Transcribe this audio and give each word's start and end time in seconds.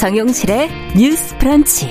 정용실의 0.00 0.70
뉴스 0.96 1.36
프런치. 1.36 1.90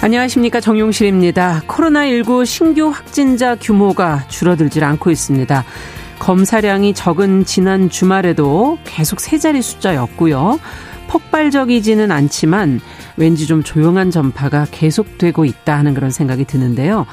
안녕하십니까. 0.00 0.60
정용실입니다. 0.60 1.62
코로나19 1.66 2.46
신규 2.46 2.86
확진자 2.90 3.56
규모가 3.56 4.28
줄어들질 4.28 4.84
않고 4.84 5.10
있습니다. 5.10 5.64
검사량이 6.20 6.94
적은 6.94 7.44
지난 7.44 7.90
주말에도 7.90 8.78
계속 8.84 9.18
세 9.18 9.36
자리 9.36 9.62
숫자였고요. 9.62 10.60
폭발적이지는 11.08 12.12
않지만 12.12 12.80
왠지 13.16 13.48
좀 13.48 13.64
조용한 13.64 14.12
전파가 14.12 14.64
계속되고 14.70 15.44
있다 15.44 15.76
하는 15.76 15.92
그런 15.92 16.12
생각이 16.12 16.44
드는데요. 16.44 17.04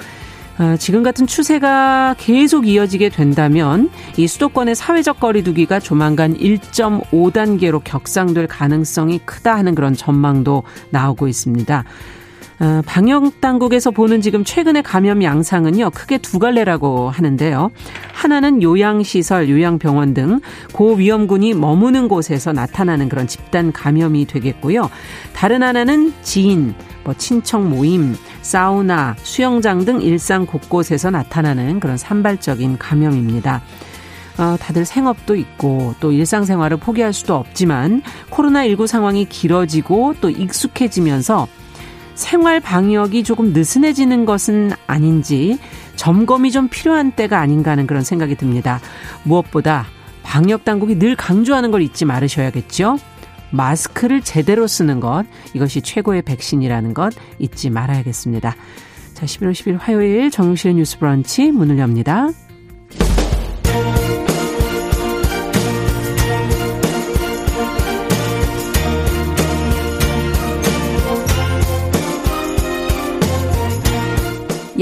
어, 0.59 0.75
지금 0.77 1.01
같은 1.01 1.25
추세가 1.25 2.15
계속 2.19 2.67
이어지게 2.67 3.09
된다면 3.09 3.89
이 4.17 4.27
수도권의 4.27 4.75
사회적 4.75 5.19
거리두기가 5.19 5.79
조만간 5.79 6.35
1.5단계로 6.35 7.81
격상될 7.83 8.47
가능성이 8.47 9.19
크다 9.19 9.55
하는 9.55 9.73
그런 9.73 9.95
전망도 9.95 10.63
나오고 10.91 11.27
있습니다. 11.27 11.83
어, 12.59 12.81
방역 12.85 13.41
당국에서 13.41 13.91
보는 13.91 14.21
지금 14.21 14.43
최근의 14.43 14.83
감염 14.83 15.23
양상은요 15.23 15.89
크게 15.91 16.19
두 16.19 16.39
갈래라고 16.39 17.09
하는데요. 17.09 17.71
하나는 18.13 18.61
요양시설, 18.61 19.49
요양병원 19.49 20.13
등 20.13 20.39
고위험군이 20.73 21.53
머무는 21.53 22.07
곳에서 22.07 22.53
나타나는 22.53 23.09
그런 23.09 23.27
집단 23.27 23.71
감염이 23.71 24.25
되겠고요. 24.25 24.89
다른 25.33 25.63
하나는 25.63 26.13
지인, 26.21 26.73
뭐 27.03 27.13
친척 27.15 27.63
모임, 27.63 28.15
사우나, 28.41 29.15
수영장 29.23 29.83
등 29.85 30.01
일상 30.01 30.45
곳곳에서 30.45 31.09
나타나는 31.09 31.79
그런 31.79 31.97
산발적인 31.97 32.77
감염입니다. 32.77 33.61
어, 34.37 34.55
다들 34.59 34.85
생업도 34.85 35.35
있고 35.35 35.93
또 35.99 36.11
일상생활을 36.11 36.77
포기할 36.77 37.13
수도 37.13 37.35
없지만 37.35 38.01
코로나19 38.31 38.87
상황이 38.87 39.25
길어지고 39.25 40.15
또 40.21 40.29
익숙해지면서 40.29 41.47
생활 42.15 42.59
방역이 42.59 43.23
조금 43.23 43.53
느슨해지는 43.53 44.25
것은 44.25 44.71
아닌지 44.87 45.57
점검이 45.95 46.51
좀 46.51 46.67
필요한 46.67 47.11
때가 47.11 47.39
아닌가 47.39 47.71
하는 47.71 47.87
그런 47.87 48.03
생각이 48.03 48.35
듭니다. 48.35 48.79
무엇보다 49.23 49.85
방역 50.23 50.63
당국이 50.65 50.97
늘 50.97 51.15
강조하는 51.15 51.71
걸 51.71 51.81
잊지 51.81 52.05
말으셔야겠죠. 52.05 52.97
마스크를 53.51 54.21
제대로 54.21 54.65
쓰는 54.65 54.99
것, 54.99 55.25
이것이 55.53 55.81
최고의 55.81 56.23
백신이라는 56.23 56.93
것 56.93 57.13
잊지 57.37 57.69
말아야겠습니다. 57.69 58.55
자, 59.13 59.25
11월 59.25 59.51
10일 59.51 59.77
화요일 59.79 60.31
정용실의 60.31 60.75
뉴스 60.75 60.97
브런치 60.97 61.51
문을 61.51 61.77
엽니다. 61.77 62.29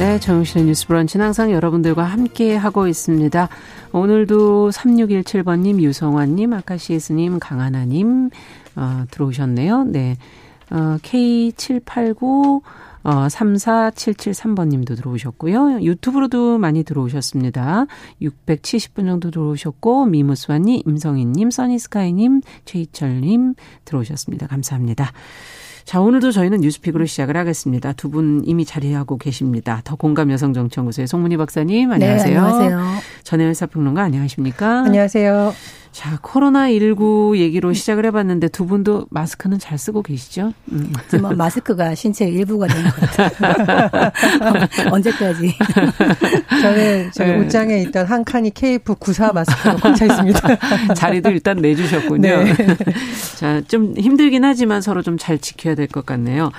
네, 0.00 0.18
정용실의 0.18 0.64
뉴스 0.64 0.86
브런치는 0.86 1.26
항상 1.26 1.52
여러분들과 1.52 2.04
함께 2.04 2.56
하고 2.56 2.88
있습니다. 2.88 3.50
오늘도 3.92 4.70
3617번님, 4.70 5.78
유성환님, 5.78 6.54
아카시에스님, 6.54 7.38
강하나님, 7.38 8.30
어, 8.76 9.04
들어오셨네요. 9.10 9.84
네. 9.84 10.16
어, 10.70 10.96
K789, 11.02 12.62
어, 13.02 13.26
34773번님도 13.26 14.96
들어오셨고요. 14.96 15.82
유튜브로도 15.82 16.56
많이 16.56 16.82
들어오셨습니다. 16.82 17.84
670분 18.22 19.04
정도 19.04 19.30
들어오셨고, 19.30 20.06
미무스와님, 20.06 20.80
임성희님, 20.86 21.50
써니스카이님, 21.50 22.40
최희철님 22.64 23.54
들어오셨습니다. 23.84 24.46
감사합니다. 24.46 25.12
자, 25.84 26.00
오늘도 26.00 26.30
저희는 26.32 26.60
뉴스픽으로 26.60 27.06
시작을 27.06 27.36
하겠습니다. 27.36 27.92
두 27.94 28.10
분 28.10 28.42
이미 28.44 28.64
자리하고 28.64 29.18
계십니다. 29.18 29.80
더 29.84 29.94
공감 29.94 30.32
여성 30.32 30.52
정치연구소의 30.52 31.06
송문희 31.06 31.36
박사님, 31.36 31.92
안녕하세요. 31.92 32.32
네, 32.32 32.36
안녕하세요. 32.36 32.80
전혜연 33.22 33.54
사평론가 33.54 34.02
안녕하십니까? 34.02 34.80
안녕하세요. 34.80 35.52
자, 35.92 36.16
코로나19 36.22 37.36
얘기로 37.38 37.72
시작을 37.72 38.06
해봤는데 38.06 38.48
두 38.48 38.64
분도 38.64 39.06
마스크는 39.10 39.58
잘 39.58 39.76
쓰고 39.76 40.02
계시죠? 40.02 40.52
음. 40.70 40.92
뭐 41.20 41.32
마스크가 41.32 41.94
신체의 41.96 42.32
일부가 42.32 42.68
된 42.68 42.84
것 42.84 42.94
같아요. 43.00 44.10
언제까지? 44.92 45.52
저는 46.62 47.10
저희 47.12 47.28
네. 47.32 47.38
옷장에 47.38 47.82
있던 47.82 48.06
한 48.06 48.24
칸이 48.24 48.50
KF94 48.50 49.34
마스크로 49.34 49.76
꽉차 49.78 50.04
있습니다. 50.06 50.40
자리도 50.94 51.30
일단 51.30 51.56
내주셨군요. 51.58 52.44
네. 52.44 52.54
자, 53.36 53.60
좀 53.66 53.94
힘들긴 53.96 54.44
하지만 54.44 54.80
서로 54.80 55.02
좀 55.02 55.18
잘 55.18 55.38
지켜야 55.38 55.74
될 55.74 55.86
것 55.88 56.06
같네요. 56.06 56.52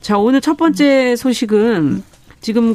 자, 0.00 0.16
오늘 0.16 0.40
첫 0.40 0.56
번째 0.56 1.14
소식은 1.16 2.02
지금 2.40 2.74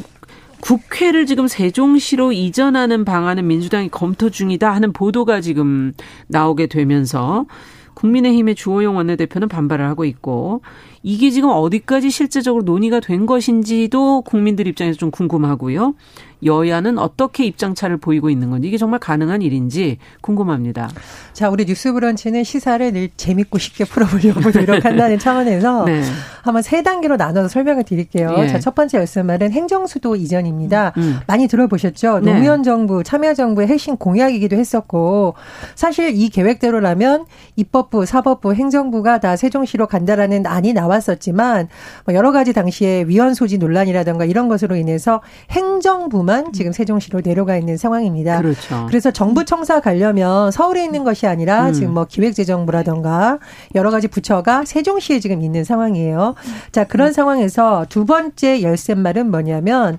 국회를 0.60 1.26
지금 1.26 1.48
세종시로 1.48 2.32
이전하는 2.32 3.04
방안은 3.04 3.46
민주당이 3.46 3.88
검토 3.90 4.30
중이다 4.30 4.72
하는 4.72 4.92
보도가 4.92 5.40
지금 5.40 5.92
나오게 6.28 6.66
되면서 6.66 7.46
국민의힘의 7.94 8.54
주호영 8.54 8.96
원내대표는 8.96 9.48
반발을 9.48 9.86
하고 9.86 10.04
있고 10.04 10.60
이게 11.02 11.30
지금 11.30 11.50
어디까지 11.50 12.10
실제적으로 12.10 12.62
논의가 12.62 13.00
된 13.00 13.26
것인지도 13.26 14.22
국민들 14.22 14.66
입장에서 14.66 14.98
좀 14.98 15.10
궁금하고요. 15.10 15.94
여야는 16.44 16.98
어떻게 16.98 17.44
입장차를 17.44 17.96
보이고 17.96 18.30
있는 18.30 18.50
건지 18.50 18.68
이게 18.68 18.76
정말 18.76 19.00
가능한 19.00 19.42
일인지 19.42 19.98
궁금합니다. 20.20 20.90
자, 21.32 21.50
우리 21.50 21.64
뉴스 21.64 21.92
브런치는 21.92 22.44
시사를 22.44 22.92
늘 22.92 23.10
재밌고 23.16 23.58
쉽게 23.58 23.84
풀어보려고 23.84 24.40
노력한다는 24.50 25.18
차원에서 25.18 25.84
네. 25.84 26.02
한번 26.42 26.62
세 26.62 26.82
단계로 26.82 27.16
나눠서 27.16 27.48
설명을 27.48 27.84
드릴게요. 27.84 28.34
예. 28.38 28.48
자, 28.48 28.58
첫 28.58 28.74
번째 28.74 28.98
말씀말은 28.98 29.52
행정수도 29.52 30.16
이전입니다. 30.16 30.92
음, 30.96 31.02
음. 31.02 31.20
많이 31.26 31.48
들어보셨죠? 31.48 32.20
네. 32.20 32.32
노무현 32.32 32.62
정부, 32.62 33.02
참여정부의 33.02 33.68
핵심 33.68 33.96
공약이기도 33.96 34.56
했었고 34.56 35.34
사실 35.74 36.14
이 36.14 36.28
계획대로라면 36.28 37.26
입법부, 37.56 38.06
사법부, 38.06 38.54
행정부가 38.54 39.20
다 39.20 39.36
세종시로 39.36 39.86
간다라는 39.86 40.46
안이 40.46 40.72
나왔었지만 40.72 41.68
뭐 42.04 42.14
여러 42.14 42.32
가지 42.32 42.52
당시에 42.52 43.04
위헌 43.08 43.34
소지 43.34 43.58
논란이라든가 43.58 44.24
이런 44.24 44.48
것으로 44.48 44.76
인해서 44.76 45.22
행정부 45.50 46.22
정부만 46.26 46.52
지금 46.52 46.72
세종시로 46.72 47.22
내려가 47.22 47.56
있는 47.56 47.76
상황입니다. 47.76 48.42
그렇죠. 48.42 48.84
그래서 48.88 49.10
정부 49.10 49.44
청사 49.44 49.80
가려면 49.80 50.50
서울에 50.50 50.84
있는 50.84 51.04
것이 51.04 51.26
아니라 51.26 51.68
음. 51.68 51.72
지금 51.72 51.94
뭐 51.94 52.04
기획재정부라던가 52.04 53.38
여러 53.74 53.90
가지 53.90 54.08
부처가 54.08 54.64
세종시에 54.66 55.20
지금 55.20 55.40
있는 55.40 55.64
상황이에요. 55.64 56.34
자, 56.72 56.84
그런 56.84 57.08
음. 57.08 57.12
상황에서 57.12 57.86
두 57.88 58.04
번째 58.04 58.60
열쇠말은 58.60 59.30
뭐냐면 59.30 59.98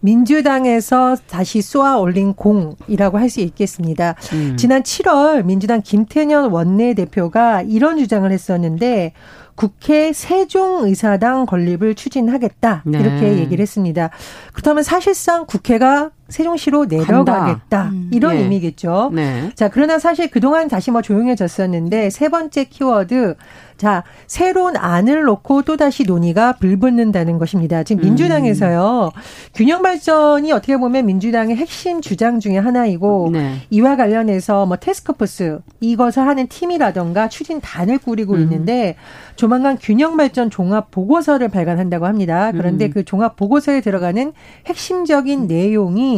민주당에서 0.00 1.16
다시 1.28 1.60
쏘아 1.62 1.98
올린 1.98 2.34
공이라고 2.34 3.18
할 3.18 3.28
수 3.28 3.40
있겠습니다. 3.40 4.14
음. 4.32 4.56
지난 4.56 4.82
7월 4.82 5.44
민주당 5.44 5.82
김태년 5.82 6.50
원내대표가 6.50 7.62
이런 7.62 7.98
주장을 7.98 8.30
했었는데 8.30 9.12
국회 9.58 10.12
세종의사당 10.12 11.46
건립을 11.46 11.96
추진하겠다. 11.96 12.84
네. 12.86 13.00
이렇게 13.00 13.38
얘기를 13.38 13.60
했습니다. 13.60 14.10
그렇다면 14.52 14.84
사실상 14.84 15.46
국회가 15.46 16.12
세종시로 16.28 16.84
내려가겠다. 16.86 17.90
음. 17.92 18.10
이런 18.12 18.36
예. 18.36 18.42
의미겠죠. 18.42 19.10
네. 19.14 19.50
자, 19.54 19.68
그러나 19.68 19.98
사실 19.98 20.30
그동안 20.30 20.68
다시 20.68 20.90
뭐 20.90 21.02
조용해졌었는데 21.02 22.10
세 22.10 22.28
번째 22.28 22.64
키워드 22.64 23.36
자, 23.78 24.02
새로운 24.26 24.76
안을 24.76 25.22
놓고 25.22 25.62
또 25.62 25.76
다시 25.76 26.02
논의가 26.02 26.54
불붙는다는 26.54 27.38
것입니다. 27.38 27.84
지금 27.84 28.02
민주당에서요. 28.02 29.12
음. 29.14 29.20
균형 29.54 29.82
발전이 29.82 30.50
어떻게 30.50 30.76
보면 30.76 31.06
민주당의 31.06 31.56
핵심 31.56 32.00
주장 32.00 32.40
중의 32.40 32.60
하나이고 32.60 33.30
네. 33.32 33.62
이와 33.70 33.96
관련해서 33.96 34.66
뭐 34.66 34.76
테스크포스 34.76 35.60
이것을 35.80 36.26
하는 36.26 36.48
팀이라던가 36.48 37.28
추진단을 37.28 37.98
꾸리고 37.98 38.34
음. 38.34 38.40
있는데 38.42 38.96
조만간 39.36 39.78
균형 39.80 40.16
발전 40.16 40.50
종합 40.50 40.90
보고서를 40.90 41.48
발간한다고 41.48 42.06
합니다. 42.06 42.50
그런데 42.50 42.86
음. 42.86 42.90
그 42.92 43.04
종합 43.04 43.36
보고서에 43.36 43.80
들어가는 43.80 44.32
핵심적인 44.66 45.46
내용이 45.46 46.17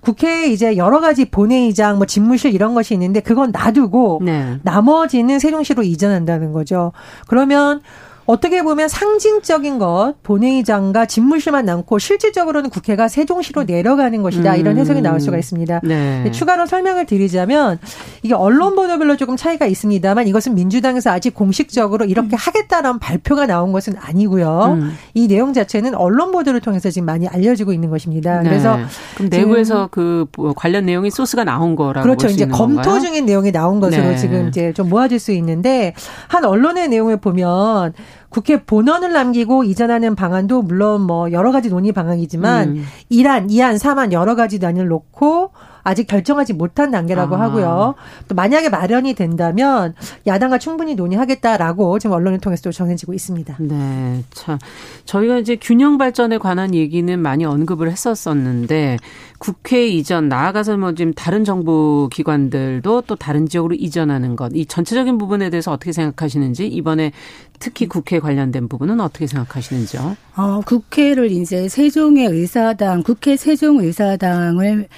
국회에 0.00 0.46
이제 0.46 0.76
여러 0.76 1.00
가지 1.00 1.24
본회의장, 1.24 1.96
뭐 1.96 2.06
집무실 2.06 2.54
이런 2.54 2.74
것이 2.74 2.94
있는데 2.94 3.20
그건 3.20 3.50
놔두고 3.50 4.20
네. 4.24 4.58
나머지는 4.62 5.38
세종시로 5.38 5.82
이전한다는 5.82 6.52
거죠. 6.52 6.92
그러면 7.26 7.80
어떻게 8.26 8.62
보면 8.62 8.88
상징적인 8.88 9.78
것 9.78 10.14
본회의장과 10.22 11.06
집무실만 11.06 11.64
남고 11.64 11.98
실질적으로는 11.98 12.70
국회가 12.70 13.08
세종시로 13.08 13.64
내려가는 13.64 14.20
것이다 14.22 14.54
음. 14.54 14.60
이런 14.60 14.78
해석이 14.78 15.00
나올 15.00 15.20
수가 15.20 15.38
있습니다. 15.38 15.80
네. 15.84 16.30
추가로 16.32 16.66
설명을 16.66 17.06
드리자면 17.06 17.78
이게 18.22 18.34
언론 18.34 18.74
보도별로 18.74 19.16
조금 19.16 19.36
차이가 19.36 19.66
있습니다만 19.66 20.26
이것은 20.26 20.54
민주당에서 20.54 21.10
아직 21.10 21.34
공식적으로 21.34 22.04
이렇게 22.04 22.34
음. 22.34 22.38
하겠다라는 22.38 22.98
발표가 22.98 23.46
나온 23.46 23.72
것은 23.72 23.94
아니고요. 23.98 24.76
음. 24.78 24.96
이 25.14 25.28
내용 25.28 25.52
자체는 25.52 25.94
언론 25.94 26.32
보도를 26.32 26.60
통해서 26.60 26.90
지금 26.90 27.06
많이 27.06 27.28
알려지고 27.28 27.72
있는 27.72 27.90
것입니다. 27.90 28.42
네. 28.42 28.48
그래서 28.48 28.78
그럼 29.14 29.30
내부에서 29.30 29.88
그 29.90 30.26
관련 30.56 30.86
내용이 30.86 31.10
소스가 31.10 31.44
나온 31.44 31.76
거라고 31.76 32.02
그렇죠. 32.02 32.26
이제 32.26 32.46
검토 32.46 32.82
건가요? 32.82 33.00
중인 33.00 33.26
내용이 33.26 33.52
나온 33.52 33.78
것으로 33.78 34.02
네. 34.02 34.16
지금 34.16 34.48
이제 34.48 34.72
좀 34.72 34.88
모아질 34.88 35.20
수 35.20 35.32
있는데 35.32 35.94
한 36.28 36.44
언론의 36.44 36.88
내용을 36.88 37.18
보면 37.18 37.92
국회 38.36 38.62
본원을 38.62 39.14
남기고 39.14 39.64
이전하는 39.64 40.14
방안도 40.14 40.60
물론 40.60 41.00
뭐 41.00 41.32
여러 41.32 41.52
가지 41.52 41.70
논의 41.70 41.92
방안이지만 41.92 42.68
음. 42.68 42.84
1안, 43.10 43.48
2안, 43.48 43.78
3안 43.78 44.12
여러 44.12 44.34
가지 44.34 44.58
단위를 44.58 44.88
놓고 44.88 45.52
아직 45.86 46.06
결정하지 46.08 46.54
못한 46.54 46.90
단계라고 46.90 47.36
아. 47.36 47.42
하고요. 47.42 47.94
또 48.26 48.34
만약에 48.34 48.68
마련이 48.70 49.14
된다면 49.14 49.94
야당과 50.26 50.58
충분히 50.58 50.96
논의하겠다라고 50.96 51.98
지금 52.00 52.16
언론을 52.16 52.40
통해서 52.40 52.72
전해지고 52.72 53.14
있습니다. 53.14 53.56
네. 53.60 54.24
참 54.32 54.58
저희가 55.04 55.38
이제 55.38 55.56
균형 55.60 55.96
발전에 55.96 56.38
관한 56.38 56.74
얘기는 56.74 57.18
많이 57.20 57.44
언급을 57.44 57.90
했었었는데 57.90 58.96
국회 59.38 59.86
이전 59.86 60.28
나아가서 60.28 60.76
뭐 60.78 60.94
지금 60.94 61.12
다른 61.12 61.44
정부 61.44 62.08
기관들도 62.10 63.02
또 63.02 63.14
다른 63.14 63.46
지역으로 63.46 63.76
이전하는 63.76 64.34
것 64.34 64.56
이 64.56 64.64
전체적인 64.66 65.18
부분에 65.18 65.50
대해서 65.50 65.70
어떻게 65.70 65.92
생각하시는지 65.92 66.66
이번에 66.66 67.12
특히 67.58 67.86
국회 67.86 68.18
관련된 68.18 68.68
부분은 68.68 69.00
어떻게 69.00 69.26
생각하시는지요? 69.26 70.16
어, 70.36 70.60
국회를 70.64 71.30
이제 71.30 71.68
세종의 71.68 72.26
의사당, 72.26 73.02
국회 73.02 73.36
세종 73.36 73.80
의사당을 73.80 74.88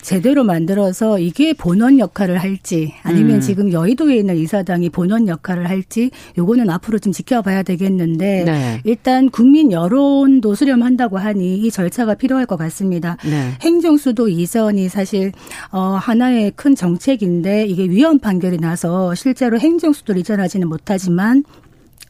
제대로 0.00 0.44
만들어서 0.44 1.18
이게 1.18 1.52
본원 1.52 1.98
역할을 1.98 2.38
할지 2.38 2.94
아니면 3.02 3.36
음. 3.36 3.40
지금 3.40 3.72
여의도에 3.72 4.16
있는 4.16 4.36
이사당이 4.36 4.90
본원 4.90 5.28
역할을 5.28 5.68
할지 5.68 6.10
요거는 6.36 6.70
앞으로 6.70 6.98
좀 6.98 7.12
지켜봐야 7.12 7.62
되겠는데 7.62 8.44
네. 8.44 8.80
일단 8.84 9.28
국민 9.30 9.72
여론도 9.72 10.54
수렴한다고 10.54 11.18
하니 11.18 11.58
이 11.58 11.70
절차가 11.70 12.14
필요할 12.14 12.46
것 12.46 12.56
같습니다. 12.56 13.16
네. 13.24 13.52
행정수도 13.60 14.28
이전이 14.28 14.88
사실 14.88 15.32
어 15.70 15.98
하나의 16.00 16.52
큰 16.54 16.74
정책인데 16.74 17.66
이게 17.66 17.84
위헌 17.84 18.20
판결이 18.20 18.58
나서 18.58 19.14
실제로 19.14 19.58
행정수도를 19.58 20.20
이전하지는 20.20 20.68
못하지만 20.68 21.44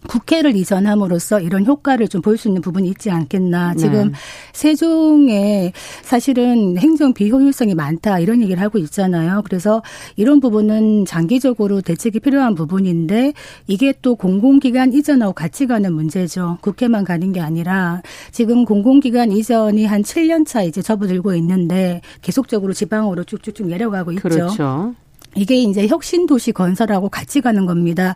국회를 0.09 0.57
이전함으로써 0.57 1.41
이런 1.41 1.65
효과를 1.67 2.09
좀 2.09 2.23
볼 2.23 2.37
수 2.37 2.49
있는 2.49 2.63
부분이 2.63 2.89
있지 2.89 3.11
않겠나. 3.11 3.75
네. 3.75 3.79
지금 3.79 4.09
네. 4.09 4.13
세종에 4.53 5.73
사실은 6.03 6.79
행정 6.79 7.13
비효율성이 7.13 7.75
많다 7.75 8.19
이런 8.19 8.43
얘기를 8.43 8.63
하고 8.63 8.79
있잖아요. 8.79 9.43
그래서 9.45 9.83
이런 10.17 10.41
부분은 10.41 11.05
장기적으로 11.05 11.81
대책이 11.81 12.21
필요한 12.21 12.55
부분인데 12.55 13.33
이게 13.67 13.93
또 14.03 14.15
공공기관 14.17 14.93
이전하고 14.93 15.33
같이 15.33 15.67
가는 15.67 15.93
문제죠. 15.93 16.59
국회만 16.61 17.05
가는 17.05 17.33
게 17.33 17.41
아니라 17.41 18.03
지금 18.33 18.65
공공기관 18.65 19.33
이전이 19.33 19.87
한 19.87 20.03
7년 20.03 20.47
차 20.47 20.63
이제 20.63 20.83
접어들고 20.83 21.35
있는데 21.35 22.01
계속적으로 22.23 22.73
지방으로 22.73 23.25
쭉쭉쭉 23.25 23.67
내려가고 23.67 24.13
있죠. 24.13 24.23
그렇죠. 24.23 24.95
이게 25.37 25.57
이제 25.57 25.87
혁신 25.87 26.27
도시 26.27 26.53
건설하고 26.53 27.11
같이 27.11 27.41
가는 27.41 27.67
겁니다. 27.67 28.15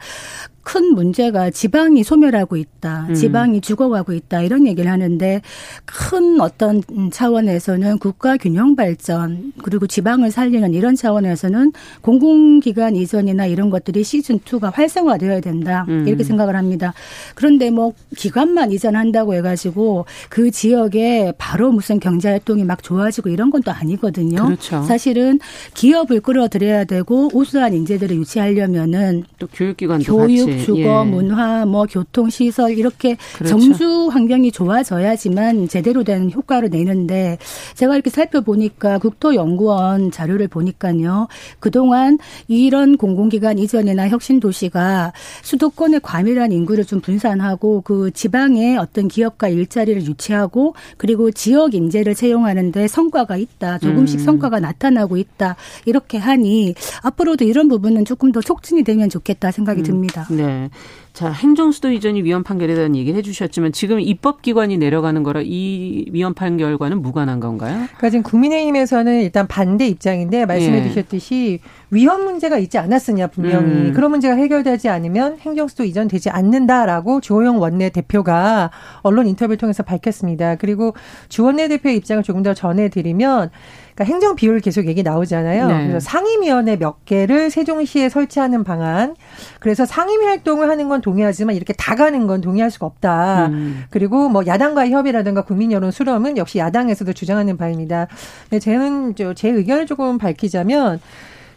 큰 0.62 0.94
문제가 0.94 1.50
지방이 1.50 2.04
소멸하고 2.04 2.56
있다. 2.56 3.06
음. 3.08 3.14
지방이 3.14 3.60
죽어가고 3.60 4.12
있다. 4.12 4.42
이런 4.42 4.66
얘기를 4.66 4.90
하는데 4.90 5.40
큰 5.86 6.40
어떤 6.40 6.82
차원에서는 7.10 7.98
국가 7.98 8.36
균형 8.36 8.76
발전 8.76 9.52
그리고 9.62 9.86
지방을 9.86 10.30
살리는 10.30 10.74
이런 10.74 10.94
차원에서는 10.94 11.72
공공기관 12.02 12.94
이전이나 12.96 13.46
이런 13.46 13.70
것들이 13.70 14.04
시즌 14.04 14.38
2가 14.40 14.72
활성화되어야 14.74 15.40
된다. 15.40 15.86
음. 15.88 16.06
이렇게 16.06 16.24
생각을 16.24 16.56
합니다. 16.56 16.92
그런데 17.34 17.70
뭐 17.70 17.94
기관만 18.16 18.70
이전한다고 18.72 19.34
해가지고 19.34 20.04
그 20.28 20.50
지역에 20.50 21.32
바로 21.38 21.72
무슨 21.72 21.98
경제 22.00 22.28
활동이 22.28 22.64
막 22.64 22.82
좋아지고 22.82 23.30
이런 23.30 23.50
건 23.50 23.62
또 23.62 23.70
아니거든요. 23.70 24.44
그렇죠. 24.44 24.82
사실은 24.82 25.38
기업을 25.74 26.20
끌어들여야 26.20 26.84
되고 26.84 27.30
우수한 27.32 27.72
인재들을 27.74 28.16
유치하려면은 28.16 29.24
또 29.38 29.46
교육기관도 29.46 30.04
교육 30.16 30.50
같이. 30.52 30.64
주거, 30.64 31.04
예. 31.06 31.10
문화, 31.10 31.66
뭐 31.66 31.86
교통 31.88 32.30
시설 32.30 32.76
이렇게 32.78 33.16
그렇죠. 33.36 33.58
정주 33.58 34.08
환경이 34.12 34.52
좋아져야지만 34.52 35.68
제대로 35.68 36.04
된 36.04 36.30
효과를 36.30 36.70
내는데 36.70 37.38
제가 37.74 37.94
이렇게 37.94 38.10
살펴보니까 38.10 38.98
국토연구원 38.98 40.10
자료를 40.10 40.48
보니까요. 40.48 41.28
그동안 41.60 42.18
이런 42.48 42.96
공공기관 42.96 43.58
이전이나 43.58 44.08
혁신 44.08 44.40
도시가 44.40 45.12
수도권의 45.42 46.00
과밀한 46.02 46.52
인구를 46.52 46.84
좀 46.84 47.00
분산하고 47.00 47.82
그 47.82 48.10
지방의 48.12 48.76
어떤 48.76 49.08
기업과 49.08 49.48
일자리를 49.48 50.04
유치하고 50.06 50.74
그리고 50.96 51.30
지역 51.30 51.74
인재를 51.74 52.14
채용하는데 52.14 52.88
성과가 52.88 53.36
있다. 53.36 53.78
조금씩 53.78 54.20
음. 54.20 54.24
성과가 54.24 54.60
나타나고 54.60 55.16
있다. 55.16 55.56
이렇게 55.86 56.18
하니 56.18 56.74
앞으로도 57.02 57.44
이런 57.44 57.68
부분은 57.68 58.04
조금 58.04 58.32
더 58.32 58.40
촉진이 58.40 58.82
되면 58.84 59.08
좋겠다 59.08 59.50
생각이 59.50 59.80
음. 59.80 59.84
듭니다. 59.84 60.26
네. 60.30 60.41
네. 60.46 60.70
자, 61.12 61.30
행정수도 61.30 61.92
이전이 61.92 62.22
위헌 62.22 62.42
판결에 62.42 62.74
대한 62.74 62.96
얘기를 62.96 63.18
해주셨지만 63.18 63.72
지금 63.72 64.00
입법기관이 64.00 64.78
내려가는 64.78 65.22
거라 65.22 65.42
이 65.44 66.06
위헌 66.10 66.32
판결과는 66.32 67.02
무관한 67.02 67.38
건가요? 67.38 67.74
그러니까 67.74 68.08
지금 68.08 68.22
국민의힘에서는 68.22 69.20
일단 69.20 69.46
반대 69.46 69.86
입장인데 69.86 70.46
말씀해 70.46 70.78
예. 70.78 70.88
주셨듯이 70.88 71.60
위헌 71.90 72.24
문제가 72.24 72.56
있지 72.56 72.78
않았느냐 72.78 73.26
분명히 73.26 73.88
음. 73.88 73.92
그런 73.94 74.10
문제가 74.10 74.34
해결되지 74.36 74.88
않으면 74.88 75.36
행정수도 75.40 75.84
이전되지 75.84 76.30
않는다라고 76.30 77.20
주호영 77.20 77.60
원내 77.60 77.90
대표가 77.90 78.70
언론 79.02 79.26
인터뷰를 79.26 79.58
통해서 79.58 79.82
밝혔습니다. 79.82 80.56
그리고 80.56 80.94
주 81.28 81.44
원내 81.44 81.68
대표의 81.68 81.98
입장을 81.98 82.22
조금 82.22 82.42
더 82.42 82.54
전해드리면 82.54 83.50
그러니까 83.94 84.04
행정 84.04 84.36
비율 84.36 84.60
계속 84.60 84.86
얘기 84.86 85.02
나오잖아요. 85.02 85.68
네. 85.68 85.86
그래서 85.86 86.00
상임위원회 86.00 86.76
몇 86.76 87.04
개를 87.04 87.50
세종시에 87.50 88.08
설치하는 88.08 88.64
방안. 88.64 89.14
그래서 89.60 89.84
상임위 89.84 90.24
활동을 90.24 90.70
하는 90.70 90.88
건 90.88 91.00
동의하지만 91.00 91.54
이렇게 91.54 91.72
다 91.74 91.94
가는 91.94 92.26
건 92.26 92.40
동의할 92.40 92.70
수가 92.70 92.86
없다. 92.86 93.48
음. 93.48 93.84
그리고 93.90 94.28
뭐 94.28 94.44
야당과의 94.46 94.92
협의라든가 94.92 95.42
국민 95.42 95.72
여론 95.72 95.90
수렴은 95.90 96.36
역시 96.36 96.58
야당에서도 96.58 97.12
주장하는 97.12 97.56
바입니다. 97.56 98.08
근데 98.48 98.58
저는 98.58 99.14
제 99.36 99.48
의견을 99.48 99.86
조금 99.86 100.18
밝히자면 100.18 101.00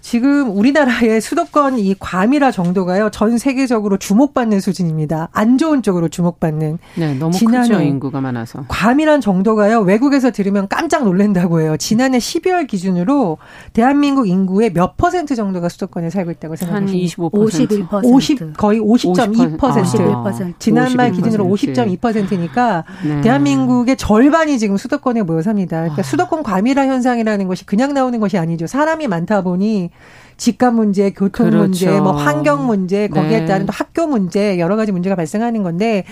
지금 0.05 0.55
우리나라의 0.55 1.19
수도권 1.19 1.79
이 1.79 1.95
과밀화 1.97 2.51
정도가요 2.51 3.09
전 3.09 3.39
세계적으로 3.39 3.97
주목받는 3.97 4.59
수준입니다. 4.59 5.29
안 5.31 5.57
좋은 5.57 5.81
쪽으로 5.81 6.09
주목받는. 6.09 6.77
네, 6.93 7.15
너무 7.15 7.35
크죠 7.35 7.81
인구가 7.81 8.21
많아서. 8.21 8.65
과밀한 8.67 9.19
정도가요 9.19 9.79
외국에서 9.79 10.29
들으면 10.29 10.67
깜짝 10.67 11.05
놀란다고 11.05 11.59
해요. 11.59 11.75
지난해 11.77 12.19
12월 12.19 12.67
기준으로 12.67 13.39
대한민국 13.73 14.27
인구의 14.27 14.73
몇 14.73 14.95
퍼센트 14.95 15.33
정도가 15.33 15.69
수도권에 15.69 16.11
살고 16.11 16.29
있다고 16.29 16.55
생각하십니까? 16.55 17.25
한 17.25 17.31
25%. 17.31 17.89
51%. 17.89 18.05
50 18.05 18.57
거의 18.57 18.79
50.2%. 18.79 19.57
51%. 19.57 20.53
지난 20.59 20.93
말 20.95 21.13
기준으로 21.13 21.45
50.2%니까 21.45 22.83
네. 23.03 23.21
대한민국의 23.21 23.97
절반이 23.97 24.59
지금 24.59 24.77
수도권에 24.77 25.23
모여 25.23 25.41
삽니다. 25.41 25.77
그러니까 25.77 26.01
아. 26.01 26.03
수도권 26.03 26.43
과밀화 26.43 26.85
현상이라는 26.85 27.47
것이 27.47 27.65
그냥 27.65 27.95
나오는 27.95 28.19
것이 28.19 28.37
아니죠. 28.37 28.67
사람이 28.67 29.07
많다 29.07 29.41
보니 29.41 29.94
집값 30.37 30.73
문제, 30.73 31.11
교통 31.11 31.49
그렇죠. 31.49 31.57
문제, 31.57 31.99
뭐 31.99 32.11
환경 32.11 32.65
문제, 32.65 33.07
거기에 33.07 33.41
네. 33.41 33.45
따른 33.45 33.65
또 33.65 33.71
학교 33.71 34.05
문제 34.05 34.59
여러 34.59 34.75
가지 34.75 34.91
문제가 34.91 35.15
발생하는 35.15 35.63
건데 35.63 36.03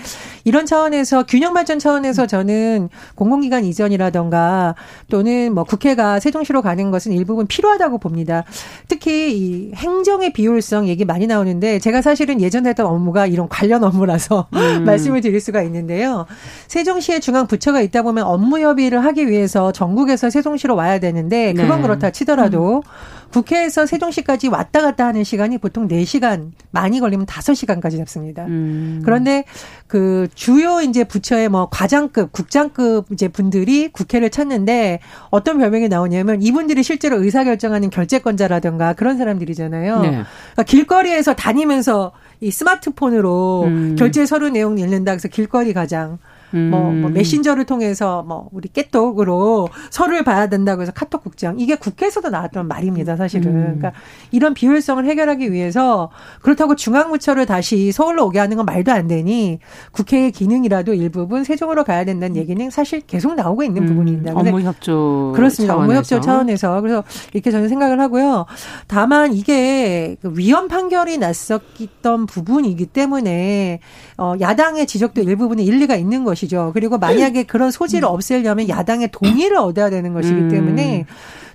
이런 0.44 0.66
차원에서 0.66 1.24
균형 1.24 1.52
발전 1.52 1.78
차원에서 1.78 2.26
저는 2.26 2.88
공공기관 3.16 3.64
이전이라던가 3.64 4.74
또는 5.10 5.54
뭐 5.54 5.64
국회가 5.64 6.20
세종시로 6.20 6.62
가는 6.62 6.90
것은 6.90 7.12
일부분 7.12 7.46
필요하다고 7.46 7.98
봅니다. 7.98 8.44
특히 8.88 9.36
이 9.36 9.72
행정의 9.74 10.32
비효율성 10.32 10.88
얘기 10.88 11.04
많이 11.04 11.26
나오는데 11.26 11.78
제가 11.78 12.00
사실은 12.00 12.40
예전에 12.40 12.70
했던 12.70 12.86
업무가 12.86 13.26
이런 13.26 13.48
관련 13.48 13.84
업무라서 13.84 14.48
음. 14.54 14.84
말씀을 14.84 15.20
드릴 15.20 15.40
수가 15.40 15.62
있는데요. 15.62 16.24
세종시에 16.68 17.20
중앙 17.20 17.46
부처가 17.46 17.82
있다 17.82 18.02
보면 18.02 18.24
업무 18.24 18.58
협의를 18.58 19.04
하기 19.04 19.28
위해서 19.28 19.70
전국에서 19.72 20.30
세종시로 20.30 20.74
와야 20.74 20.98
되는데 20.98 21.52
그건 21.52 21.76
네. 21.76 21.82
그렇다 21.82 22.10
치더라도 22.10 22.78
음. 22.78 23.13
국회에서 23.34 23.84
세종시까지 23.84 24.46
왔다 24.46 24.80
갔다 24.80 25.06
하는 25.06 25.24
시간이 25.24 25.58
보통 25.58 25.88
4시간, 25.88 26.52
많이 26.70 27.00
걸리면 27.00 27.26
5시간까지 27.26 27.98
잡습니다. 27.98 28.44
음. 28.44 29.02
그런데 29.04 29.44
그 29.88 30.28
주요 30.36 30.80
이제 30.80 31.02
부처의 31.02 31.48
뭐 31.48 31.68
과장급, 31.68 32.30
국장급 32.30 33.06
이제 33.10 33.26
분들이 33.26 33.88
국회를 33.88 34.30
찾는데 34.30 35.00
어떤 35.30 35.58
별명이 35.58 35.88
나오냐면 35.88 36.42
이분들이 36.42 36.84
실제로 36.84 37.20
의사결정하는 37.20 37.90
결재권자라든가 37.90 38.92
그런 38.92 39.18
사람들이잖아요. 39.18 40.00
네. 40.00 40.08
그러니까 40.10 40.62
길거리에서 40.64 41.34
다니면서 41.34 42.12
이 42.40 42.52
스마트폰으로 42.52 43.64
음. 43.66 43.96
결제 43.98 44.26
서류 44.26 44.48
내용 44.50 44.78
읽는다 44.78 45.10
그래서 45.10 45.26
길거리 45.26 45.72
가장 45.72 46.18
음. 46.54 46.70
뭐, 46.70 46.92
뭐 46.92 47.10
메신저를 47.10 47.64
통해서 47.64 48.22
뭐 48.22 48.48
우리 48.52 48.68
깨똑으로 48.68 49.68
서류를 49.90 50.24
봐야 50.24 50.48
된다고 50.48 50.82
해서 50.82 50.92
카톡 50.92 51.22
국장 51.22 51.58
이게 51.58 51.74
국회에서도 51.74 52.30
나왔던 52.30 52.68
말입니다 52.68 53.16
사실은 53.16 53.46
음. 53.48 53.62
그러니까 53.62 53.92
이런 54.30 54.54
비효율성을 54.54 55.04
해결하기 55.04 55.52
위해서 55.52 56.10
그렇다고 56.42 56.76
중앙부처를 56.76 57.46
다시 57.46 57.92
서울로 57.92 58.26
오게 58.26 58.38
하는 58.38 58.56
건 58.56 58.66
말도 58.66 58.92
안 58.92 59.08
되니 59.08 59.58
국회의 59.92 60.30
기능이라도 60.30 60.94
일부분 60.94 61.44
세종으로 61.44 61.84
가야 61.84 62.04
된다는 62.04 62.36
얘기는 62.36 62.70
사실 62.70 63.00
계속 63.00 63.34
나오고 63.34 63.64
있는 63.64 63.82
음. 63.82 63.88
부분입니다. 63.88 64.32
업무 64.34 64.60
협조 64.60 65.32
그렇습니다. 65.34 65.76
업무 65.76 65.94
협조 65.94 66.20
차원에서 66.20 66.80
그래서 66.80 67.02
이렇게 67.32 67.50
저는 67.50 67.68
생각을 67.68 68.00
하고요. 68.00 68.46
다만 68.86 69.32
이게 69.34 70.16
그 70.22 70.32
위헌 70.36 70.68
판결이 70.68 71.18
났었던 71.18 72.26
부분이기 72.26 72.86
때문에 72.86 73.80
어 74.18 74.34
야당의 74.40 74.86
지적도 74.86 75.20
일부분에 75.20 75.62
일리가 75.62 75.96
있는 75.96 76.24
것이. 76.24 76.43
것이죠. 76.44 76.70
그리고 76.74 76.98
만약에 76.98 77.44
그런 77.44 77.70
소지를 77.70 78.06
없애려면 78.06 78.68
야당의 78.68 79.08
동의를 79.12 79.56
얻어야 79.56 79.90
되는 79.90 80.12
것이기 80.12 80.48
때문에 80.48 81.00
음. 81.00 81.04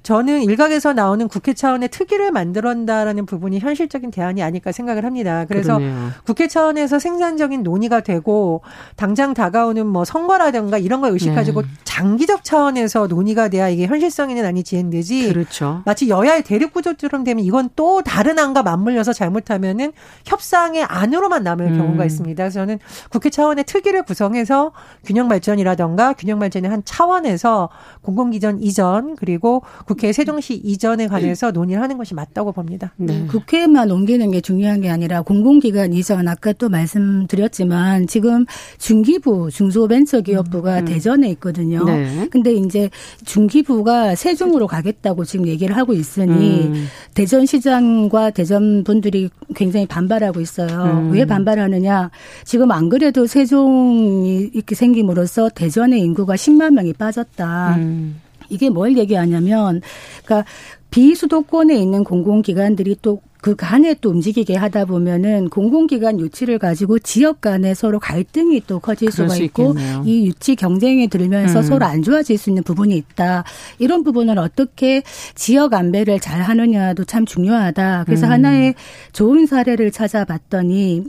저는 0.03 0.43
일각에서 0.43 0.93
나오는 0.93 1.27
국회 1.27 1.53
차원의 1.53 1.89
특위를 1.89 2.31
만들었다라는 2.31 3.25
부분이 3.25 3.59
현실적인 3.59 4.11
대안이 4.11 4.41
아닐까 4.41 4.71
생각을 4.71 5.05
합니다. 5.05 5.45
그래서 5.47 5.77
그러네요. 5.77 6.09
국회 6.25 6.47
차원에서 6.47 6.99
생산적인 6.99 7.63
논의가 7.63 8.01
되고 8.01 8.61
당장 8.95 9.33
다가오는 9.33 9.85
뭐 9.85 10.05
선거라든가 10.05 10.77
이런 10.77 11.01
걸 11.01 11.11
의식가지고 11.11 11.61
네. 11.61 11.67
장기적 11.83 12.43
차원에서 12.43 13.07
논의가 13.07 13.49
돼야 13.49 13.69
이게 13.69 13.85
현실성 13.85 14.29
있는 14.29 14.45
안이 14.45 14.63
지행되지. 14.63 15.33
그렇죠. 15.33 15.81
마치 15.85 16.09
여야의 16.09 16.43
대립 16.43 16.73
구조처럼 16.73 17.23
되면 17.23 17.43
이건 17.43 17.69
또 17.75 18.01
다른 18.01 18.39
안과 18.39 18.63
맞물려서 18.63 19.13
잘못하면은 19.13 19.91
협상의 20.25 20.83
안으로만 20.83 21.43
남을 21.43 21.73
음. 21.73 21.77
경우가 21.77 22.05
있습니다. 22.05 22.43
그래서 22.43 22.59
저는 22.61 22.79
국회 23.09 23.29
차원의 23.29 23.65
특위를 23.65 24.03
구성해서 24.03 24.71
균형 25.03 25.27
발전이라던가 25.27 26.13
균형 26.13 26.39
발전의 26.39 26.69
한 26.69 26.81
차원에서 26.85 27.69
공공기전 28.01 28.61
이전 28.61 29.15
그리고 29.15 29.63
국회 29.89 30.13
세종시 30.13 30.53
이전에 30.53 31.07
관해서 31.07 31.49
논의를 31.49 31.81
하는 31.81 31.97
것이 31.97 32.13
맞다고 32.13 32.51
봅니다. 32.51 32.93
네. 32.95 33.25
국회만 33.25 33.89
옮기는 33.89 34.29
게 34.29 34.39
중요한 34.39 34.81
게 34.81 34.89
아니라 34.91 35.23
공공기관 35.23 35.93
이전 35.93 36.27
아까 36.27 36.53
또 36.53 36.69
말씀드렸지만 36.69 38.05
지금 38.05 38.45
중기부 38.77 39.49
중소벤처기업부가 39.49 40.81
음. 40.81 40.85
대전에 40.85 41.29
있거든요. 41.29 41.83
네. 41.85 42.27
근데 42.29 42.53
이제 42.53 42.91
중기부가 43.25 44.13
세종으로 44.13 44.67
가겠다고 44.67 45.25
지금 45.25 45.47
얘기를 45.47 45.75
하고 45.75 45.93
있으니 45.93 46.67
음. 46.67 46.85
대전 47.15 47.47
시장과 47.47 48.29
대전 48.29 48.83
분들이 48.83 49.31
굉장히 49.55 49.87
반발하고 49.87 50.39
있어요. 50.39 50.99
음. 50.99 51.11
왜 51.13 51.25
반발하느냐? 51.25 52.11
지금 52.45 52.69
안 52.69 52.89
그래도 52.89 53.25
세종이 53.25 54.51
이렇게 54.53 54.75
생김으로써 54.75 55.49
대전의 55.49 55.99
인구가 56.01 56.35
10만 56.35 56.75
명이 56.75 56.93
빠졌다. 56.93 57.75
음. 57.77 58.28
이게 58.49 58.69
뭘 58.69 58.97
얘기하냐면, 58.97 59.81
그러니까 60.25 60.49
비수도권에 60.91 61.75
있는 61.75 62.03
공공기관들이 62.03 62.97
또 63.01 63.21
그 63.41 63.55
간에 63.55 63.95
또 64.01 64.09
움직이게 64.09 64.55
하다 64.55 64.85
보면은 64.85 65.49
공공기관 65.49 66.19
유치를 66.19 66.59
가지고 66.59 66.99
지역 66.99 67.39
간에 67.39 67.73
서로 67.73 67.99
갈등이 67.99 68.63
또 68.67 68.79
커질 68.79 69.11
수가 69.11 69.37
있고 69.37 69.69
있겠네요. 69.69 70.03
이 70.05 70.27
유치 70.27 70.55
경쟁에 70.55 71.07
들면서 71.07 71.59
음. 71.59 71.63
서로 71.63 71.85
안 71.85 72.03
좋아질 72.03 72.37
수 72.37 72.49
있는 72.49 72.63
부분이 72.63 72.95
있다. 72.97 73.45
이런 73.77 74.03
부분을 74.03 74.37
어떻게 74.37 75.03
지역 75.35 75.73
안배를 75.73 76.19
잘 76.19 76.41
하느냐도 76.41 77.05
참 77.05 77.25
중요하다. 77.25 78.03
그래서 78.05 78.27
음. 78.27 78.31
하나의 78.31 78.75
좋은 79.13 79.45
사례를 79.45 79.91
찾아봤더니 79.91 81.05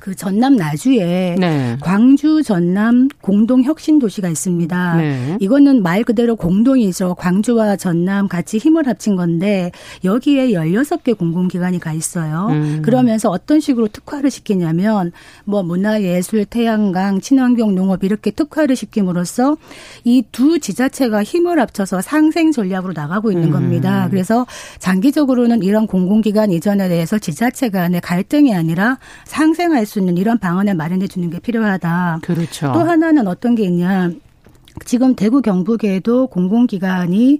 그 0.00 0.14
전남 0.16 0.56
나주에 0.56 1.36
네. 1.38 1.76
광주 1.80 2.42
전남 2.42 3.08
공동 3.20 3.62
혁신 3.62 3.98
도시가 3.98 4.28
있습니다. 4.28 4.96
네. 4.96 5.36
이거는 5.40 5.82
말 5.82 6.02
그대로 6.02 6.34
공동이죠. 6.34 7.14
광주와 7.14 7.76
전남 7.76 8.26
같이 8.26 8.58
힘을 8.58 8.88
합친 8.88 9.14
건데 9.14 9.70
여기에 10.02 10.48
16개 10.52 11.16
공공기관이 11.16 11.78
가 11.78 11.92
있어요. 11.92 12.48
음. 12.50 12.82
그러면서 12.82 13.30
어떤 13.30 13.60
식으로 13.60 13.88
특화를 13.88 14.30
시키냐면 14.30 15.12
뭐 15.44 15.62
문화예술, 15.62 16.46
태양광, 16.46 17.20
친환경 17.20 17.74
농업 17.74 18.02
이렇게 18.02 18.30
특화를 18.32 18.74
시킴으로써 18.74 19.56
이 20.04 20.22
두 20.32 20.58
지자체가 20.58 21.22
힘을 21.22 21.60
합쳐서 21.60 22.00
상생 22.00 22.52
전략으로 22.52 22.94
나가고 22.94 23.30
있는 23.30 23.48
음. 23.48 23.50
겁니다. 23.52 24.08
그래서 24.10 24.46
장기적으로는 24.78 25.62
이런 25.62 25.86
공공기관 25.86 26.50
이전에 26.50 26.88
대해서 26.88 27.18
지자체 27.18 27.68
간의 27.68 28.00
갈등이 28.00 28.54
아니라 28.54 28.98
상생할 29.24 29.81
수 29.86 29.98
있는 29.98 30.16
이런 30.16 30.38
방안을 30.38 30.74
마련해 30.74 31.08
주는 31.08 31.30
게 31.30 31.38
필요하다. 31.38 32.20
그렇죠. 32.22 32.72
또 32.72 32.80
하나는 32.80 33.26
어떤 33.26 33.54
게 33.54 33.64
있냐. 33.64 34.10
지금 34.84 35.14
대구 35.14 35.40
경북에도 35.40 36.26
공공기관이 36.26 37.38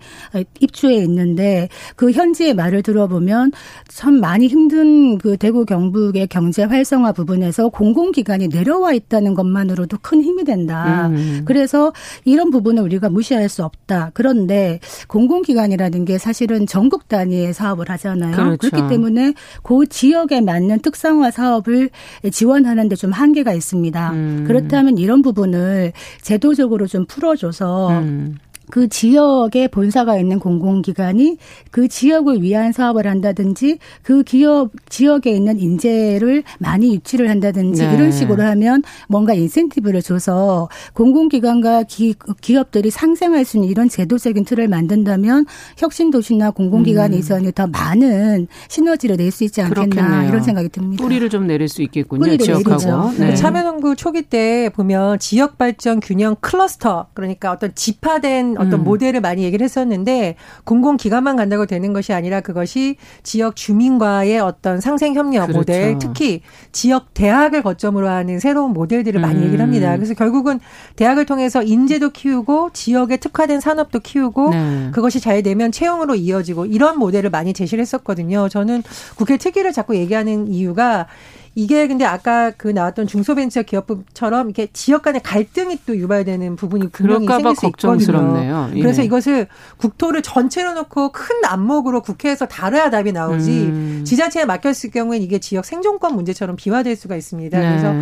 입주해 0.61 0.97
있는데 1.05 1.69
그 1.97 2.11
현지의 2.13 2.55
말을 2.55 2.83
들어보면 2.83 3.53
참 3.89 4.21
많이 4.21 4.47
힘든 4.47 5.19
그 5.19 5.37
대구 5.37 5.65
경북의 5.67 6.29
경제 6.29 6.65
활성화 6.65 7.13
부분에서 7.13 7.69
공공기관이 7.69 8.49
내려와 8.49 8.93
있다는 8.95 9.35
것만으로도 9.35 9.99
큰 10.01 10.23
힘이 10.23 10.45
된다. 10.45 11.09
음. 11.09 11.43
그래서 11.45 11.93
이런 12.25 12.51
부분을 12.51 12.83
우리가 12.83 13.09
무시할 13.11 13.49
수 13.49 13.63
없다. 13.65 14.13
그런데 14.15 14.81
공공기관이라는 15.09 16.05
게 16.05 16.19
사실은 16.19 16.67
전국 16.67 17.09
단위의 17.09 17.53
사업을 17.53 17.91
하잖아요. 17.91 18.35
그렇죠. 18.35 18.71
그렇기 18.71 18.89
때문에 18.89 19.35
그 19.63 19.87
지역에 19.87 20.41
맞는 20.41 20.81
특성화 20.81 21.31
사업을 21.31 21.91
지원하는 22.31 22.89
데 22.89 23.03
좀 23.03 23.11
한계가 23.11 23.53
있습니다. 23.53 24.13
음. 24.13 24.45
그렇다면 24.47 24.97
이런 24.97 25.23
부분을 25.23 25.93
제도적으로 26.21 26.87
좀 26.87 27.05
풀어 27.07 27.32
풀어줘서 27.33 27.89
음. 27.91 28.39
그 28.73 28.89
지역에 28.89 29.69
본사가 29.69 30.17
있는 30.17 30.39
공공기관이 30.39 31.37
그 31.71 31.89
지역을 31.89 32.41
위한 32.41 32.73
사업을 32.73 33.07
한다든지 33.07 33.77
그 34.03 34.23
기업 34.23 34.71
지역에 34.89 35.31
있는 35.31 35.61
인재를 35.61 36.43
많이 36.59 36.95
유치를 36.95 37.29
한다든지 37.29 37.87
네. 37.87 37.95
이런 37.95 38.11
식으로 38.11 38.43
하면 38.45 38.83
뭔가 39.11 39.35
인센티브를 39.35 40.01
줘서 40.01 40.71
공공기관과 40.95 41.83
기, 41.83 42.15
기업들이 42.41 42.89
상생할 42.89 43.45
수 43.45 43.59
있는 43.59 43.69
이런 43.69 43.91
제도적인 43.91 44.47
틀을 44.47 44.69
만든다면 44.69 45.45
혁신 45.77 46.11
도시나 46.11 46.51
공공기관 46.51 47.13
음. 47.13 47.19
이전에 47.19 47.53
더 47.53 47.67
많은 47.67 48.47
시너지를 48.69 49.17
낼 49.19 49.31
수 49.31 49.45
있지 49.45 49.61
않겠나 49.61 49.85
그렇겠네요. 49.97 50.29
이런 50.31 50.43
생각이 50.43 50.71
듭니다. 50.71 51.03
뿌리를 51.03 51.29
좀 51.29 51.47
내릴 51.47 51.69
수 51.69 51.83
있겠군요. 51.83 52.39
지역하고. 52.39 53.13
네. 53.19 53.35
참여농구 53.35 53.97
초기 53.97 54.23
때 54.23 54.71
보면 54.75 55.19
지역 55.19 55.59
발전 55.59 56.01
균형 56.01 56.37
클러스터 56.41 57.09
그러니까 57.13 57.53
어떤 57.53 57.75
집화된 57.75 58.62
어떤 58.63 58.81
음. 58.81 58.85
모델을 58.85 59.21
많이 59.21 59.45
얘기를 59.45 59.65
했었는데 59.65 60.37
공공기관만 60.65 61.37
간다고 61.37 61.67
되는 61.67 61.93
것이 61.93 62.13
아니라 62.13 62.41
그것이 62.41 62.97
지역 63.23 63.57
주민과의 63.57 64.41
어떤 64.41 64.81
상생 64.81 65.15
협력 65.15 65.47
그렇죠. 65.47 65.59
모델, 65.59 65.99
특히 65.99 66.43
지역 66.73 67.15
대학을 67.15 67.63
거점으로 67.63 68.09
하는 68.09 68.39
새로운 68.39 68.73
모델들을 68.73 69.21
많이 69.21 69.41
음. 69.41 69.45
얘기를 69.45 69.61
합니다. 69.63 69.95
그래서 69.97 70.15
결국은 70.15 70.61
대학을 70.97 71.27
통해서 71.27 71.63
인재도 71.63 72.11
키우고 72.11 72.71
지역에 72.73 73.17
특화된 73.19 73.61
산업도 73.61 74.01
키우고 74.01 74.51
네. 74.51 74.91
그것이 74.93 75.21
잘 75.21 75.43
되면 75.43 75.73
채용으로 75.73 76.15
이어지고 76.15 76.67
이런 76.67 76.99
모델을 76.99 77.31
많이 77.31 77.53
제시를 77.53 77.83
했었거든요. 77.83 78.49
저는 78.49 78.83
국회 79.17 79.37
특위를 79.37 79.73
자꾸 79.73 79.97
얘기하는 79.97 80.49
이유가 80.49 81.07
이게 81.55 81.87
근데 81.87 82.05
아까 82.05 82.51
그 82.51 82.69
나왔던 82.69 83.07
중소벤처 83.07 83.63
기업처럼 83.63 84.47
이렇게 84.49 84.69
지역 84.73 85.03
간의 85.03 85.23
갈등이 85.23 85.81
또 85.87 85.97
유발되는 85.97 86.57
부분이 86.57 86.89
분명히 86.89 87.27
생길 87.27 87.57
수 87.57 87.67
있거든요. 87.67 88.71
예. 88.75 88.81
그래서 88.81 89.03
이것을 89.03 89.49
국토를 89.77 90.23
전체로 90.23 90.73
놓고 90.73 91.13
큰 91.13 91.37
안목으로 91.45 92.01
국회에서 92.01 92.47
다뤄야 92.47 92.91
답이 92.91 93.13
나오지 93.13 93.51
음. 93.51 94.03
지자체에 94.07 94.47
맡겼을 94.47 94.91
경우엔 94.91 95.21
이게 95.23 95.39
지역 95.39 95.67
생존권 95.67 96.15
문제처럼 96.15 96.57
비화될 96.57 96.97
수가 96.97 97.17
있습니다. 97.17 97.59
네. 97.59 97.69
그래서 97.69 97.95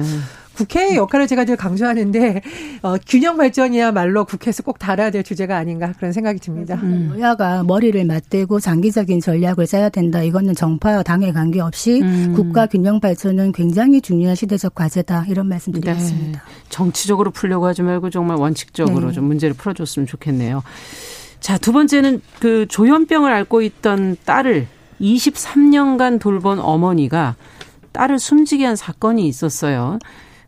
국회의 0.55 0.97
역할을 0.97 1.27
제가 1.27 1.45
늘 1.45 1.57
강조하는데 1.57 2.43
어, 2.83 2.97
균형 3.07 3.37
발전이야말로 3.37 4.25
국회에서 4.25 4.63
꼭 4.63 4.79
다뤄야 4.79 5.11
될 5.11 5.23
주제가 5.23 5.57
아닌가 5.57 5.93
그런 5.97 6.13
생각이 6.13 6.39
듭니다. 6.39 6.77
음. 6.83 7.15
여야가 7.19 7.63
머리를 7.65 8.05
맞대고 8.05 8.61
장기적인 8.61 9.21
전략을 9.21 9.67
짜야 9.67 9.89
된다. 9.89 10.23
이거는 10.23 10.55
정파와 10.55 11.03
당에 11.03 11.33
관계없이 11.33 12.03
음. 12.03 12.33
국가 12.35 12.67
균형 12.67 13.01
발전은 13.01 13.53
굉장히 13.53 14.01
중요한 14.01 14.35
시대적 14.35 14.75
과제다. 14.75 15.27
이런 15.29 15.49
말씀 15.49 15.73
드리겠습니다. 15.73 16.41
네. 16.41 16.55
정치적으로 16.69 17.31
풀려고 17.31 17.67
하지 17.67 17.83
말고 17.83 18.11
정말 18.11 18.37
원칙적으로 18.37 19.09
네. 19.09 19.13
좀 19.13 19.25
문제를 19.25 19.55
풀어줬으면 19.55 20.07
좋겠네요. 20.07 20.63
자, 21.41 21.57
두 21.57 21.73
번째는 21.73 22.21
그 22.39 22.67
조현병을 22.69 23.33
앓고 23.33 23.63
있던 23.63 24.17
딸을 24.25 24.67
23년간 25.01 26.21
돌본 26.21 26.59
어머니가 26.59 27.37
딸을 27.93 28.19
숨지게 28.19 28.65
한 28.65 28.77
사건이 28.77 29.27
있었어요. 29.27 29.99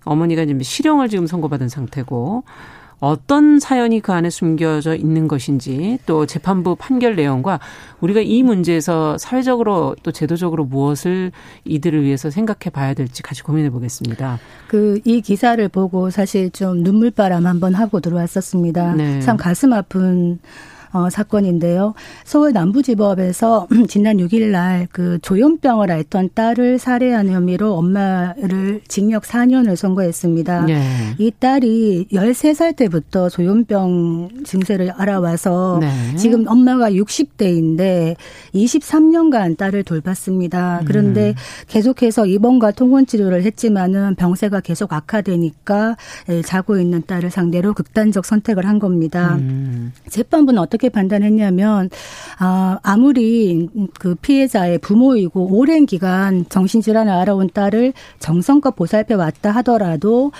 어머니가 0.04 0.44
지금 0.46 0.62
실형을 0.62 1.08
지금 1.08 1.26
선고받은 1.26 1.68
상태고 1.68 2.44
어떤 3.02 3.58
사연이 3.58 3.98
그 3.98 4.12
안에 4.12 4.30
숨겨져 4.30 4.94
있는 4.94 5.26
것인지 5.26 5.98
또 6.06 6.24
재판부 6.24 6.76
판결 6.76 7.16
내용과 7.16 7.58
우리가 8.00 8.20
이 8.20 8.44
문제에서 8.44 9.18
사회적으로 9.18 9.96
또 10.04 10.12
제도적으로 10.12 10.64
무엇을 10.64 11.32
이들을 11.64 12.04
위해서 12.04 12.30
생각해 12.30 12.70
봐야 12.72 12.94
될지 12.94 13.24
같이 13.24 13.42
고민해 13.42 13.70
보겠습니다. 13.70 14.38
그 14.68 15.00
이 15.04 15.20
기사를 15.20 15.66
보고 15.68 16.10
사실 16.10 16.50
좀 16.50 16.84
눈물바람 16.84 17.44
한번 17.44 17.74
하고 17.74 17.98
들어왔었습니다. 17.98 18.94
네. 18.94 19.20
참 19.20 19.36
가슴 19.36 19.72
아픈 19.72 20.38
어, 20.92 21.10
사건인데요. 21.10 21.94
서울 22.24 22.52
남부지법에서 22.52 23.68
지난 23.88 24.18
6일 24.18 24.50
날 24.50 24.82
그 24.92 25.18
조현병을 25.22 25.90
앓던 25.90 26.30
딸을 26.34 26.78
살해한 26.78 27.28
혐의로 27.28 27.74
엄마를 27.74 28.80
징역 28.88 29.22
4년을 29.22 29.76
선고했습니다. 29.76 30.66
네. 30.66 30.82
이 31.18 31.30
딸이 31.38 32.08
13살 32.12 32.76
때부터 32.76 33.28
조현병 33.28 34.44
증세를 34.44 34.92
알아와서 34.92 35.78
네. 35.80 36.16
지금 36.16 36.46
엄마가 36.46 36.90
60대인데 36.90 38.16
23년간 38.54 39.56
딸을 39.56 39.84
돌봤습니다. 39.84 40.82
그런데 40.84 41.30
음. 41.30 41.34
계속해서 41.68 42.26
입원과 42.26 42.72
통원 42.72 43.06
치료를 43.06 43.42
했지만은 43.44 44.14
병세가 44.16 44.60
계속 44.60 44.92
악화되니까 44.92 45.96
예, 46.28 46.42
자고 46.42 46.78
있는 46.78 47.02
딸을 47.06 47.30
상대로 47.30 47.72
극단적 47.72 48.24
선택을 48.24 48.66
한 48.66 48.78
겁니다. 48.78 49.36
음. 49.36 49.92
재판부는 50.08 50.60
어떻게 50.60 50.81
어떻게 50.82 50.88
판단했냐면 50.88 51.88
아 52.38 52.78
아무리 52.82 53.68
그 54.00 54.16
피해자의 54.16 54.78
부모이고 54.78 55.56
오랜 55.56 55.86
기간 55.86 56.44
정신질환을 56.48 57.12
알아온 57.12 57.48
딸을 57.52 57.92
정성껏 58.18 58.74
보살펴 58.74 59.16
왔다 59.16 59.52
하더라도 59.52 60.32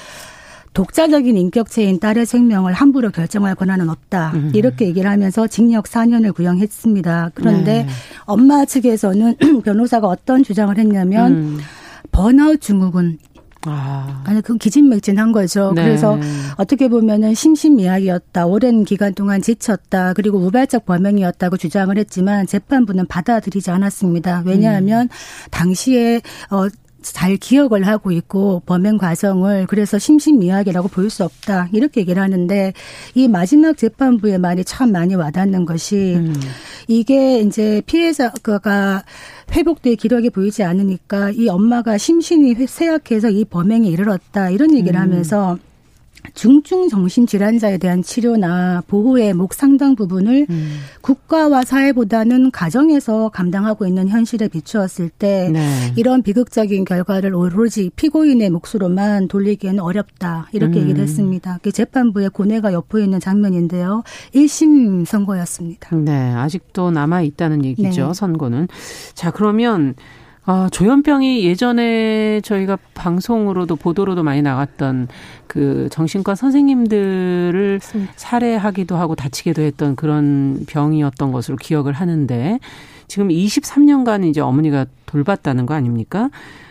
독자적인 0.75 1.37
인격체인 1.37 2.01
딸의 2.01 2.27
생명을 2.27 2.73
함부로 2.73 3.11
결정할 3.11 3.55
권한은 3.55 3.91
없다. 3.91 4.33
음. 4.35 4.53
이렇게 4.55 4.87
얘기를 4.87 5.09
하면서 5.09 5.47
징역 5.47 5.85
4년을 5.85 6.35
구형했습니다. 6.35 7.33
그런데 7.35 7.85
네. 7.85 7.89
엄마 8.25 8.65
측에서는 8.65 9.37
변호사가 9.65 10.09
어떤 10.09 10.43
주장을 10.43 10.77
했냐면 10.77 11.33
음. 11.33 11.59
번아웃 12.11 12.61
증후군 12.61 13.19
아. 13.67 14.23
아니, 14.25 14.41
그건 14.41 14.59
기진맥진한 14.59 15.33
거죠. 15.33 15.73
네. 15.75 15.85
그래서 15.85 16.19
어떻게 16.57 16.89
보면은 16.89 17.35
심신미약이었다. 17.35 18.47
오랜 18.47 18.85
기간 18.85 19.15
동안 19.15 19.41
지쳤다. 19.41 20.13
그리고 20.15 20.39
우발적 20.39 20.85
범행이었다고 20.87 21.57
주장을 21.57 21.97
했지만 21.97 22.47
재판부는 22.47 23.07
받아들이지 23.07 23.71
않았습니다. 23.71 24.43
왜냐하면 24.45 25.03
음. 25.03 25.09
당시에 25.51 26.21
어, 26.51 26.69
잘 27.03 27.37
기억을 27.37 27.87
하고 27.87 28.11
있고 28.11 28.63
범행 28.67 28.99
과정을 28.99 29.67
그래서 29.67 29.99
심신미약이라고 29.99 30.89
볼 30.89 31.11
수 31.11 31.25
없다 31.25 31.69
이렇게 31.73 32.01
얘기를 32.01 32.23
하는데 32.23 32.73
이 33.15 33.29
마지막 33.29 33.77
재판부의 33.77 34.39
말이 34.39 34.65
참 34.65 34.93
많이 34.93 35.15
와닿는 35.15 35.67
것이 35.67 36.15
음. 36.17 36.35
이게 36.89 37.41
이제 37.41 37.83
피해자가 37.87 39.05
회복될 39.53 39.97
기록이 39.97 40.31
보이지 40.31 40.63
않으니까 40.63 41.31
이 41.31 41.49
엄마가 41.49 41.99
심신이 41.99 42.55
쇠약해서 42.67 43.29
이 43.31 43.45
범행에 43.45 43.89
이르렀다 43.89 44.51
이런 44.51 44.75
얘기를 44.75 44.99
음. 44.99 45.03
하면서 45.03 45.59
중증 46.35 46.89
정신 46.89 47.27
질환자에 47.27 47.79
대한 47.79 48.03
치료나 48.03 48.83
보호의 48.87 49.35
목 49.35 49.55
상당 49.55 49.97
부분을 49.97 50.47
음. 50.49 50.79
국가와 51.01 51.63
사회보다는 51.65 52.51
가정에서 52.51 53.29
감당하고 53.29 53.87
있는 53.87 54.09
현실에 54.09 54.49
비추었을 54.49 55.11
때 55.11 55.51
네. 55.53 55.93
이런 55.97 56.23
비극적인 56.23 56.85
결과를 56.85 57.35
오로지 57.35 57.91
피고인의 57.97 58.51
몫으로만 58.51 59.29
돌리기에는 59.29 59.81
어렵다 59.81 60.49
이렇게 60.53 60.79
음. 60.79 60.83
얘기를 60.83 61.03
했습니다. 61.03 61.59
재판부의 61.73 62.31
고뇌가 62.31 62.73
엿보이는 62.73 63.19
있 63.19 63.21
장면인데요. 63.21 64.03
1심 64.35 65.05
선고였습니다. 65.05 65.97
네, 65.97 66.33
아직도 66.35 66.91
남아 66.91 67.23
있다는 67.23 67.65
얘기죠. 67.65 68.09
네. 68.09 68.15
선고는. 68.15 68.69
자, 69.15 69.31
그러면 69.31 69.95
아, 70.45 70.69
조현병이 70.73 71.45
예전에 71.45 72.41
저희가 72.41 72.77
방송으로도 72.95 73.77
보도로도 73.77 74.25
많이 74.25 74.43
나갔던 74.43 75.07
그 75.47 75.89
정신과 75.93 76.35
선생님들을 76.35 77.79
살해하기도 78.17 78.97
하고 78.97 79.15
다치기도 79.15 79.63
했던 79.63 79.95
그런 79.95 80.65
병이었던 80.67 81.31
것으로 81.31 81.57
기억을 81.59 81.93
하는데 81.93 82.59
지금 83.07 83.29
23년간 83.29 84.25
이제 84.25 84.41
어머니가 84.41 84.87
돌봤다는 85.07 85.65
거 85.65 85.75
아닙니까? 85.75 86.29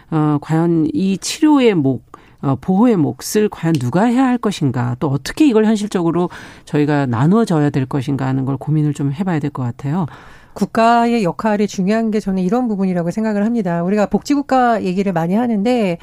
어, 0.09 0.37
과연 0.41 0.87
이 0.91 1.17
치료의 1.17 1.75
목, 1.75 2.11
어, 2.41 2.57
보호의 2.59 2.97
몫을 2.97 3.47
과연 3.49 3.73
누가 3.75 4.03
해야 4.03 4.25
할 4.25 4.37
것인가 4.37 4.97
또 4.99 5.07
어떻게 5.07 5.47
이걸 5.47 5.63
현실적으로 5.63 6.29
저희가 6.65 7.05
나누어져야 7.05 7.69
될 7.69 7.85
것인가 7.85 8.25
하는 8.27 8.43
걸 8.43 8.57
고민을 8.57 8.93
좀 8.93 9.13
해봐야 9.13 9.39
될 9.39 9.49
것 9.51 9.63
같아요. 9.63 10.07
국가의 10.53 11.23
역할이 11.23 11.67
중요한 11.67 12.11
게 12.11 12.19
저는 12.19 12.43
이런 12.43 12.67
부분이라고 12.67 13.11
생각을 13.11 13.45
합니다. 13.45 13.83
우리가 13.83 14.05
복지국가 14.07 14.83
얘기를 14.83 15.13
많이 15.13 15.35
하는데 15.35 15.97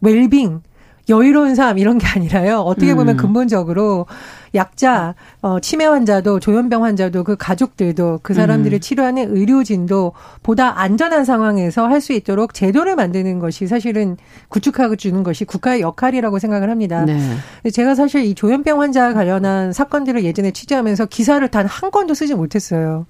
웰빙 0.00 0.62
여유로운 1.10 1.54
삶 1.54 1.76
이런 1.76 1.98
게 1.98 2.06
아니라요. 2.06 2.60
어떻게 2.60 2.94
보면 2.94 3.16
음. 3.16 3.18
근본적으로 3.18 4.06
약자, 4.54 5.14
어, 5.42 5.60
치매 5.60 5.84
환자도 5.84 6.40
조현병 6.40 6.82
환자도 6.82 7.24
그 7.24 7.36
가족들도 7.36 8.20
그 8.22 8.32
사람들을 8.32 8.78
음. 8.78 8.80
치료하는 8.80 9.36
의료진도 9.36 10.12
보다 10.42 10.80
안전한 10.80 11.26
상황에서 11.26 11.86
할 11.88 12.00
수 12.00 12.14
있도록 12.14 12.54
제도를 12.54 12.96
만드는 12.96 13.38
것이 13.38 13.66
사실은 13.66 14.16
구축하고 14.48 14.96
주는 14.96 15.22
것이 15.22 15.44
국가의 15.44 15.82
역할이라고 15.82 16.38
생각을 16.38 16.70
합니다. 16.70 17.04
네. 17.04 17.20
제가 17.70 17.94
사실 17.94 18.24
이 18.24 18.34
조현병 18.34 18.80
환자 18.80 19.12
관련한 19.12 19.72
사건들을 19.74 20.24
예전에 20.24 20.52
취재하면서 20.52 21.06
기사를 21.06 21.46
단 21.48 21.66
한 21.66 21.90
건도 21.90 22.14
쓰지 22.14 22.34
못했어요. 22.34 23.04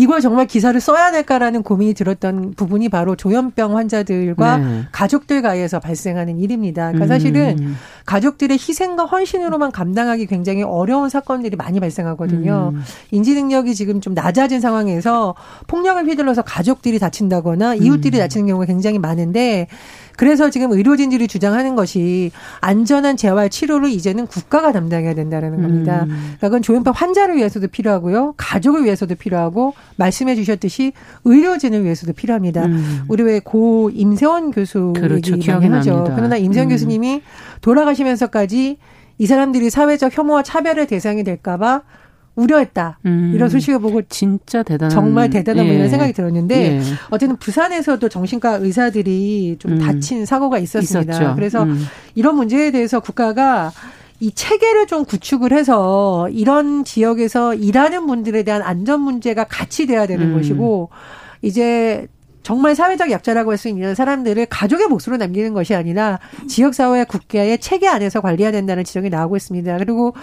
이걸 0.00 0.22
정말 0.22 0.46
기사를 0.46 0.80
써야 0.80 1.12
될까라는 1.12 1.62
고민이 1.62 1.92
들었던 1.92 2.54
부분이 2.56 2.88
바로 2.88 3.16
조현병 3.16 3.76
환자들과 3.76 4.56
네. 4.56 4.82
가족들과에서 4.92 5.78
발생하는 5.78 6.38
일입니다. 6.38 6.92
그러니까 6.92 7.06
사실은 7.06 7.58
음. 7.60 7.76
가족들의 8.10 8.58
희생과 8.58 9.04
헌신으로만 9.04 9.70
감당하기 9.70 10.26
굉장히 10.26 10.64
어려운 10.64 11.08
사건들이 11.08 11.54
많이 11.54 11.78
발생하거든요. 11.78 12.72
음. 12.74 12.82
인지 13.12 13.34
능력이 13.34 13.76
지금 13.76 14.00
좀 14.00 14.14
낮아진 14.14 14.60
상황에서 14.60 15.36
폭력을 15.68 16.04
휘둘러서 16.08 16.42
가족들이 16.42 16.98
다친다거나 16.98 17.76
이웃들이 17.76 18.18
음. 18.18 18.20
다치는 18.20 18.46
경우가 18.48 18.66
굉장히 18.66 18.98
많은데 18.98 19.68
그래서 20.16 20.50
지금 20.50 20.72
의료진들이 20.72 21.28
주장하는 21.28 21.76
것이 21.76 22.30
안전한 22.60 23.16
재활 23.16 23.48
치료를 23.48 23.88
이제는 23.90 24.26
국가가 24.26 24.72
담당해야 24.72 25.14
된다는 25.14 25.62
겁니다. 25.62 26.02
음. 26.02 26.08
그러니까 26.10 26.48
그건 26.48 26.62
조현병 26.62 26.92
환자를 26.94 27.36
위해서도 27.36 27.68
필요하고요. 27.68 28.34
가족을 28.36 28.84
위해서도 28.84 29.14
필요하고 29.14 29.72
말씀해 29.96 30.34
주셨듯이 30.34 30.92
의료진을 31.24 31.84
위해서도 31.84 32.12
필요합니다. 32.12 32.66
음. 32.66 33.04
우리 33.08 33.22
왜 33.22 33.40
고 33.40 33.90
임세원 33.94 34.50
교수 34.50 34.92
그렇죠. 34.94 35.32
얘기 35.32 35.50
많이 35.50 35.68
하죠. 35.68 35.92
납니다. 35.94 36.14
그러나 36.16 36.36
임세원 36.36 36.68
음. 36.68 36.70
교수님이 36.70 37.22
돌아가시면서까지 37.60 38.78
이 39.18 39.26
사람들이 39.26 39.70
사회적 39.70 40.16
혐오와 40.16 40.42
차별의 40.42 40.86
대상이 40.86 41.24
될까봐 41.24 41.82
우려했다. 42.36 42.98
음. 43.06 43.32
이런 43.34 43.48
소식을 43.48 43.80
보고 43.80 44.02
진짜 44.02 44.62
대단한 44.62 44.90
정말 44.90 45.28
대단한 45.30 45.66
예. 45.66 45.74
이런 45.74 45.88
생각이 45.88 46.12
들었는데 46.12 46.78
예. 46.78 46.80
어쨌든 47.10 47.36
부산에서도 47.36 48.08
정신과 48.08 48.56
의사들이 48.56 49.56
좀 49.58 49.72
음. 49.72 49.78
다친 49.78 50.24
사고가 50.24 50.58
있었습니다. 50.58 51.12
있었죠. 51.12 51.34
그래서 51.34 51.64
음. 51.64 51.84
이런 52.14 52.36
문제에 52.36 52.70
대해서 52.70 53.00
국가가 53.00 53.72
이 54.20 54.30
체계를 54.32 54.86
좀 54.86 55.04
구축을 55.04 55.52
해서 55.52 56.28
이런 56.30 56.84
지역에서 56.84 57.54
일하는 57.54 58.06
분들에 58.06 58.42
대한 58.42 58.62
안전 58.62 59.00
문제가 59.00 59.44
같이 59.44 59.86
돼야 59.86 60.06
되는 60.06 60.30
음. 60.30 60.34
것이고 60.36 60.90
이제 61.42 62.06
정말 62.42 62.74
사회적 62.74 63.10
약자라고 63.10 63.52
할 63.52 63.60
수 63.60 63.68
있는 63.68 63.94
사람들을 63.94 64.46
가족의 64.46 64.86
몫으로 64.86 65.18
남기는 65.18 65.52
것이 65.52 65.74
아니라 65.74 66.18
지역사회와 66.48 67.04
국가의 67.04 67.58
체계 67.58 67.86
안에서 67.88 68.22
관리해야 68.22 68.50
된다는 68.52 68.84
지적이 68.84 69.10
나오고 69.10 69.36
있습니다. 69.36 69.76
그리고 69.76 70.14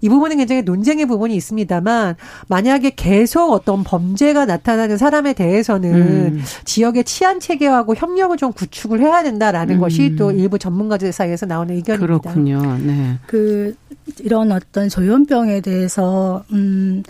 이 0.00 0.08
부분은 0.08 0.36
굉장히 0.36 0.62
논쟁의 0.62 1.06
부분이 1.06 1.34
있습니다만 1.34 2.14
만약에 2.46 2.90
계속 2.90 3.50
어떤 3.52 3.82
범죄가 3.82 4.46
나타나는 4.46 4.96
사람에 4.96 5.32
대해서는 5.32 5.92
음. 5.92 6.42
지역의 6.64 7.02
치안 7.02 7.40
체계하고 7.40 7.96
협력을 7.96 8.36
좀 8.36 8.52
구축을 8.52 9.00
해야 9.00 9.24
된다라는 9.24 9.76
음. 9.76 9.80
것이 9.80 10.14
또 10.14 10.30
일부 10.30 10.58
전문가들 10.58 11.10
사이에서 11.12 11.46
나오는 11.46 11.74
의견입니다. 11.74 12.06
그렇군요. 12.06 12.76
네. 12.78 13.18
그 13.26 13.74
이런 14.20 14.52
어떤 14.52 14.88
조현병에 14.88 15.62
대해서 15.62 16.44
음 16.52 17.02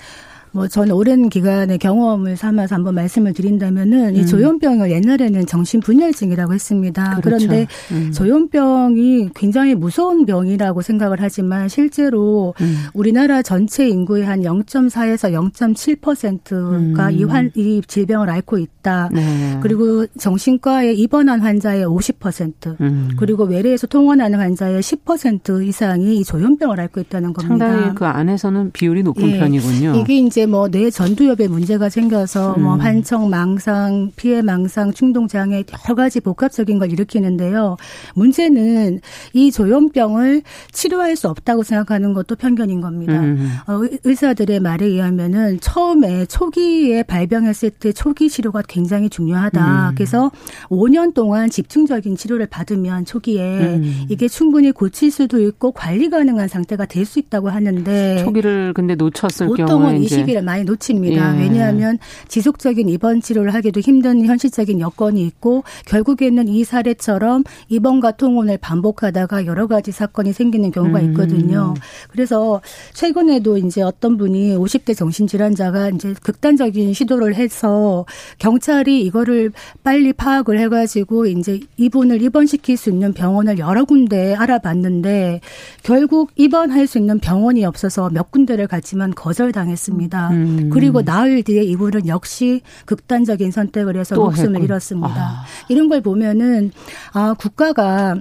뭐 0.55 0.69
저는 0.69 0.95
오랜 0.95 1.29
기간의 1.29 1.79
경험을 1.79 2.37
삼아서 2.37 2.77
한번 2.77 2.95
말씀을 2.95 3.33
드린다면은 3.33 4.11
음. 4.11 4.15
이 4.15 4.25
조현병을 4.25 4.93
옛날에는 4.93 5.47
정신분열증이라고 5.47 6.55
했습니다. 6.55 7.21
그렇죠. 7.21 7.49
그런데 7.49 7.67
음. 7.91 8.13
조현병이 8.13 9.31
굉장히 9.35 9.75
무서운 9.75 10.25
병이라고 10.25 10.81
생각을 10.81 11.17
하지만 11.21 11.69
실제로 11.69 12.55
음. 12.61 12.77
우리나라 12.95 13.43
전체 13.43 13.89
인구의 13.89 14.25
한 14.25 14.43
0.4에서 14.43 15.33
0.7%가 15.53 17.09
음. 17.09 17.13
이환 17.13 17.51
이 17.57 17.83
질병을 17.85 18.31
앓고 18.31 18.59
있다. 18.59 19.11
네. 19.13 19.59
그리고 19.61 20.07
정신과에 20.07 20.93
입원한 20.93 21.41
환자의 21.41 21.85
50% 21.85 22.81
음. 22.81 23.11
그리고 23.17 23.43
외래에서 23.43 23.89
통원하는 23.89 24.39
환자의 24.39 24.81
10% 24.81 25.67
이상이 25.67 26.19
이 26.19 26.25
조현병을 26.25 26.79
앓고 26.79 27.01
있다는 27.01 27.33
겁니다. 27.33 27.67
상당히 27.67 27.95
그 27.97 28.05
안에서는 28.05 28.71
비율이 28.71 29.03
높은 29.03 29.31
예. 29.31 29.39
편이군요. 29.41 29.97
이게 29.97 30.19
이제 30.19 30.44
뭐 30.47 30.69
뇌 30.69 30.91
전두엽에 30.91 31.49
문제가 31.49 31.89
생겨서 31.89 32.49
뭐 32.51 32.57
음. 32.57 32.63
뭐 32.63 32.77
환청, 32.77 33.31
망상, 33.31 34.11
피해 34.17 34.43
망상, 34.43 34.93
충동 34.93 35.29
장애 35.29 35.63
여러 35.87 35.95
가지 35.95 36.21
복합적인 36.21 36.79
걸 36.79 36.91
일으키는데요. 36.91 37.77
문제는 38.15 39.01
이 39.33 39.51
조현병을 39.53 40.43
치료할 40.73 41.17
수 41.17 41.29
없다고 41.29 41.63
생각하는 41.63 42.13
것도 42.15 42.37
편견인 42.37 42.81
겁니다. 42.81 43.21
음. 43.21 43.53
어, 43.67 43.81
의사들의 44.05 44.61
말에 44.61 44.87
의하면은 44.87 45.61
처음에 45.61 46.27
초기에 46.27 47.05
발병했을 47.05 47.71
때 47.71 47.93
초기 47.93 48.29
치료가 48.29 48.63
굉장히 48.67 49.09
중요하다. 49.09 49.91
음. 49.91 49.95
그래서 49.95 50.31
5년 50.69 51.15
동안 51.15 51.49
집중적인 51.51 52.17
치료를 52.17 52.47
받으면 52.47 53.05
초기에 53.05 53.61
음. 53.61 54.05
이게 54.09 54.27
충분히 54.29 54.73
고칠 54.73 55.11
수도 55.11 55.41
있고 55.41 55.73
관리 55.73 56.11
가능한 56.11 56.49
상태가 56.49 56.87
될 56.87 57.05
수 57.05 57.19
있다고 57.19 57.51
하는데 57.51 58.25
초기를 58.25 58.73
근데 58.73 58.95
놓쳤을 58.95 59.47
경우에 59.47 59.63
보통은 59.63 60.03
이시 60.03 60.25
기를 60.35 60.43
많이 60.43 60.65
놓칩니다. 60.65 61.37
예. 61.37 61.41
왜냐하면 61.41 61.99
지속적인 62.29 62.89
입원 62.89 63.21
치료를 63.21 63.55
하기도 63.55 63.81
힘든 63.81 64.27
현실적인 64.27 64.81
여건이 64.81 65.23
있고 65.23 65.63
결국에는 65.87 66.49
이 66.49 66.65
사례처럼 66.65 67.45
입원과 67.69 68.13
통원을 68.13 68.59
반복하다가 68.59 69.47
여러 69.47 69.69
가지 69.69 69.93
사건이 69.93 70.33
생기는 70.33 70.73
경우가 70.73 70.99
음. 71.01 71.11
있거든요. 71.11 71.75
음. 71.77 71.81
그래서 72.11 72.61
최근에도 72.93 73.59
이제 73.59 73.83
어떤 73.83 74.17
분이 74.17 74.57
50대 74.57 74.97
정신질환자가 74.97 75.91
이제 75.91 76.15
극단적인 76.23 76.93
시도를 76.93 77.37
해서 77.37 78.05
경찰이 78.39 79.03
이거를 79.03 79.53
빨리 79.85 80.13
파악을 80.13 80.59
해가지고 80.59 81.27
이제 81.27 81.61
이분을 81.77 82.23
입원시킬 82.23 82.77
수 82.77 82.91
있는 82.91 83.13
병원을 83.13 83.59
여러 83.59 83.85
군데 83.85 84.35
알아봤는데 84.35 85.41
결국 85.83 86.33
입원할 86.37 86.87
수 86.87 86.99
있는 86.99 87.21
병원이 87.21 87.65
없어서 87.65 88.11
몇 88.11 88.31
군데를 88.33 88.67
갔지만 88.67 89.15
거절당했습니다. 89.15 90.24
음. 90.31 90.71
그리고 90.73 91.03
나흘 91.03 91.43
뒤에 91.43 91.63
이분은 91.63 92.07
역시 92.07 92.63
극단적인 92.87 93.51
선택을 93.51 93.97
해서 93.97 94.15
목숨을 94.17 94.51
했군. 94.57 94.65
잃었습니다. 94.65 95.09
아. 95.09 95.45
이런 95.69 95.89
걸 95.89 96.01
보면은 96.01 96.71
아 97.13 97.35
국가가 97.39 98.17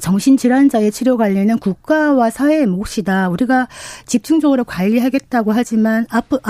정신질환자의 0.00 0.90
치료 0.90 1.16
관리는 1.16 1.58
국가와 1.58 2.30
사회의 2.30 2.66
몫이다. 2.66 3.28
우리가 3.28 3.68
집중적으로 4.06 4.64
관리하겠다고 4.64 5.52
하지만 5.52 6.06
앞으로 6.08 6.40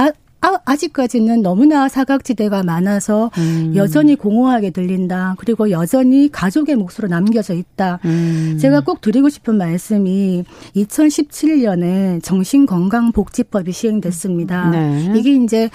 아, 0.43 0.59
아, 0.65 0.77
직까지는 0.77 1.41
너무나 1.43 1.89
사각지대가 1.89 2.65
많아서 2.65 3.31
음. 3.39 3.73
여전히 3.77 4.17
공허하게 4.17 4.71
들린다. 4.71 5.37
그리고 5.39 5.71
여전히 5.71 6.29
가족의 6.31 6.75
몫으로 6.75 7.07
남겨져 7.09 7.55
있다. 7.55 8.01
음. 8.05 8.59
제가 8.61 8.81
꼭 8.81 9.01
드리고 9.01 9.29
싶은 9.29 9.57
말씀이 9.57 10.45
2017년에 10.75 12.23
정신건강복지법이 12.25 13.71
시행됐습니다. 13.71 14.71
네. 14.71 15.13
이게 15.17 15.33
이제 15.35 15.71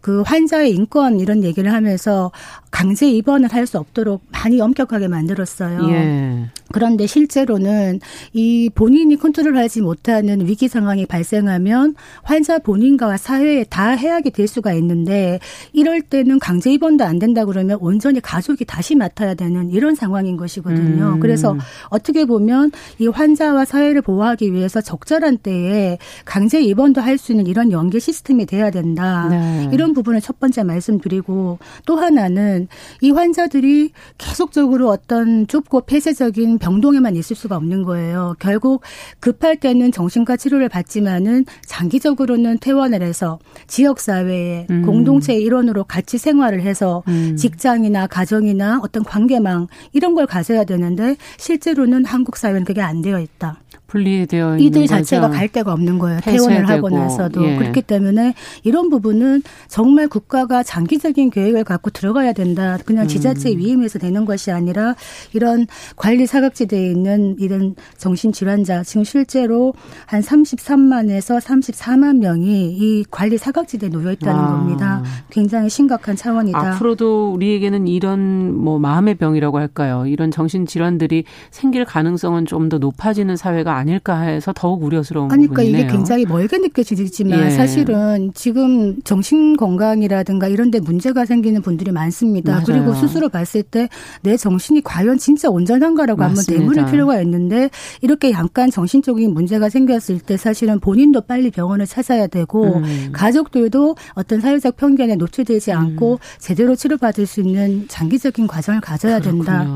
그 0.00 0.22
환자의 0.22 0.72
인권 0.72 1.18
이런 1.20 1.42
얘기를 1.42 1.72
하면서 1.72 2.30
강제 2.72 3.08
입원을 3.08 3.52
할 3.52 3.62
수 3.66 3.78
없도록 3.78 4.22
많이 4.32 4.60
엄격하게 4.60 5.06
만들었어요. 5.06 5.88
예. 5.90 6.46
그런데 6.72 7.06
실제로는 7.06 8.00
이 8.32 8.70
본인이 8.74 9.14
컨트롤하지 9.16 9.82
못하는 9.82 10.44
위기 10.46 10.66
상황이 10.66 11.06
발생하면 11.06 11.94
환자 12.24 12.58
본인과 12.58 13.18
사회에 13.18 13.64
다 13.64 13.90
해악이 13.90 14.30
될 14.32 14.48
수가 14.48 14.72
있는데 14.72 15.38
이럴 15.72 16.00
때는 16.02 16.40
강제 16.40 16.72
입원도 16.72 17.04
안 17.04 17.20
된다 17.20 17.44
그러면 17.44 17.78
온전히 17.80 18.20
가족이 18.20 18.64
다시 18.64 18.96
맡아야 18.96 19.34
되는 19.34 19.70
이런 19.70 19.94
상황인 19.94 20.36
것이거든요. 20.36 21.12
음. 21.14 21.20
그래서 21.20 21.56
어떻게 21.90 22.24
보면 22.24 22.72
이 22.98 23.06
환자와 23.06 23.64
사회를 23.64 24.02
보호하기 24.02 24.52
위해서 24.52 24.80
적절한 24.80 25.38
때에 25.38 25.98
강제 26.24 26.60
입원도 26.60 27.00
할 27.00 27.12
수 27.18 27.30
있는 27.32 27.46
이런 27.46 27.70
연계 27.70 28.00
시스템이 28.00 28.46
돼야 28.46 28.70
된다. 28.70 29.28
네. 29.30 29.68
이런 29.72 29.92
부분을 29.92 30.20
첫 30.22 30.40
번째 30.40 30.64
말씀드리고 30.64 31.58
또 31.86 31.96
하나는 31.96 32.61
이 33.00 33.10
환자들이 33.10 33.90
계속적으로 34.18 34.88
어떤 34.88 35.46
좁고 35.46 35.82
폐쇄적인 35.82 36.58
병동에만 36.58 37.16
있을 37.16 37.36
수가 37.36 37.56
없는 37.56 37.82
거예요. 37.82 38.34
결국 38.38 38.82
급할 39.20 39.56
때는 39.56 39.92
정신과 39.92 40.36
치료를 40.36 40.68
받지만은 40.68 41.44
장기적으로는 41.66 42.58
퇴원을 42.58 43.02
해서 43.02 43.38
지역 43.66 44.00
사회에 44.00 44.66
음. 44.70 44.82
공동체의 44.82 45.42
일원으로 45.42 45.84
같이 45.84 46.18
생활을 46.18 46.62
해서 46.62 47.02
음. 47.08 47.36
직장이나 47.36 48.06
가정이나 48.06 48.80
어떤 48.82 49.04
관계망 49.04 49.66
이런 49.92 50.14
걸 50.14 50.26
가져야 50.26 50.64
되는데 50.64 51.16
실제로는 51.38 52.04
한국 52.04 52.36
사회는 52.36 52.64
그게 52.64 52.80
안 52.80 53.02
되어 53.02 53.20
있다. 53.20 53.58
분리되어 53.92 54.56
있는 54.56 54.60
이들 54.66 54.86
자체가 54.86 55.28
거죠. 55.28 55.38
갈 55.38 55.48
데가 55.48 55.72
없는 55.72 55.98
거예요. 55.98 56.20
퇴원을 56.20 56.68
하고 56.68 56.88
나서도 56.90 57.44
예. 57.44 57.56
그렇기 57.56 57.82
때문에 57.82 58.34
이런 58.64 58.88
부분은 58.90 59.42
정말 59.68 60.08
국가가 60.08 60.62
장기적인 60.62 61.30
계획을 61.30 61.64
갖고 61.64 61.90
들어가야 61.90 62.32
된다. 62.32 62.78
그냥 62.84 63.06
지자체 63.06 63.52
음. 63.52 63.58
위임에서 63.58 63.98
되는 63.98 64.24
것이 64.24 64.50
아니라 64.50 64.94
이런 65.32 65.66
관리 65.96 66.26
사각지대에 66.26 66.90
있는 66.90 67.36
이런 67.38 67.74
정신 67.98 68.32
질환자 68.32 68.82
지금 68.82 69.04
실제로 69.04 69.74
한 70.06 70.20
33만에서 70.22 71.40
34만 71.40 72.18
명이 72.18 72.72
이 72.72 73.04
관리 73.10 73.38
사각지대에 73.38 73.90
놓여 73.90 74.12
있다는 74.12 74.40
와. 74.40 74.50
겁니다. 74.52 75.02
굉장히 75.30 75.68
심각한 75.68 76.16
차원이다. 76.16 76.58
앞으로도 76.58 77.32
우리에게는 77.34 77.86
이런 77.86 78.54
뭐 78.56 78.78
마음의 78.78 79.16
병이라고 79.16 79.58
할까요? 79.58 80.06
이런 80.06 80.30
정신 80.30 80.66
질환들이 80.66 81.24
생길 81.50 81.84
가능성은 81.84 82.46
좀 82.46 82.62
더 82.72 82.78
높아지는 82.78 83.36
사회가 83.36 83.76
아닐까 83.82 84.20
해서 84.20 84.52
더욱 84.54 84.82
우려스러운 84.82 85.28
그러니까 85.28 85.54
부분이네요. 85.56 85.82
이게 85.84 85.92
굉장히 85.92 86.24
멀게 86.24 86.58
느껴지지만 86.58 87.46
예. 87.46 87.50
사실은 87.50 88.32
지금 88.34 89.00
정신 89.02 89.56
건강이라든가 89.56 90.48
이런 90.48 90.70
데 90.70 90.80
문제가 90.80 91.24
생기는 91.26 91.60
분들이 91.62 91.92
많습니다. 91.92 92.52
맞아요. 92.52 92.64
그리고 92.66 92.94
스스로 92.94 93.28
봤을 93.28 93.62
때 93.62 93.88
내 94.22 94.36
정신이 94.36 94.82
과연 94.82 95.18
진짜 95.18 95.48
온전한가라고 95.48 96.18
맞습니다. 96.20 96.52
한번 96.52 96.74
되물을 96.74 96.90
필요가 96.90 97.20
있는데 97.22 97.70
이렇게 98.00 98.30
약간 98.30 98.70
정신적인 98.70 99.32
문제가 99.32 99.68
생겼을 99.68 100.20
때 100.20 100.36
사실은 100.36 100.80
본인도 100.80 101.22
빨리 101.22 101.50
병원을 101.50 101.86
찾아야 101.86 102.26
되고 102.26 102.76
음. 102.76 103.10
가족들도 103.12 103.96
어떤 104.14 104.40
사회적 104.40 104.76
편견에 104.76 105.16
노출되지 105.16 105.72
않고 105.72 106.12
음. 106.14 106.18
제대로 106.38 106.74
치료받을 106.76 107.26
수 107.26 107.40
있는 107.40 107.86
장기적인 107.88 108.46
과정을 108.46 108.80
가져야 108.80 109.18
그렇군요. 109.20 109.44
된다. 109.44 109.66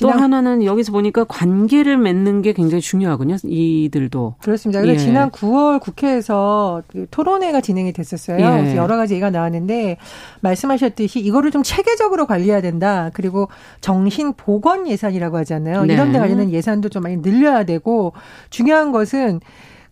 또 0.00 0.10
하나는 0.10 0.64
여기서 0.64 0.92
보니까 0.92 1.24
관계를 1.24 1.96
맺는 1.98 2.42
게 2.42 2.52
굉장히 2.52 2.80
중요하군요. 2.80 3.36
이들도. 3.42 4.34
그렇습니다. 4.40 4.80
그래서 4.80 5.00
예. 5.00 5.04
지난 5.04 5.30
9월 5.30 5.80
국회에서 5.80 6.82
그 6.88 7.06
토론회가 7.10 7.60
진행이 7.60 7.92
됐었어요. 7.92 8.38
예. 8.38 8.76
여러 8.76 8.96
가지 8.96 9.14
얘기가 9.14 9.30
나왔는데 9.30 9.96
말씀하셨듯이 10.40 11.20
이거를 11.20 11.50
좀 11.50 11.62
체계적으로 11.62 12.26
관리해야 12.26 12.60
된다. 12.60 13.10
그리고 13.14 13.48
정신 13.80 14.34
보건 14.34 14.86
예산이라고 14.86 15.38
하잖아요. 15.38 15.84
네. 15.84 15.94
이런 15.94 16.12
데 16.12 16.18
관련된 16.18 16.50
예산도 16.50 16.90
좀 16.90 17.02
많이 17.02 17.16
늘려야 17.16 17.64
되고 17.64 18.12
중요한 18.50 18.92
것은 18.92 19.40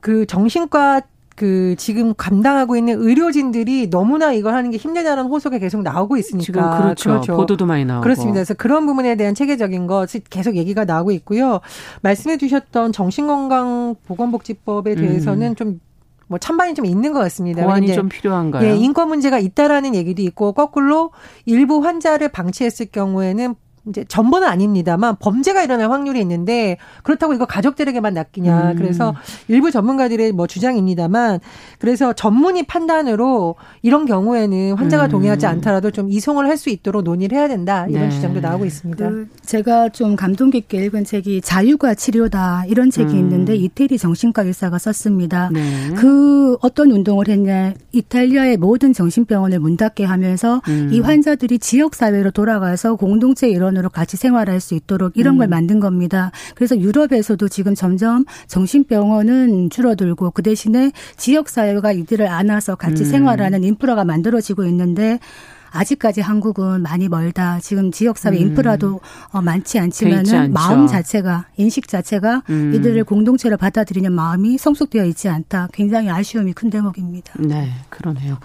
그 0.01 0.27
정신과 0.27 1.03
그 1.37 1.77
지금 1.77 2.15
감당하고 2.17 2.77
있는 2.77 2.99
의료진들이 2.99 3.91
너무나 3.91 4.33
이걸 4.33 4.55
하는 4.55 4.71
게 4.71 4.79
힘들다는 4.79 5.27
호소가 5.27 5.59
계속 5.59 5.83
나오고 5.83 6.17
있으니까 6.17 6.45
지금 6.45 6.63
그렇죠. 6.63 7.11
그렇죠. 7.11 7.37
보도도 7.37 7.67
많이 7.67 7.85
나오고 7.85 8.03
그렇습니다. 8.03 8.37
그래서 8.37 8.55
그런 8.55 8.87
부분에 8.87 9.17
대한 9.17 9.35
체계적인 9.35 9.87
것이 9.87 10.23
계속 10.31 10.57
얘기가 10.57 10.87
나오고 10.87 11.11
있고요. 11.13 11.61
말씀해 12.01 12.39
주셨던 12.39 12.93
정신건강보건복지법에 12.93 14.93
음. 14.93 14.97
대해서는 14.97 15.51
음. 15.51 15.55
좀뭐 15.55 16.39
찬반이 16.41 16.75
좀 16.75 16.87
있는 16.87 17.13
것 17.13 17.19
같습니다. 17.21 17.65
보완이 17.65 17.95
좀 17.95 18.09
필요한가요? 18.09 18.67
예, 18.67 18.75
인권 18.75 19.09
문제가 19.09 19.39
있다라는 19.39 19.95
얘기도 19.95 20.23
있고 20.23 20.53
거꾸로 20.53 21.11
일부 21.45 21.85
환자를 21.85 22.31
방치했을 22.31 22.87
경우에는 22.87 23.57
이제 23.89 24.05
전부는 24.09 24.47
아닙니다만 24.49 25.17
범죄가 25.21 25.63
일어날 25.63 25.91
확률이 25.91 26.21
있는데 26.21 26.77
그렇다고 27.05 27.33
이거 27.35 27.47
가족들에게만 27.47 28.15
낚이냐. 28.15 28.73
음. 28.73 28.77
그래서 28.77 29.15
일부 29.49 29.71
전문가들의 29.71 30.33
뭐 30.33 30.47
주장입니다만 30.47 31.41
그래서 31.79 32.13
전문의 32.13 32.65
판단으로 32.65 33.55
이런 33.83 34.07
경우에는 34.07 34.75
환자가 34.75 35.05
음. 35.05 35.11
동의하지 35.11 35.47
않더라도 35.47 35.91
좀 35.91 36.11
이송을 36.11 36.47
할 36.47 36.57
수 36.57 36.71
있도록 36.71 37.03
논의를 37.03 37.37
해야 37.37 37.49
된다. 37.49 37.87
이런 37.87 38.05
네. 38.05 38.11
주장도 38.11 38.41
나오고 38.41 38.65
있습니다. 38.65 39.11
그 39.11 39.29
제가 39.45 39.91
좀 39.91 40.17
감동 40.17 40.49
깊게 40.49 40.83
읽은 40.87 41.05
책이 41.05 41.43
자유가 41.43 41.95
치료다 41.95 42.65
이런 42.67 42.91
책이 42.91 43.13
음. 43.13 43.19
있는데 43.19 43.55
이태리 43.55 43.99
정신과 43.99 44.43
의사가 44.43 44.79
썼습니다. 44.79 45.51
네. 45.53 45.61
그 45.97 46.57
어떤 46.63 46.91
운동을 46.91 47.29
했냐 47.29 47.75
이탈리아의 47.93 48.57
모든 48.57 48.95
정신병원을 48.95 49.61
문 49.61 49.77
닫게 49.77 50.05
하면서 50.05 50.63
음. 50.69 50.89
이 50.93 51.01
환자들이 51.01 51.59
지역 51.59 51.95
사회로 51.95 52.31
돌아가서 52.31 52.97
공동체 52.97 53.51
일원으로 53.77 53.91
같이 53.91 54.17
생활할 54.17 54.61
수 54.61 54.75
있도록 54.75 55.13
이런 55.17 55.35
음. 55.35 55.39
걸 55.39 55.49
만든 55.49 55.81
겁니다. 55.81 56.33
그래서 56.55 56.79
유럽에서도 56.79 57.49
지금 57.49 57.75
점점 57.75 58.25
정신병원은 58.49 59.71
줄어들고 59.71 60.31
그 60.33 60.43
대신에 60.43 60.93
지역 61.17 61.49
사회가 61.49 61.93
이들을 61.93 62.27
안아서 62.27 62.75
같이 62.75 63.05
음. 63.05 63.11
생활하는 63.11 63.63
인프라가 63.65 64.05
만들어지고 64.05 64.65
있는데 64.67 65.19
아직까지 65.71 66.23
한국은 66.23 66.83
많이 66.83 67.09
멀다. 67.09 67.61
지금 67.61 67.93
지역사회 67.93 68.37
음. 68.39 68.41
인프라도 68.41 69.01
어, 69.31 69.43
많지 69.43 69.79
않지만은 69.79 70.53
마음 70.53 70.87
자체가 70.87 71.47
인식 71.59 71.87
자체가 71.89 72.45
음. 72.49 72.73
이들을 72.75 73.05
공동체로 73.05 73.59
받아들이는 73.59 74.11
마음이 74.13 74.57
성숙되어 74.57 75.05
있지 75.05 75.29
않다. 75.29 75.69
굉장히 75.73 76.09
아쉬움이 76.09 76.55
큰 76.55 76.71
대목입니다. 76.71 77.35
네, 77.41 77.73
그러네요. 77.91 78.39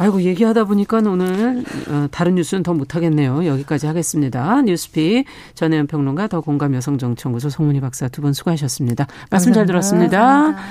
아이고 0.00 0.22
얘기하다 0.22 0.64
보니까 0.64 0.96
오늘 1.04 1.62
어, 1.90 2.06
다른 2.10 2.34
뉴스는 2.36 2.62
더 2.62 2.72
못하겠네요. 2.72 3.44
여기까지 3.44 3.86
하겠습니다. 3.86 4.62
뉴스피 4.62 5.26
전혜연 5.54 5.88
평론가 5.88 6.26
더 6.26 6.40
공감 6.40 6.74
여성정치연구소 6.74 7.50
송문희 7.50 7.80
박사 7.80 8.08
두 8.08 8.22
분 8.22 8.32
수고하셨습니다. 8.32 9.06
말씀 9.30 9.52
감사합니다. 9.52 9.54
잘 9.54 9.66
들었습니다. 9.66 10.18
감사합니다. 10.18 10.62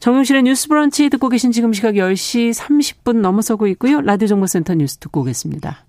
정용실의 0.00 0.42
뉴스 0.42 0.68
브런치 0.68 1.08
듣고 1.08 1.30
계신 1.30 1.52
지금 1.52 1.72
시각 1.72 1.94
10시 1.94 2.52
30분 2.52 3.20
넘어서고 3.20 3.66
있고요. 3.68 4.02
라디오 4.02 4.28
정보센터 4.28 4.74
뉴스 4.74 4.98
듣고 4.98 5.22
오겠습니다. 5.22 5.86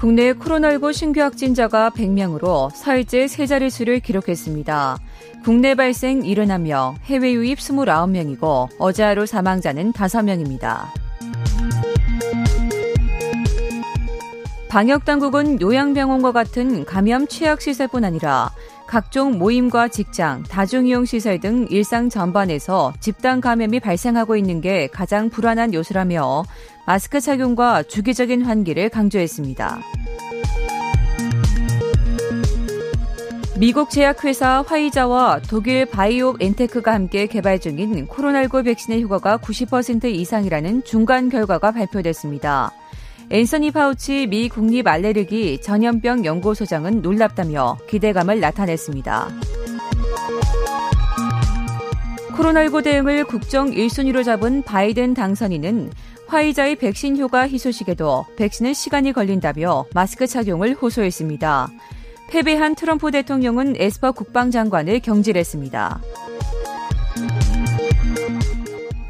국내 0.00 0.32
코로나19 0.34 0.92
신규 0.92 1.20
확진자가 1.20 1.90
100명으로 1.90 2.70
사흘째 2.74 3.28
세 3.28 3.46
자릿수를 3.46 4.00
기록했습니다. 4.00 4.98
국내 5.46 5.76
발생 5.76 6.22
71명, 6.22 6.96
해외 7.04 7.32
유입 7.32 7.60
29명이고 7.60 8.68
어제 8.80 9.04
하루 9.04 9.26
사망자는 9.26 9.92
5명입니다. 9.92 10.86
방역당국은 14.68 15.60
요양병원과 15.60 16.32
같은 16.32 16.84
감염 16.84 17.28
취약 17.28 17.60
시설뿐 17.60 18.04
아니라 18.04 18.50
각종 18.88 19.38
모임과 19.38 19.86
직장, 19.86 20.42
다중이용 20.42 21.04
시설 21.04 21.38
등 21.38 21.68
일상 21.70 22.08
전반에서 22.08 22.92
집단 22.98 23.40
감염이 23.40 23.78
발생하고 23.78 24.34
있는 24.34 24.60
게 24.60 24.88
가장 24.88 25.30
불안한 25.30 25.74
요소라며 25.74 26.42
마스크 26.88 27.20
착용과 27.20 27.84
주기적인 27.84 28.42
환기를 28.42 28.88
강조했습니다. 28.88 29.78
미국 33.58 33.88
제약회사 33.88 34.62
화이자와 34.66 35.40
독일 35.48 35.86
바이오 35.86 36.34
엔테크가 36.38 36.92
함께 36.92 37.26
개발 37.26 37.58
중인 37.58 38.06
코로나19 38.06 38.66
백신의 38.66 39.02
효과가 39.02 39.38
90% 39.38 40.04
이상이라는 40.04 40.84
중간 40.84 41.30
결과가 41.30 41.70
발표됐습니다. 41.72 42.70
앤서니 43.30 43.70
파우치 43.70 44.26
미 44.26 44.50
국립 44.50 44.86
알레르기 44.86 45.62
전염병 45.62 46.26
연구소장은 46.26 47.00
놀랍다며 47.00 47.78
기대감을 47.88 48.40
나타냈습니다. 48.40 49.28
코로나19 52.36 52.84
대응을 52.84 53.24
국정 53.24 53.70
1순위로 53.70 54.22
잡은 54.22 54.62
바이든 54.64 55.14
당선인은 55.14 55.92
화이자의 56.26 56.76
백신 56.76 57.16
효과 57.16 57.48
희소식에도 57.48 58.26
백신은 58.36 58.74
시간이 58.74 59.14
걸린다며 59.14 59.86
마스크 59.94 60.26
착용을 60.26 60.74
호소했습니다. 60.74 61.70
패배한 62.28 62.74
트럼프 62.74 63.10
대통령은 63.10 63.76
에스퍼 63.78 64.12
국방장관을 64.12 65.00
경질했습니다. 65.00 66.00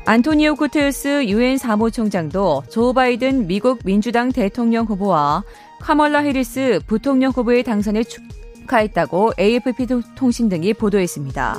안토니오 0.05 0.55
구테우스 0.55 1.25
유엔 1.27 1.59
사무총장도 1.59 2.65
조 2.71 2.93
바이든 2.93 3.49
미국 3.49 3.81
민주당 3.85 4.31
대통령 4.31 4.87
후보와 4.87 5.43
카멀라 5.81 6.21
해리스 6.21 6.81
부통령 6.87 7.33
후보의 7.33 7.65
당선에 7.65 8.05
축하했다고 8.05 9.33
AFP 9.39 9.87
통신 10.15 10.49
등이 10.49 10.75
보도했습니다. 10.75 11.59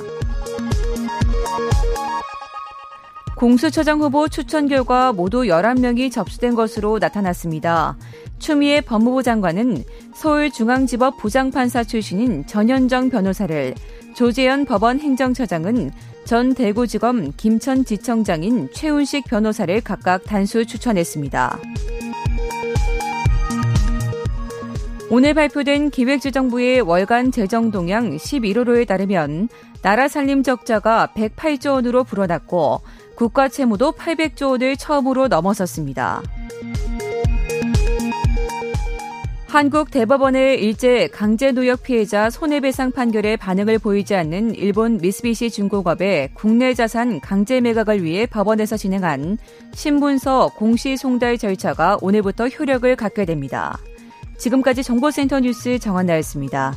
공수처장 3.38 4.00
후보 4.00 4.26
추천 4.26 4.66
결과 4.66 5.12
모두 5.12 5.42
11명이 5.42 6.10
접수된 6.10 6.56
것으로 6.56 6.98
나타났습니다. 6.98 7.96
추미애 8.40 8.80
법무부 8.80 9.22
장관은 9.22 9.84
서울중앙지법 10.12 11.18
부장판사 11.18 11.84
출신인 11.84 12.44
전현정 12.46 13.10
변호사를 13.10 13.76
조재현 14.16 14.64
법원 14.64 14.98
행정처장은 14.98 15.92
전 16.24 16.52
대구지검 16.52 17.34
김천지청장인 17.36 18.70
최운식 18.72 19.26
변호사를 19.26 19.80
각각 19.82 20.24
단수 20.24 20.66
추천했습니다. 20.66 21.60
오늘 25.10 25.32
발표된 25.32 25.90
기획재정부의 25.90 26.80
월간 26.80 27.30
재정 27.30 27.70
동향 27.70 28.16
11호로에 28.16 28.86
따르면 28.86 29.48
나라 29.80 30.08
살림 30.08 30.42
적자가 30.42 31.10
108조 31.14 31.74
원으로 31.74 32.02
불어났고 32.02 32.80
국가 33.18 33.48
채무도 33.48 33.90
800조 33.94 34.50
원을 34.50 34.76
처음으로 34.76 35.26
넘어섰습니다. 35.26 36.22
한국 39.48 39.90
대법원의 39.90 40.62
일제 40.62 41.08
강제 41.08 41.50
노역 41.50 41.82
피해자 41.82 42.30
손해배상 42.30 42.92
판결에 42.92 43.34
반응을 43.34 43.80
보이지 43.80 44.14
않는 44.14 44.54
일본 44.54 44.98
미쓰비시 44.98 45.50
중공업의 45.50 46.30
국내 46.34 46.74
자산 46.74 47.18
강제 47.18 47.60
매각을 47.60 48.04
위해 48.04 48.24
법원에서 48.24 48.76
진행한 48.76 49.36
신문서 49.74 50.52
공시 50.54 50.96
송달 50.96 51.38
절차가 51.38 51.98
오늘부터 52.00 52.46
효력을 52.46 52.94
갖게 52.94 53.24
됩니다. 53.24 53.76
지금까지 54.36 54.84
정보센터 54.84 55.40
뉴스 55.40 55.80
정한나였습니다. 55.80 56.76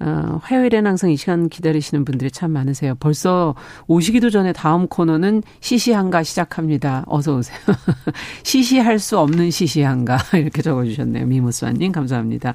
어, 0.00 0.40
화요일엔 0.42 0.86
항상 0.86 1.10
이 1.10 1.16
시간 1.16 1.48
기다리시는 1.48 2.04
분들이 2.04 2.30
참 2.30 2.52
많으세요. 2.52 2.94
벌써 3.00 3.54
오시기도 3.86 4.30
전에 4.30 4.52
다음 4.52 4.86
코너는 4.88 5.42
시시한가 5.60 6.22
시작합니다. 6.22 7.04
어서 7.06 7.36
오세요. 7.36 7.58
시시할 8.42 8.98
수 8.98 9.18
없는 9.18 9.50
시시한가 9.50 10.18
이렇게 10.34 10.62
적어주셨네요. 10.62 11.26
미무스와님 11.26 11.92
감사합니다. 11.92 12.54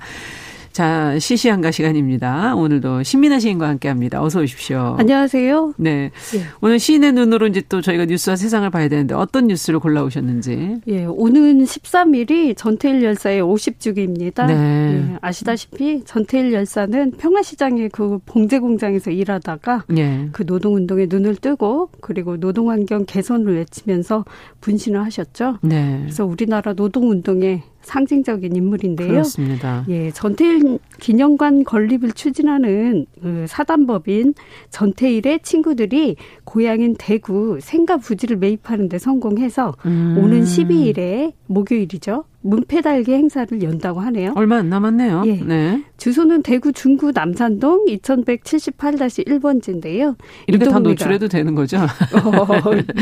자, 0.76 1.18
시시한가 1.18 1.72
시간입니다. 1.72 2.54
오늘도 2.54 3.04
신민아 3.04 3.40
시인과 3.40 3.66
함께 3.66 3.88
합니다. 3.88 4.22
어서 4.22 4.42
오십시오. 4.42 4.98
안녕하세요. 5.00 5.76
네. 5.78 6.12
네. 6.34 6.42
오늘 6.60 6.80
시인의 6.80 7.14
눈으로 7.14 7.48
이제 7.48 7.62
또 7.70 7.80
저희가 7.80 8.04
뉴스와 8.04 8.36
세상을 8.36 8.70
봐야 8.72 8.90
되는데 8.90 9.16
어떤 9.16 9.48
뉴스를 9.48 9.80
골라오셨는지. 9.80 10.82
예, 10.88 11.06
오는 11.06 11.64
13일이 11.64 12.58
전태일 12.58 13.02
열사의 13.04 13.42
50주기입니다. 13.42 14.48
네. 14.48 14.54
예, 14.54 15.18
아시다시피 15.22 16.04
전태일 16.04 16.52
열사는 16.52 17.12
평화시장의 17.12 17.88
그 17.94 18.20
봉제 18.26 18.60
공장에서 18.60 19.12
일하다가 19.12 19.86
예. 19.96 20.28
그 20.34 20.44
노동운동에 20.46 21.06
눈을 21.10 21.38
뜨고 21.38 21.90
그리고 22.02 22.36
노동환경 22.36 23.06
개선을 23.06 23.56
외치면서 23.56 24.26
분신을 24.60 25.02
하셨죠. 25.06 25.60
네. 25.62 26.00
그래서 26.02 26.26
우리나라 26.26 26.74
노동운동에 26.74 27.64
상징적인 27.86 28.56
인물인데요. 28.56 29.08
그렇습니다. 29.08 29.86
예, 29.88 30.12
전태일 30.12 30.80
기념관 31.00 31.64
건립을 31.64 32.12
추진하는 32.12 33.06
그 33.22 33.46
사단법인 33.48 34.34
전태일의 34.72 35.40
친구들이 35.44 36.16
고향인 36.44 36.96
대구 36.98 37.60
생가 37.62 37.98
부지를 37.98 38.38
매입하는 38.38 38.90
데 38.90 38.98
성공해서 38.98 39.76
음. 39.86 40.18
오는 40.18 40.44
12일에 40.44 41.34
목요일이죠. 41.48 42.26
문패 42.46 42.82
달기 42.82 43.14
행사를 43.14 43.64
연다고 43.64 44.00
하네요. 44.02 44.34
얼마 44.36 44.58
안 44.58 44.70
남았네요. 44.70 45.24
예. 45.26 45.42
네. 45.44 45.84
주소는 45.98 46.44
대구 46.44 46.72
중구 46.72 47.14
남산동 47.14 47.86
2178-1번지인데요. 47.88 50.16
이렇게 50.46 50.66
다 50.66 50.78
노출해도 50.78 51.28
되는 51.28 51.56
거죠? 51.56 51.80
어, 51.80 51.88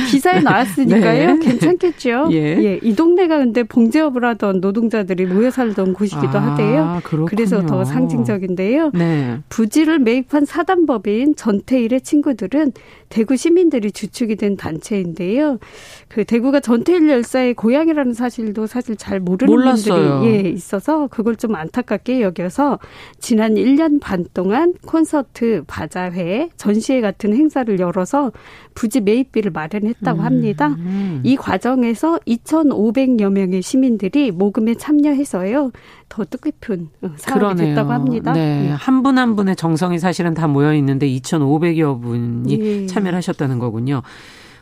기사에 0.09 0.39
나왔으니까요. 0.39 1.35
네. 1.35 1.45
괜찮겠죠. 1.45 2.29
예. 2.31 2.37
예. 2.37 2.79
이 2.81 2.95
동네가 2.95 3.39
근데 3.39 3.63
봉제업을 3.63 4.23
하던 4.23 4.61
노동자들이 4.61 5.25
모여 5.25 5.51
살던 5.51 5.91
곳이기도 5.93 6.37
아, 6.37 6.51
하대요. 6.51 7.01
그렇군요. 7.03 7.25
그래서 7.25 7.65
더 7.65 7.83
상징적인데요. 7.83 8.91
네. 8.93 9.39
부지를 9.49 9.99
매입한 9.99 10.45
사단법인 10.45 11.35
전태일의 11.35 11.99
친구들은 11.99 12.71
대구 13.09 13.35
시민들이 13.35 13.91
주축이 13.91 14.37
된 14.37 14.55
단체인데요. 14.55 15.59
그 16.07 16.23
대구가 16.23 16.61
전태일 16.61 17.09
열사의 17.09 17.55
고향이라는 17.55 18.13
사실도 18.13 18.67
사실 18.67 18.95
잘모 18.95 19.32
르는 19.37 19.53
몰랐어요. 19.53 20.19
분들이 20.19 20.45
예, 20.45 20.49
있어서 20.49 21.07
그걸 21.07 21.35
좀 21.35 21.55
안타깝게 21.55 22.21
여겨서 22.21 22.79
지난 23.19 23.55
1년 23.55 23.99
반 24.01 24.25
동안 24.33 24.73
콘서트, 24.85 25.63
바자회, 25.67 26.49
전시회 26.57 27.01
같은 27.01 27.35
행사를 27.35 27.79
열어서 27.79 28.31
부지 28.75 29.01
매입비를 29.01 29.51
마련했다고 29.51 30.19
음, 30.19 30.25
합니다. 30.25 30.67
음. 30.67 31.21
이 31.23 31.35
과정에서 31.35 32.19
2,500여 32.27 33.31
명의 33.31 33.61
시민들이 33.61 34.31
모금에 34.31 34.75
참여해서요. 34.75 35.71
더 36.09 36.23
뜻깊은 36.25 36.89
어, 37.01 37.09
사업이 37.17 37.55
됐다고 37.55 37.91
합니다. 37.91 38.33
네. 38.33 38.67
예. 38.67 38.69
한분 38.71 39.17
한 39.17 39.35
분의 39.35 39.55
정성이 39.55 39.99
사실은 39.99 40.33
다 40.33 40.47
모여 40.47 40.73
있는데 40.75 41.07
2,500여 41.07 42.01
분이 42.01 42.59
예. 42.59 42.85
참여를 42.87 43.17
하셨다는 43.17 43.59
거군요. 43.59 44.01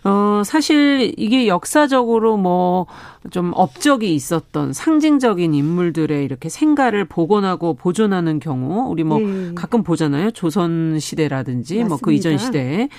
어, 0.04 0.42
사실 0.46 1.14
이게 1.18 1.48
역사적으로 1.48 2.38
뭐 2.38 2.88
좀 3.30 3.52
업적이 3.54 4.16
있었던 4.16 4.74
상징적인 4.74 5.54
인물들의 5.54 6.26
이렇게 6.26 6.50
생가를 6.50 7.06
복원하고 7.06 7.76
보존하는 7.76 8.40
경우 8.40 8.90
우리 8.90 9.04
뭐 9.04 9.20
네. 9.20 9.54
가끔 9.54 9.84
보잖아요. 9.84 10.32
조선 10.32 10.98
시대라든지 11.00 11.84
뭐 11.84 12.00
그 12.02 12.14
이전 12.14 12.40
시대에 12.40 12.90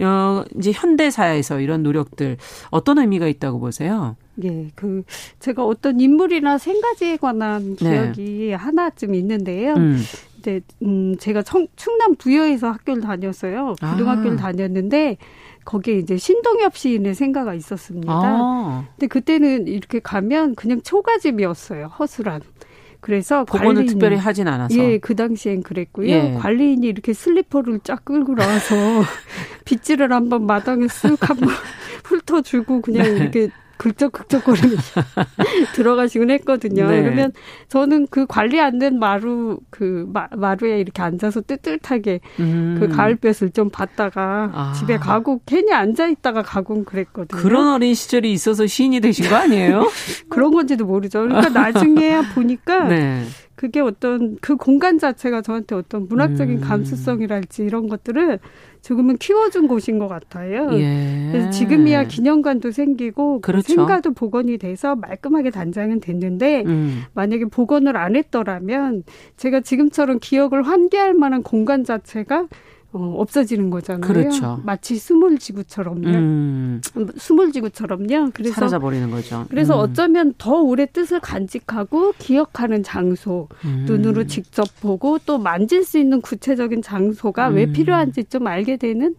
어, 0.00 0.44
이제 0.58 0.72
현대사에서 0.72 1.60
이런 1.60 1.82
노력들 1.84 2.36
어떤 2.70 2.98
의미가 2.98 3.28
있다고 3.28 3.60
보세요? 3.60 4.16
예, 4.42 4.68
그 4.74 5.02
제가 5.38 5.64
어떤 5.64 6.00
인물이나 6.00 6.58
생가지에 6.58 7.18
관한 7.18 7.76
네. 7.76 7.90
기억이 7.90 8.48
네. 8.48 8.54
하나쯤 8.54 9.14
있는데요. 9.14 9.74
음. 9.74 9.98
근데 10.42 10.62
음 10.82 11.16
제가 11.18 11.42
청, 11.42 11.68
충남 11.76 12.16
부여에서 12.16 12.70
학교를 12.70 13.02
다녔어요. 13.02 13.74
고등학교를 13.80 14.32
아. 14.32 14.36
다녔는데 14.36 15.18
거기에 15.70 15.98
이제 15.98 16.16
신동엽 16.16 16.76
시인의 16.76 17.14
생가가 17.14 17.54
있었습니다. 17.54 18.12
아. 18.12 18.84
근데 18.96 19.06
그때는 19.06 19.68
이렇게 19.68 20.00
가면 20.00 20.56
그냥 20.56 20.82
초가집이었어요. 20.82 21.86
허술한. 21.86 22.40
그래서 23.00 23.44
그거는 23.44 23.86
특별히 23.86 24.16
하진 24.16 24.48
않아서. 24.48 24.76
예, 24.76 24.98
그 24.98 25.14
당시엔 25.14 25.62
그랬고요. 25.62 26.08
예. 26.08 26.36
관리인이 26.38 26.86
이렇게 26.86 27.12
슬리퍼를 27.12 27.80
쫙 27.84 28.04
끌고 28.04 28.34
나와서 28.34 28.74
빗질을 29.64 30.12
한번 30.12 30.44
마당에 30.44 30.86
쓱 30.86 31.16
한번 31.20 31.48
훑어주고 32.04 32.82
그냥 32.82 33.04
네. 33.04 33.10
이렇게 33.16 33.48
긁적긁적거리면서 33.80 35.00
들어가시곤 35.74 36.30
했거든요. 36.30 36.88
네. 36.88 37.02
그러면 37.02 37.32
저는 37.68 38.06
그 38.10 38.26
관리 38.26 38.60
안 38.60 38.80
된 38.80 38.98
마루 38.98 39.58
그 39.68 40.06
마, 40.10 40.26
마루에 40.34 40.80
이렇게 40.80 41.02
앉아서 41.02 41.42
뜨뜻하게 41.42 42.20
음. 42.38 42.76
그 42.80 42.88
가을볕을 42.88 43.50
좀 43.50 43.68
봤다가 43.68 44.50
아. 44.54 44.72
집에 44.74 44.96
가고 44.96 45.40
괜히 45.44 45.72
앉아 45.72 46.06
있다가 46.08 46.42
가곤 46.42 46.84
그랬거든요. 46.86 47.38
그런 47.40 47.68
어린 47.74 47.94
시절이 47.94 48.32
있어서 48.32 48.66
시인이 48.66 49.00
되신 49.00 49.28
거 49.28 49.36
아니에요? 49.36 49.86
그런 50.30 50.50
건지도 50.52 50.86
모르죠. 50.86 51.20
그러니까 51.20 51.50
나중에 51.50 52.22
보니까 52.34 52.84
네. 52.84 53.24
그게 53.60 53.80
어떤 53.80 54.38
그 54.40 54.56
공간 54.56 54.98
자체가 54.98 55.42
저한테 55.42 55.74
어떤 55.74 56.08
문학적인 56.08 56.56
음. 56.56 56.60
감수성이랄지 56.62 57.62
이런 57.62 57.88
것들을 57.88 58.38
조금은 58.80 59.18
키워준 59.18 59.68
곳인 59.68 59.98
것 59.98 60.08
같아요. 60.08 60.70
예. 60.72 61.28
그래서 61.30 61.50
지금이야 61.50 62.04
기념관도 62.04 62.70
생기고 62.70 63.42
그 63.42 63.52
그렇죠. 63.52 63.66
그 63.66 63.74
생가도 63.74 64.14
복원이 64.14 64.56
돼서 64.56 64.96
말끔하게 64.96 65.50
단장은 65.50 66.00
됐는데 66.00 66.62
음. 66.64 67.02
만약에 67.12 67.44
복원을 67.50 67.98
안 67.98 68.16
했더라면 68.16 69.02
제가 69.36 69.60
지금처럼 69.60 70.20
기억을 70.22 70.62
환기할 70.62 71.12
만한 71.12 71.42
공간 71.42 71.84
자체가 71.84 72.48
어, 72.92 73.14
없어지는 73.18 73.70
거잖아요. 73.70 74.00
그렇죠. 74.00 74.60
마치 74.64 74.96
수몰지구처럼요. 74.96 76.08
음. 76.08 76.80
수몰지구처럼요. 77.16 78.30
그래서 78.34 78.54
사라져 78.54 78.78
버리는 78.80 79.08
거죠. 79.10 79.46
그래서 79.48 79.76
음. 79.76 79.90
어쩌면 79.90 80.34
더 80.38 80.60
오래 80.60 80.86
뜻을 80.86 81.20
간직하고 81.20 82.14
기억하는 82.18 82.82
장소, 82.82 83.48
음. 83.64 83.84
눈으로 83.86 84.26
직접 84.26 84.66
보고 84.80 85.18
또 85.18 85.38
만질 85.38 85.84
수 85.84 85.98
있는 85.98 86.20
구체적인 86.20 86.82
장소가 86.82 87.48
왜 87.48 87.64
음. 87.64 87.72
필요한지 87.72 88.24
좀 88.24 88.46
알게 88.48 88.76
되는 88.76 89.14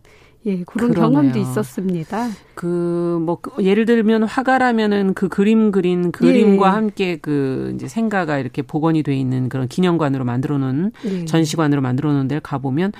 예, 0.45 0.63
그런 0.63 0.91
그러네요. 0.91 1.11
경험도 1.11 1.39
있었습니다. 1.39 2.29
그, 2.61 3.19
뭐, 3.25 3.37
그 3.41 3.65
예를 3.65 3.87
들면 3.87 4.21
화가라면은 4.21 5.15
그 5.15 5.29
그림 5.29 5.71
그린 5.71 6.11
그림과 6.11 6.67
예. 6.67 6.71
함께 6.71 7.17
그 7.19 7.71
이제 7.73 7.87
생가가 7.87 8.37
이렇게 8.37 8.61
복원이 8.61 9.01
돼 9.01 9.15
있는 9.15 9.49
그런 9.49 9.67
기념관으로 9.67 10.25
만들어 10.25 10.59
놓은 10.59 10.91
예. 11.05 11.25
전시관으로 11.25 11.81
만들어 11.81 12.13
놓은 12.13 12.27
데를 12.27 12.39
가 12.39 12.59
보면 12.59 12.91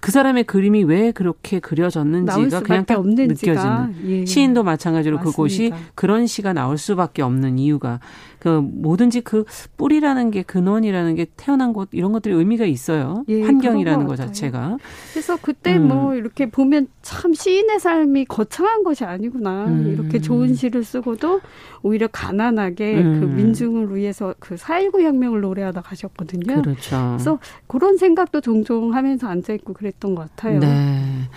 그 0.00 0.12
사람의 0.12 0.44
그림이 0.44 0.84
왜 0.84 1.10
그렇게 1.10 1.58
그려졌는지가 1.58 2.60
그냥 2.60 2.84
딱 2.84 3.04
느껴지는. 3.04 3.94
예. 4.04 4.24
시인도 4.24 4.62
마찬가지로 4.62 5.16
맞습니다. 5.16 5.30
그곳이 5.32 5.72
그런 5.96 6.28
시가 6.28 6.52
나올 6.52 6.78
수밖에 6.78 7.22
없는 7.22 7.58
이유가 7.58 7.98
그 8.38 8.60
뭐든지 8.60 9.22
그 9.22 9.44
뿌리라는 9.76 10.30
게 10.30 10.42
근원이라는 10.42 11.14
게 11.16 11.26
태어난 11.36 11.72
곳 11.72 11.88
이런 11.92 12.12
것들이 12.12 12.34
의미가 12.34 12.66
있어요. 12.66 13.24
예, 13.28 13.42
환경이라는 13.42 14.06
것, 14.06 14.12
것 14.12 14.16
자체가. 14.16 14.78
그래서 15.12 15.36
그때 15.40 15.76
음. 15.76 15.88
뭐 15.88 16.14
이렇게 16.14 16.48
보면 16.48 16.86
참 17.02 17.34
시인의 17.34 17.80
삶이 17.80 18.26
거창한 18.26 18.84
것이 18.84 19.04
아니구나. 19.08 19.66
음. 19.66 19.92
이렇게 19.92 20.20
좋은 20.20 20.54
시를 20.54 20.84
쓰고도 20.84 21.40
오히려 21.82 22.08
가난하게 22.08 23.00
음. 23.00 23.20
그 23.20 23.26
민중을 23.26 23.94
위해서 23.94 24.34
그 24.38 24.54
4.19 24.56 25.02
혁명을 25.02 25.40
노래하다 25.40 25.80
가셨거든요. 25.82 26.62
그렇죠. 26.62 27.14
그래서 27.16 27.38
그런 27.66 27.96
생각도 27.96 28.40
종종 28.40 28.94
하면서 28.94 29.28
앉아있고 29.28 29.72
그랬던 29.72 30.14
것 30.14 30.28
같아요. 30.28 30.60
네. 30.60 31.28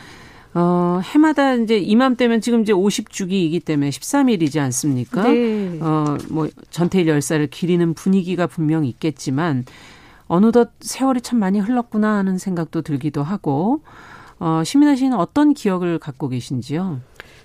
어, 0.53 0.99
해마다 1.03 1.53
이제 1.55 1.77
이맘때면 1.77 2.41
지금 2.41 2.61
이제 2.61 2.73
50주기이기 2.73 3.63
때문에 3.63 3.89
13일이지 3.89 4.59
않습니까? 4.59 5.23
네. 5.23 5.79
어, 5.81 6.17
뭐 6.29 6.49
전태일 6.69 7.07
열사를 7.07 7.45
기리는 7.47 7.93
분위기가 7.93 8.47
분명 8.47 8.83
있겠지만 8.83 9.65
어느덧 10.27 10.71
세월이 10.81 11.21
참 11.21 11.39
많이 11.39 11.59
흘렀구나 11.59 12.17
하는 12.17 12.37
생각도 12.37 12.81
들기도 12.81 13.23
하고 13.23 13.81
어, 14.39 14.63
시민아 14.63 14.95
씨는 14.95 15.17
어떤 15.17 15.53
기억을 15.53 15.99
갖고 15.99 16.27
계신지요? 16.27 16.99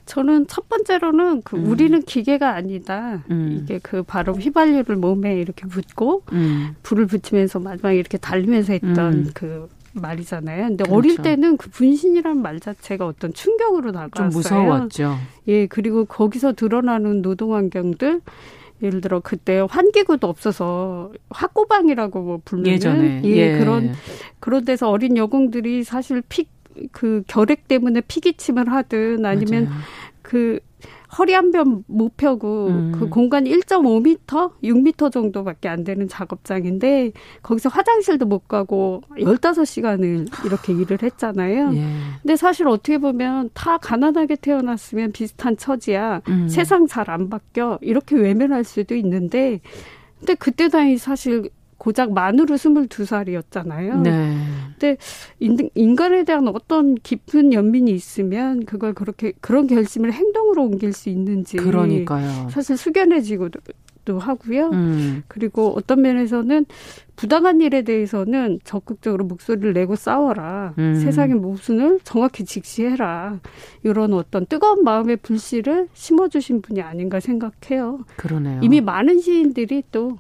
저는 0.07 0.47
첫 0.47 0.69
번째로는 0.69 1.43
그 1.43 1.57
음. 1.57 1.67
우리는 1.67 2.01
기계가 2.01 2.55
아니다. 2.55 3.25
음. 3.31 3.61
이게 3.63 3.81
그 3.83 4.03
바로 4.05 4.33
휘발유를 4.35 4.97
몸에 4.97 5.39
이렇게 5.41 5.67
붓고 5.67 6.23
음. 6.33 6.77
불을 6.83 7.07
붙이면서 7.07 7.59
마지막에 7.59 7.97
이렇게 7.97 8.17
달리면서 8.17 8.73
했던 8.73 9.13
음. 9.13 9.31
그 9.35 9.69
말이잖아요. 9.93 10.69
근데 10.69 10.85
그렇죠. 10.85 10.97
어릴 10.97 11.17
때는 11.17 11.57
그 11.57 11.71
분신이라는 11.71 12.41
말 12.41 12.61
자체가 12.61 13.07
어떤 13.07 13.33
충격으로 13.33 13.93
다가왔어요. 13.93 14.15
좀 14.15 14.29
무서웠죠. 14.29 15.17
예, 15.49 15.67
그리고 15.67 16.05
거기서 16.05 16.53
드러나는 16.53 17.23
노동 17.23 17.55
환경들 17.55 18.21
예를 18.83 19.01
들어 19.01 19.21
그때 19.21 19.65
환기구도 19.69 20.29
없어서 20.29 21.11
학고방이라고 21.31 22.21
뭐 22.21 22.41
부르는 22.45 22.71
예전에 22.71 23.23
예, 23.25 23.31
예. 23.31 23.59
그런 23.59 23.95
그런 24.39 24.65
데서 24.65 24.91
어린 24.91 25.17
여공들이 25.17 25.83
사실 25.83 26.23
피 26.29 26.47
그 26.93 27.23
결핵 27.27 27.69
때문에 27.69 28.01
피기침을 28.03 28.71
하든 28.73 29.25
아니면 29.25 29.65
맞아요. 29.65 29.79
그 30.23 30.59
허리 31.19 31.33
한 31.35 31.53
변 31.53 31.85
못 31.87 32.17
펴고 32.17 32.67
음. 32.67 32.93
그 32.93 33.09
공간 33.09 33.45
1.5m, 33.45 34.53
6m 34.63 35.13
정도밖에 35.13 35.69
안 35.69 35.85
되는 35.85 36.09
작업장인데 36.09 37.13
거기서 37.43 37.69
화장실도 37.69 38.27
못 38.27 38.49
가고 38.49 39.03
15시간을 39.17 40.27
이렇게 40.45 40.73
일을 40.73 40.99
했잖아요. 41.03 41.71
예. 41.75 41.85
근데 42.23 42.37
사실 42.37 42.67
어떻게 42.67 42.99
보면 42.99 43.51
다 43.55 43.79
가난하게 43.79 44.37
태어났으면 44.37 45.13
비슷한 45.13 45.57
처지야. 45.57 46.23
음. 46.29 46.49
세상 46.49 46.87
잘 46.87 47.09
안 47.09 47.31
바뀌어. 47.31 47.79
이렇게 47.83 48.17
외면할 48.17 48.65
수도 48.65 48.97
있는데 48.97 49.61
근데 50.19 50.35
그때 50.35 50.69
당시 50.69 50.99
사실 50.99 51.49
고작 51.87 52.13
만으로 52.13 52.57
스물두 52.57 53.05
살이었잖아요. 53.05 54.01
네. 54.01 54.37
근데 54.77 54.97
인간에 55.77 56.25
대한 56.25 56.49
어떤 56.49 56.97
깊은 56.97 57.53
연민이 57.53 57.93
있으면 57.93 58.65
그걸 58.65 58.93
그렇게 58.93 59.33
그런 59.41 59.69
결심을 59.69 60.13
행동으로 60.13 60.65
옮길 60.65 60.93
수 60.93 61.11
있는지 61.11 61.59
그러니까요. 61.59 62.49
사실 62.51 62.77
숙연해지고 62.77 63.51
같기도 64.05 64.19
하고요. 64.19 64.71
음. 64.71 65.23
그리고 65.29 65.75
어떤 65.77 66.03
면에서는 66.03 66.67
부당한 67.15 67.61
일에 67.61 67.83
대해서는 67.83 68.59
적극적으로 68.65 69.25
목소리를 69.25 69.73
내고 69.73 69.95
싸워라. 69.95 70.75
음. 70.79 70.97
세상의 70.97 71.37
모순을 71.37 72.01
정확히 72.03 72.45
직시해라. 72.45 73.39
이런 73.85 74.13
어떤 74.13 74.45
뜨거운 74.47 74.83
마음의 74.83 75.19
불씨를 75.19 75.87
심어주신 75.93 76.63
분이 76.63 76.83
아닌가 76.83 77.21
생각해요. 77.21 78.01
그러네요. 78.17 78.61
이미 78.63 78.81
많은 78.81 79.21
시인들이 79.21 79.85
또 79.93 80.19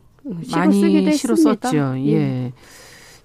많이 0.52 1.06
했습니다. 1.06 1.56
썼죠. 1.60 1.94
예. 1.98 2.12
예. 2.12 2.52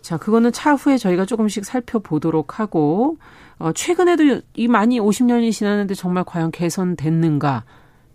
자, 0.01 0.17
그거는 0.17 0.51
차후에 0.51 0.97
저희가 0.97 1.25
조금씩 1.25 1.65
살펴보도록 1.65 2.59
하고, 2.59 3.17
어, 3.59 3.71
최근에도 3.71 4.41
이 4.55 4.67
많이 4.67 4.99
50년이 4.99 5.51
지났는데 5.51 5.93
정말 5.93 6.23
과연 6.23 6.51
개선됐는가? 6.51 7.63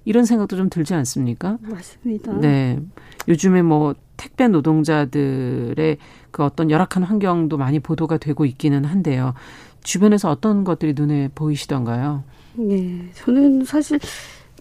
이런 0.05 0.25
생각도 0.25 0.57
좀 0.57 0.71
들지 0.71 0.95
않습니까? 0.95 1.59
맞습니다. 1.63 2.33
네. 2.35 2.81
요즘에 3.29 3.63
뭐 3.63 3.95
택배 4.17 4.49
노동자들의 4.49 5.99
그 6.31 6.45
어떤 6.45 6.71
열악한 6.71 7.03
환경도 7.03 7.57
많이 7.57 7.81
보도가 7.81 8.19
되고 8.19 8.45
있기는 8.45 8.85
한데요. 8.85 9.35
주변에서 9.83 10.31
어떤 10.31 10.65
것들이 10.65 10.95
눈에 10.97 11.29
보이시던가요? 11.35 12.25
네. 12.55 13.11
저는 13.15 13.65
사실 13.65 13.99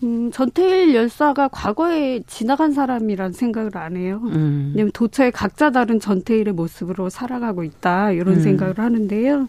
음, 0.03 0.31
전태일 0.31 0.93
열사가 0.93 1.47
과거에 1.49 2.21
지나간 2.27 2.73
사람이란 2.73 3.31
생각을 3.31 3.77
안 3.77 3.95
해요. 3.97 4.21
음. 4.25 4.71
왜냐면 4.73 4.91
도처에 4.93 5.31
각자 5.31 5.71
다른 5.71 5.99
전태일의 5.99 6.53
모습으로 6.53 7.09
살아가고 7.09 7.63
있다 7.63 8.11
이런 8.11 8.35
음. 8.35 8.39
생각을 8.41 8.77
하는데요. 8.77 9.47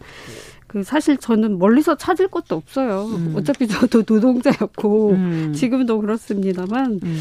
그 0.67 0.83
사실 0.83 1.17
저는 1.17 1.59
멀리서 1.59 1.97
찾을 1.97 2.29
것도 2.29 2.55
없어요. 2.57 3.07
음. 3.07 3.35
어차피 3.37 3.67
저도 3.67 4.03
노동자였고 4.07 5.11
음. 5.13 5.53
지금도 5.55 6.01
그렇습니다만 6.01 7.01
음. 7.03 7.19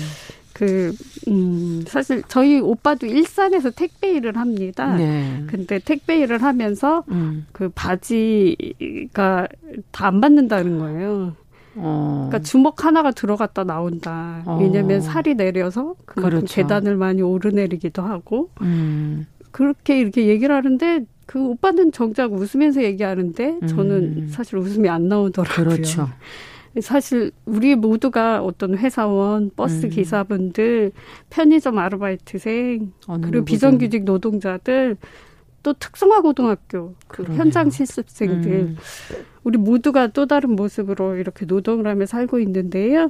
그, 0.54 0.94
음, 1.28 1.84
사실 1.86 2.24
저희 2.30 2.62
오빠도 2.62 3.08
일산에서 3.08 3.72
택배 3.72 4.14
일을 4.14 4.38
합니다. 4.38 4.96
네. 4.96 5.44
근데 5.48 5.80
택배 5.80 6.18
일을 6.20 6.44
하면서 6.44 7.04
음. 7.10 7.46
그 7.52 7.70
바지가 7.76 9.48
다 9.92 10.08
안 10.08 10.22
받는다는 10.22 10.80
거예요. 10.80 11.34
어. 11.76 12.28
그러니까 12.30 12.48
주먹 12.48 12.86
하나가 12.86 13.12
들어갔다 13.12 13.64
나온다. 13.64 14.44
어. 14.46 14.60
왜냐하면 14.62 15.02
살이 15.02 15.36
내려서 15.36 15.96
그렇죠. 16.06 16.46
계단을 16.48 16.96
많이 16.96 17.22
오르내리기도 17.22 18.02
하고 18.02 18.50
음. 18.62 19.26
그렇게 19.52 20.00
이렇게 20.00 20.28
얘기를 20.28 20.54
하는데 20.56 21.06
그 21.26 21.44
오빠는 21.44 21.92
정작 21.92 22.34
웃으면서 22.34 22.84
얘기하는데 22.84 23.60
저는 23.68 23.92
음. 23.92 24.28
사실 24.30 24.58
웃음이 24.58 24.90
안 24.90 25.08
나오더라고요. 25.08 25.66
그렇죠. 25.66 26.08
사실 26.82 27.32
우리 27.46 27.76
모두가 27.76 28.44
어떤 28.44 28.78
회사원, 28.78 29.50
버스 29.56 29.86
음. 29.86 29.90
기사분들, 29.90 30.92
편의점 31.30 31.78
아르바이트생, 31.78 32.92
그리고 33.22 33.46
비정규직 33.46 34.04
노동자들 34.04 34.98
또 35.66 35.74
특성화 35.74 36.22
고등학교 36.22 36.94
그 37.08 37.24
현장 37.24 37.72
실습생들 37.72 38.52
음. 38.52 38.78
우리 39.44 39.58
모두가 39.58 40.06
또 40.08 40.28
다른 40.28 40.52
모습으로 40.52 41.16
이렇게 41.16 41.48
노동을 41.48 41.88
하며 41.88 42.06
살고 42.06 42.38
있는데요. 42.38 43.10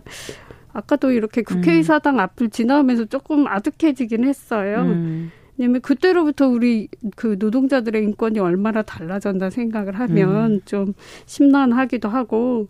아까도 0.72 1.12
이렇게 1.12 1.42
국회의사당 1.42 2.16
음. 2.16 2.20
앞을 2.22 2.52
지나오면서 2.52 3.06
조금 3.06 3.46
아득해지긴 3.46 4.24
했어요. 4.24 4.84
음. 4.84 5.32
왜냐면 5.58 5.82
그때로부터 5.82 6.48
우리 6.48 6.88
그 7.18 7.36
노동자들의 7.38 8.02
인권이 8.02 8.40
얼마나 8.40 8.84
달라졌나 8.84 9.50
생각을 9.50 10.00
하면 10.00 10.52
음. 10.52 10.62
좀 10.64 10.94
심란하기도 11.26 12.08
하고 12.08 12.70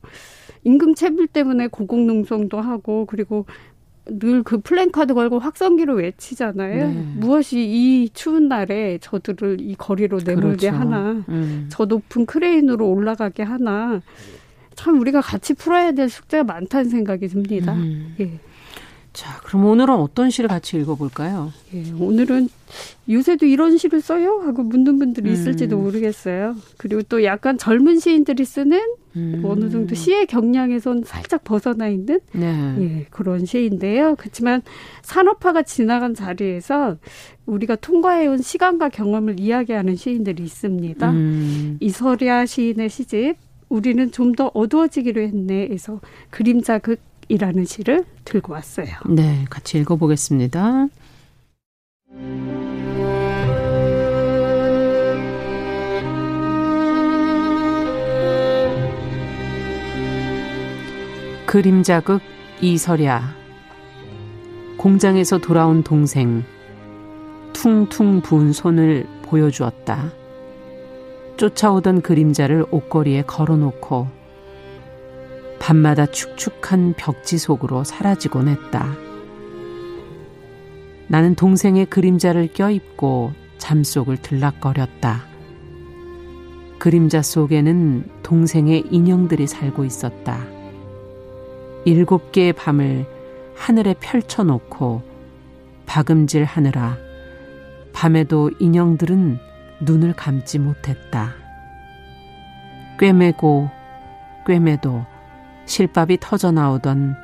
임금 0.63 0.95
체불 0.95 1.27
때문에 1.27 1.67
고공농성도 1.67 2.59
하고 2.59 3.05
그리고 3.05 3.45
늘 4.07 4.43
그 4.43 4.59
플랜카드 4.59 5.13
걸고 5.13 5.39
확성기로 5.39 5.95
외치잖아요. 5.95 6.87
네. 6.87 6.93
무엇이 7.15 7.59
이 7.59 8.09
추운 8.13 8.47
날에 8.47 8.99
저들을 9.01 9.57
이 9.61 9.75
거리로 9.75 10.19
내몰게 10.23 10.69
그렇죠. 10.69 10.77
하나, 10.77 11.23
음. 11.29 11.65
저 11.69 11.85
높은 11.85 12.25
크레인으로 12.25 12.87
올라가게 12.87 13.43
하나, 13.43 14.01
참 14.75 14.99
우리가 14.99 15.21
같이 15.21 15.53
풀어야 15.55 15.91
될 15.93 16.09
숙제가 16.09 16.43
많다는 16.43 16.89
생각이 16.89 17.27
듭니다. 17.27 17.73
음. 17.73 18.15
예. 18.19 18.39
자, 19.15 19.39
그럼 19.45 19.65
오늘은 19.65 19.93
어떤 19.95 20.29
시를 20.29 20.49
같이 20.49 20.77
읽어볼까요? 20.77 21.53
예, 21.73 21.85
오늘은 21.97 22.49
요새도 23.09 23.45
이런 23.45 23.77
시를 23.77 24.01
써요? 24.01 24.41
하고 24.45 24.61
묻는 24.61 24.99
분들이 24.99 25.31
있을지도 25.31 25.77
음. 25.77 25.83
모르겠어요. 25.83 26.55
그리고 26.75 27.01
또 27.03 27.23
약간 27.23 27.57
젊은 27.57 27.97
시인들이 27.97 28.43
쓰는 28.43 28.81
음. 29.15 29.41
어느 29.45 29.69
정도 29.69 29.95
시의 29.95 30.25
경량에선 30.27 31.03
살짝 31.05 31.45
벗어나 31.45 31.87
있는 31.87 32.19
네. 32.33 32.75
예, 32.79 33.05
그런 33.09 33.45
시인데요. 33.45 34.15
그렇지만 34.17 34.61
산업화가 35.03 35.63
지나간 35.63 36.13
자리에서 36.13 36.97
우리가 37.45 37.77
통과해온 37.77 38.41
시간과 38.41 38.89
경험을 38.89 39.39
이야기하는 39.39 39.95
시인들이 39.95 40.43
있습니다. 40.43 41.09
음. 41.11 41.77
이설야 41.79 42.45
시인의 42.45 42.89
시집 42.89 43.37
우리는 43.69 44.11
좀 44.11 44.35
더 44.35 44.51
어두워지기로 44.53 45.21
했네에서 45.21 46.01
그림자 46.29 46.79
극 46.79 46.99
이라는 47.27 47.65
시를 47.65 48.05
들고 48.23 48.53
왔어요. 48.53 48.87
네, 49.07 49.45
같이 49.49 49.77
읽어보겠습니다. 49.79 50.87
그림자극 61.45 62.21
이설야 62.59 63.33
공장에서 64.77 65.37
돌아온 65.37 65.83
동생 65.83 66.43
퉁퉁 67.53 68.21
부은 68.21 68.51
손을 68.51 69.07
보여주었다. 69.23 70.11
쫓아오던 71.37 72.01
그림자를 72.01 72.65
옷걸이에 72.71 73.23
걸어놓고 73.23 74.24
밤마다 75.59 76.05
축축한 76.05 76.93
벽지 76.97 77.37
속으로 77.37 77.83
사라지곤 77.83 78.47
했다. 78.47 78.95
나는 81.07 81.35
동생의 81.35 81.85
그림자를 81.87 82.49
껴입고 82.53 83.33
잠속을 83.57 84.17
들락거렸다. 84.17 85.25
그림자 86.77 87.21
속에는 87.21 88.09
동생의 88.21 88.85
인형들이 88.91 89.47
살고 89.47 89.85
있었다. 89.85 90.45
일곱 91.85 92.31
개의 92.31 92.53
밤을 92.53 93.05
하늘에 93.55 93.95
펼쳐놓고 93.99 95.01
박음질 95.85 96.43
하느라 96.43 96.97
밤에도 97.93 98.51
인형들은 98.59 99.39
눈을 99.81 100.13
감지 100.13 100.59
못했다. 100.59 101.33
꿰매고 102.99 103.69
꿰매도 104.45 105.05
실밥이 105.65 106.17
터져 106.19 106.51
나오던 106.51 107.15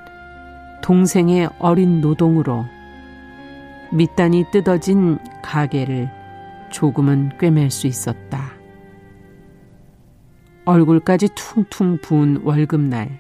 동생의 0.81 1.49
어린 1.59 2.01
노동으로 2.01 2.65
밑단이 3.93 4.45
뜯어진 4.51 5.19
가게를 5.43 6.09
조금은 6.71 7.37
꿰맬 7.37 7.69
수 7.69 7.87
있었다. 7.87 8.51
얼굴까지 10.65 11.29
퉁퉁 11.35 11.97
부은 12.01 12.41
월급날, 12.43 13.19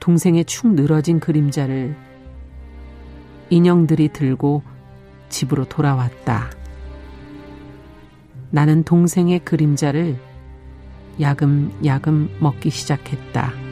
동생의 0.00 0.44
축 0.44 0.68
늘어진 0.74 1.18
그림자를 1.18 1.96
인형들이 3.50 4.08
들고 4.08 4.62
집으로 5.28 5.64
돌아왔다. 5.64 6.50
나는 8.50 8.84
동생의 8.84 9.40
그림자를 9.40 10.16
야금야금 11.20 12.36
먹기 12.38 12.70
시작했다. 12.70 13.63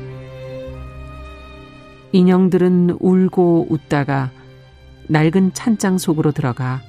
인형들은 2.12 2.98
울고 3.00 3.68
웃다가 3.70 4.30
낡은 5.08 5.54
찬장 5.54 5.98
속으로 5.98 6.32
들어가 6.32 6.82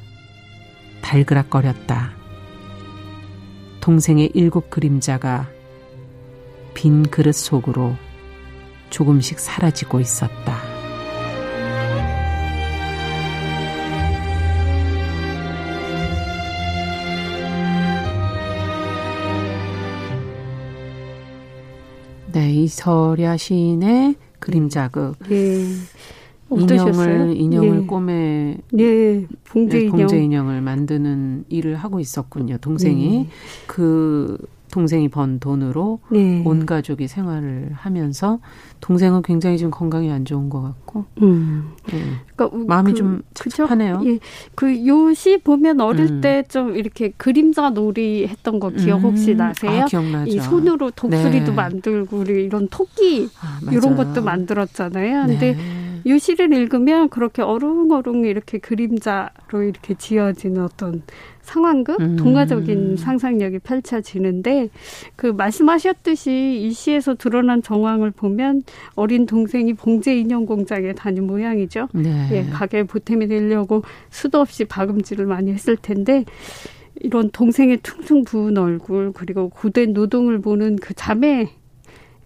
달그락거렸다. 1.02 2.12
동생의 3.80 4.32
일곱 4.34 4.70
그림자가 4.70 5.48
빈 6.74 7.04
그릇 7.04 7.34
속으로 7.36 7.96
조금씩 8.90 9.40
사라지고 9.40 10.00
있었다. 10.00 10.58
네, 22.34 22.52
이설야 22.52 23.38
시인의 23.38 24.16
그림 24.44 24.68
자극. 24.68 25.16
예. 25.32 25.64
인형을 26.52 27.36
인형을 27.38 27.82
예. 27.84 27.86
꿈에 27.88 28.58
예. 28.78 29.26
봉제, 29.46 29.78
네, 29.78 29.84
인형. 29.86 29.98
봉제 29.98 30.18
인형을 30.18 30.62
만드는 30.62 31.46
일을 31.48 31.78
하고 31.78 32.02
있었군요. 32.02 32.58
동생이 32.58 33.16
예. 33.16 33.28
그 33.66 34.38
동생이 34.74 35.08
번 35.08 35.40
돈으로 35.40 36.00
네. 36.10 36.42
온 36.44 36.66
가족이 36.66 37.08
생활을 37.08 37.70
하면서 37.74 38.40
동생은 38.82 39.22
굉장히 39.22 39.60
지금 39.60 39.70
건강이 39.70 40.12
안 40.12 40.26
좋은 40.26 40.50
것 40.50 40.64
같고 40.64 41.06
음. 41.22 41.74
네. 41.86 42.02
그러니까 42.36 42.58
마음이 42.66 42.94
그, 42.94 42.98
좀 42.98 43.22
찝찝하네요. 43.36 44.02
예. 44.06 44.18
그 44.56 44.88
요시 44.88 45.42
보면 45.44 45.80
어릴 45.80 46.06
음. 46.06 46.22
때좀 46.22 46.76
이렇게 46.76 47.14
그림자 47.18 47.70
놀이 47.70 48.26
했던 48.26 48.60
거 48.60 48.72
기억 48.72 49.04
혹시 49.04 49.34
음. 49.34 49.38
나세요? 49.38 49.84
아, 49.84 49.86
기억나죠. 49.86 50.32
이 50.32 50.40
손으로 50.40 50.90
독수리도 50.90 51.52
네. 51.52 51.52
만들고 51.52 52.24
이런 52.24 52.68
토끼 52.70 53.30
아, 53.42 53.60
이런 53.72 53.96
것도 53.96 54.24
만들었잖아요. 54.24 55.28
근데 55.28 55.54
네. 55.54 56.02
요 56.08 56.18
시를 56.18 56.52
읽으면 56.52 57.10
그렇게 57.10 57.44
어릉어릉 57.44 58.26
이렇게 58.26 58.58
그림자로 58.58 59.62
이렇게 59.62 59.94
지어지는 59.94 60.64
어떤 60.64 61.04
상황극, 61.44 62.00
음. 62.00 62.16
동화적인 62.16 62.98
상상력이 62.98 63.60
펼쳐지는데 63.60 64.70
그 65.16 65.28
말씀하셨듯이 65.28 66.60
이 66.62 66.72
시에서 66.72 67.16
드러난 67.16 67.62
정황을 67.62 68.12
보면 68.12 68.64
어린 68.96 69.26
동생이 69.26 69.74
봉제 69.74 70.18
인형 70.18 70.46
공장에 70.46 70.94
다닌 70.94 71.28
모양이죠. 71.28 71.90
네. 71.94 72.30
예, 72.32 72.44
가게 72.50 72.84
보탬이 72.84 73.28
되려고 73.28 73.84
수도 74.10 74.40
없이 74.40 74.66
박음질을 74.66 75.26
많이 75.26 75.52
했을 75.52 75.78
텐데 75.78 76.26
이런 77.02 77.30
동생의 77.32 77.80
퉁퉁 77.84 78.24
부은 78.24 78.58
얼굴 78.58 79.12
그리고 79.14 79.50
고된 79.50 79.94
노동을 79.94 80.40
보는 80.40 80.78
그 80.78 80.94
자매 80.94 81.50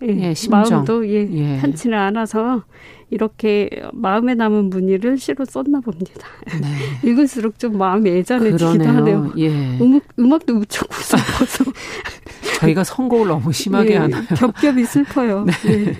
예, 0.03 0.07
예, 0.07 0.33
마음도 0.51 1.07
예, 1.07 1.27
예. 1.31 1.57
편치는 1.59 1.97
않아서 1.97 2.63
이렇게 3.09 3.69
마음에 3.93 4.35
남은 4.35 4.69
문의를 4.69 5.17
시로 5.17 5.45
썼나 5.45 5.79
봅니다. 5.79 6.27
네. 6.61 6.67
읽을수록 7.09 7.57
좀 7.59 7.77
마음이 7.77 8.09
애잔해지기도 8.09 8.85
하네요. 8.85 9.33
예. 9.37 9.49
음악, 9.79 10.01
음악도 10.19 10.55
무척 10.55 10.93
슬퍼서. 10.93 11.71
저희가 12.59 12.83
선곡을 12.83 13.27
너무 13.27 13.53
심하게 13.53 13.93
예, 13.93 13.97
하나요? 13.97 14.23
겹겹이 14.35 14.83
슬퍼요. 14.85 15.45
네. 15.63 15.85
네. 15.85 15.93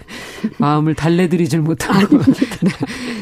마음을 0.58 0.96
달래드리질 0.96 1.62
못하고. 1.62 2.18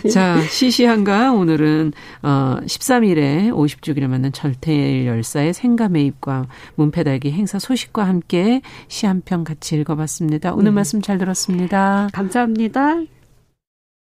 네. 0.04 0.10
자, 0.10 0.42
시시한가 0.42 1.34
오늘은 1.34 1.92
어 2.24 2.58
13일에 2.66 3.50
50주기를 3.52 4.08
맞는 4.08 4.32
절태일 4.32 5.06
열사의 5.06 5.54
생가 5.54 5.90
매입과 5.90 6.48
문패달기 6.76 7.32
행사 7.32 7.60
소식과 7.60 8.06
함께 8.08 8.62
시 8.88 9.06
한 9.06 9.22
편 9.26 9.44
같이 9.44 9.76
읽어봤습니다. 9.76 10.54
오늘 10.54 10.66
네. 10.66 10.76
말씀 10.76 11.02
잘 11.02 11.18
들었습니다. 11.18 12.08
감사합니다. 12.14 12.96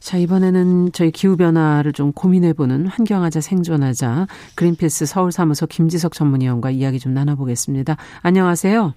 자, 0.00 0.16
이번에는 0.16 0.92
저희 0.92 1.10
기후변화를 1.10 1.92
좀 1.92 2.12
고민해보는 2.12 2.86
환경하자 2.86 3.42
생존하자 3.42 4.26
그린피스 4.54 5.04
서울사무소 5.06 5.66
김지석 5.66 6.14
전문위원과 6.14 6.70
이야기 6.70 6.98
좀 6.98 7.12
나눠보겠습니다. 7.12 7.96
안녕하세요. 8.22 8.94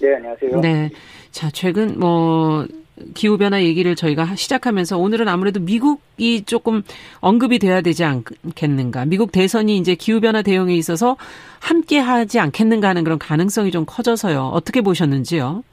네, 0.00 0.14
안녕하세요. 0.14 0.60
네. 0.60 0.90
자, 1.32 1.50
최근 1.50 1.98
뭐, 1.98 2.66
기후변화 3.14 3.64
얘기를 3.64 3.96
저희가 3.96 4.36
시작하면서 4.36 4.96
오늘은 4.96 5.26
아무래도 5.26 5.58
미국이 5.58 6.44
조금 6.44 6.82
언급이 7.18 7.58
돼야 7.58 7.80
되지 7.80 8.04
않겠는가. 8.04 9.06
미국 9.06 9.32
대선이 9.32 9.76
이제 9.76 9.96
기후변화 9.96 10.42
대응에 10.42 10.76
있어서 10.76 11.16
함께 11.58 11.98
하지 11.98 12.38
않겠는가 12.38 12.88
하는 12.88 13.02
그런 13.02 13.18
가능성이 13.18 13.72
좀 13.72 13.84
커져서요. 13.84 14.50
어떻게 14.52 14.80
보셨는지요? 14.82 15.64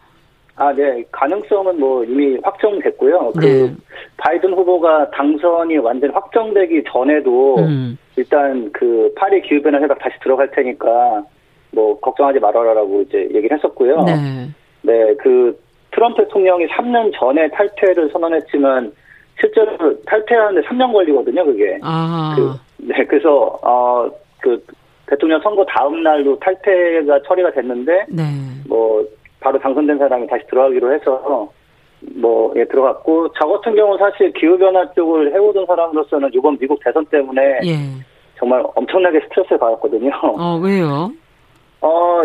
아, 0.55 0.73
네. 0.73 1.03
가능성은 1.11 1.79
뭐 1.79 2.03
이미 2.03 2.37
확정됐고요. 2.43 3.33
그 3.39 3.45
네. 3.45 3.75
바이든 4.17 4.53
후보가 4.53 5.09
당선이 5.11 5.77
완전 5.77 6.11
확정되기 6.11 6.83
전에도 6.91 7.57
음. 7.59 7.97
일단 8.15 8.69
그 8.71 9.11
파리 9.15 9.41
기후변화 9.41 9.79
협약 9.79 9.99
다시 9.99 10.15
들어갈 10.21 10.51
테니까 10.51 11.23
뭐 11.71 11.99
걱정하지 11.99 12.39
말아라라고 12.39 13.01
이제 13.03 13.27
얘기를 13.33 13.57
했었고요. 13.57 14.03
네. 14.03 14.49
네, 14.83 15.15
그 15.15 15.57
트럼프 15.91 16.23
대통령이 16.23 16.67
3년 16.67 17.11
전에 17.17 17.47
탈퇴를 17.49 18.09
선언했지만 18.11 18.91
실제로 19.39 19.99
탈퇴하는데 20.05 20.67
3년 20.67 20.91
걸리거든요, 20.91 21.45
그게. 21.45 21.79
아. 21.81 22.35
그, 22.35 22.53
네, 22.85 23.05
그래서 23.05 23.57
어그 23.61 24.63
대통령 25.07 25.39
선거 25.41 25.65
다음 25.65 26.03
날로 26.03 26.37
탈퇴가 26.39 27.21
처리가 27.23 27.51
됐는데 27.51 28.05
네. 28.09 28.23
뭐 28.67 29.05
바로 29.41 29.59
당선된 29.59 29.97
사람이 29.97 30.27
다시 30.27 30.45
들어가기로 30.47 30.93
해서 30.93 31.49
뭐, 32.15 32.53
예, 32.55 32.65
들어갔고, 32.65 33.27
저 33.39 33.47
같은 33.47 33.75
경우 33.75 33.97
사실 33.97 34.31
기후변화 34.33 34.91
쪽을 34.93 35.33
해오던 35.33 35.65
사람으로서는 35.67 36.31
이번 36.33 36.57
미국 36.57 36.79
대선 36.83 37.05
때문에 37.07 37.59
예. 37.63 37.75
정말 38.37 38.63
엄청나게 38.75 39.19
스트레스를 39.19 39.59
받았거든요. 39.59 40.11
어, 40.23 40.59
왜요? 40.63 41.11
어, 41.81 42.21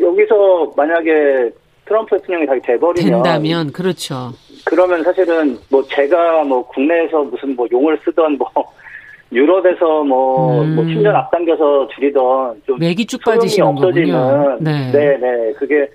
여기서 0.00 0.72
만약에 0.76 1.50
트럼프 1.86 2.18
대통령이 2.18 2.46
다시 2.46 2.60
돼버리면. 2.62 3.22
된다면, 3.22 3.72
그렇죠. 3.72 4.32
그러면 4.66 5.02
사실은 5.04 5.56
뭐 5.70 5.82
제가 5.84 6.44
뭐 6.44 6.66
국내에서 6.66 7.24
무슨 7.24 7.56
뭐 7.56 7.66
용을 7.72 7.98
쓰던 8.04 8.36
뭐 8.36 8.50
유럽에서 9.32 10.04
뭐, 10.04 10.62
음. 10.62 10.74
뭐 10.74 10.84
10년 10.84 11.14
앞당겨서 11.14 11.88
줄이던 11.88 12.62
좀. 12.66 12.78
쭉 13.06 13.20
빠지시는 13.24 13.74
거군요. 13.74 14.58
네. 14.60 14.90
네네. 14.90 15.16
네. 15.16 15.52
그게 15.54 15.88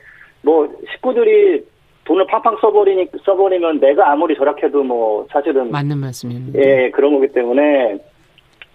뭐 0.43 0.67
식구들이 0.93 1.63
돈을 2.05 2.25
팡팡 2.27 2.57
써버리니 2.61 3.07
써버리면 3.25 3.79
내가 3.79 4.11
아무리 4.11 4.35
절약해도 4.35 4.83
뭐 4.83 5.25
사실은 5.31 5.71
맞는 5.71 5.97
말씀입니다. 5.97 6.59
예 6.59 6.89
그런 6.91 7.13
거기 7.13 7.27
때문에 7.29 7.97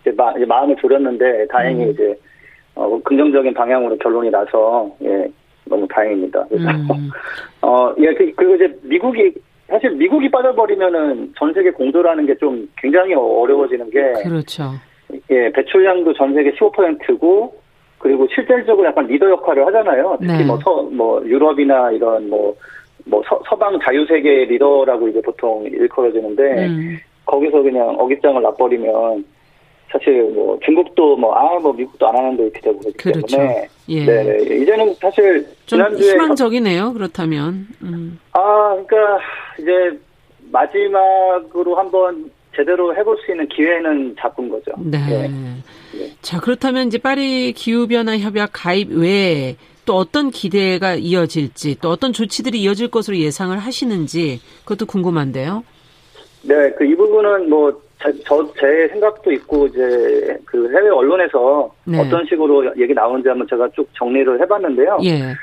이제, 0.00 0.10
마, 0.12 0.32
이제 0.32 0.46
마음을 0.46 0.76
졸였는데 0.76 1.46
다행히 1.48 1.84
음. 1.84 1.90
이제 1.90 2.14
어, 2.74 2.98
긍정적인 3.04 3.52
방향으로 3.54 3.96
결론이 3.98 4.30
나서 4.30 4.90
예 5.02 5.28
너무 5.66 5.86
다행입니다. 5.88 6.46
그래서 6.48 6.70
음. 6.70 6.88
어예 7.60 8.14
그, 8.14 8.32
그리고 8.34 8.54
이제 8.54 8.74
미국이 8.82 9.34
사실 9.68 9.90
미국이 9.90 10.30
빠져버리면은 10.30 11.34
전 11.38 11.52
세계 11.52 11.70
공조라는 11.70 12.24
게 12.24 12.34
좀 12.36 12.66
굉장히 12.78 13.12
어려워지는 13.12 13.90
게 13.90 14.00
그렇죠. 14.22 14.70
예 15.30 15.50
배출량도 15.52 16.14
전 16.14 16.32
세계 16.34 16.52
15%고 16.52 17.54
그리고 17.98 18.26
실질적으로 18.32 18.86
약간 18.86 19.06
리더 19.06 19.28
역할을 19.28 19.66
하잖아요. 19.66 20.16
특히 20.20 20.38
네. 20.38 20.44
뭐, 20.44 20.58
서, 20.58 20.82
뭐, 20.84 21.20
유럽이나 21.24 21.90
이런 21.90 22.28
뭐, 22.28 22.54
뭐, 23.04 23.22
서, 23.28 23.40
서방 23.48 23.78
자유세계 23.80 24.44
리더라고 24.46 25.08
이제 25.08 25.20
보통 25.20 25.64
일컬어지는데, 25.64 26.66
음. 26.66 26.98
거기서 27.24 27.62
그냥 27.62 27.88
어깃장을 27.98 28.40
놔버리면, 28.40 29.24
사실 29.90 30.22
뭐, 30.32 30.58
중국도 30.64 31.16
뭐, 31.16 31.34
아, 31.34 31.58
뭐, 31.58 31.72
미국도 31.72 32.06
안 32.08 32.16
하는데 32.16 32.42
이렇게 32.42 32.60
되고 32.60 32.78
그렇기 32.78 32.98
그렇죠. 32.98 33.36
때문에. 33.36 33.68
예. 33.88 34.04
네, 34.04 34.42
이제는 34.56 34.94
사실, 34.94 35.46
지난주에. 35.66 36.12
희망적이네요, 36.12 36.92
그렇다면. 36.92 37.66
음. 37.82 38.18
아, 38.32 38.76
그러니까, 38.86 39.18
이제, 39.58 39.98
마지막으로 40.52 41.74
한번 41.74 42.30
제대로 42.54 42.94
해볼 42.94 43.16
수 43.24 43.30
있는 43.32 43.46
기회는 43.48 44.16
잡은 44.18 44.48
거죠. 44.48 44.72
네. 44.78 44.98
네. 44.98 45.30
자, 46.22 46.40
그렇다면 46.40 46.88
이제 46.88 46.98
파리 46.98 47.52
기후변화 47.52 48.18
협약 48.18 48.50
가입 48.52 48.90
외에 48.90 49.56
또 49.84 49.96
어떤 49.96 50.30
기대가 50.30 50.94
이어질지 50.94 51.78
또 51.80 51.88
어떤 51.90 52.12
조치들이 52.12 52.60
이어질 52.60 52.88
것으로 52.90 53.16
예상을 53.16 53.56
하시는지 53.58 54.40
그것도 54.64 54.86
궁금한데요. 54.86 55.64
네, 56.42 56.70
그 56.72 56.84
이 56.84 56.94
부분은 56.94 57.48
뭐 57.48 57.72
저제 58.24 58.88
생각도 58.92 59.32
있고 59.32 59.66
이제 59.66 60.38
그 60.44 60.70
해외 60.72 60.88
언론에서 60.88 61.74
네. 61.84 61.98
어떤 62.00 62.24
식으로 62.26 62.70
얘기 62.78 62.94
나오는지 62.94 63.28
한번 63.28 63.46
제가 63.48 63.68
쭉 63.74 63.88
정리를 63.94 64.40
해봤는데요. 64.40 64.98
예. 65.04 65.34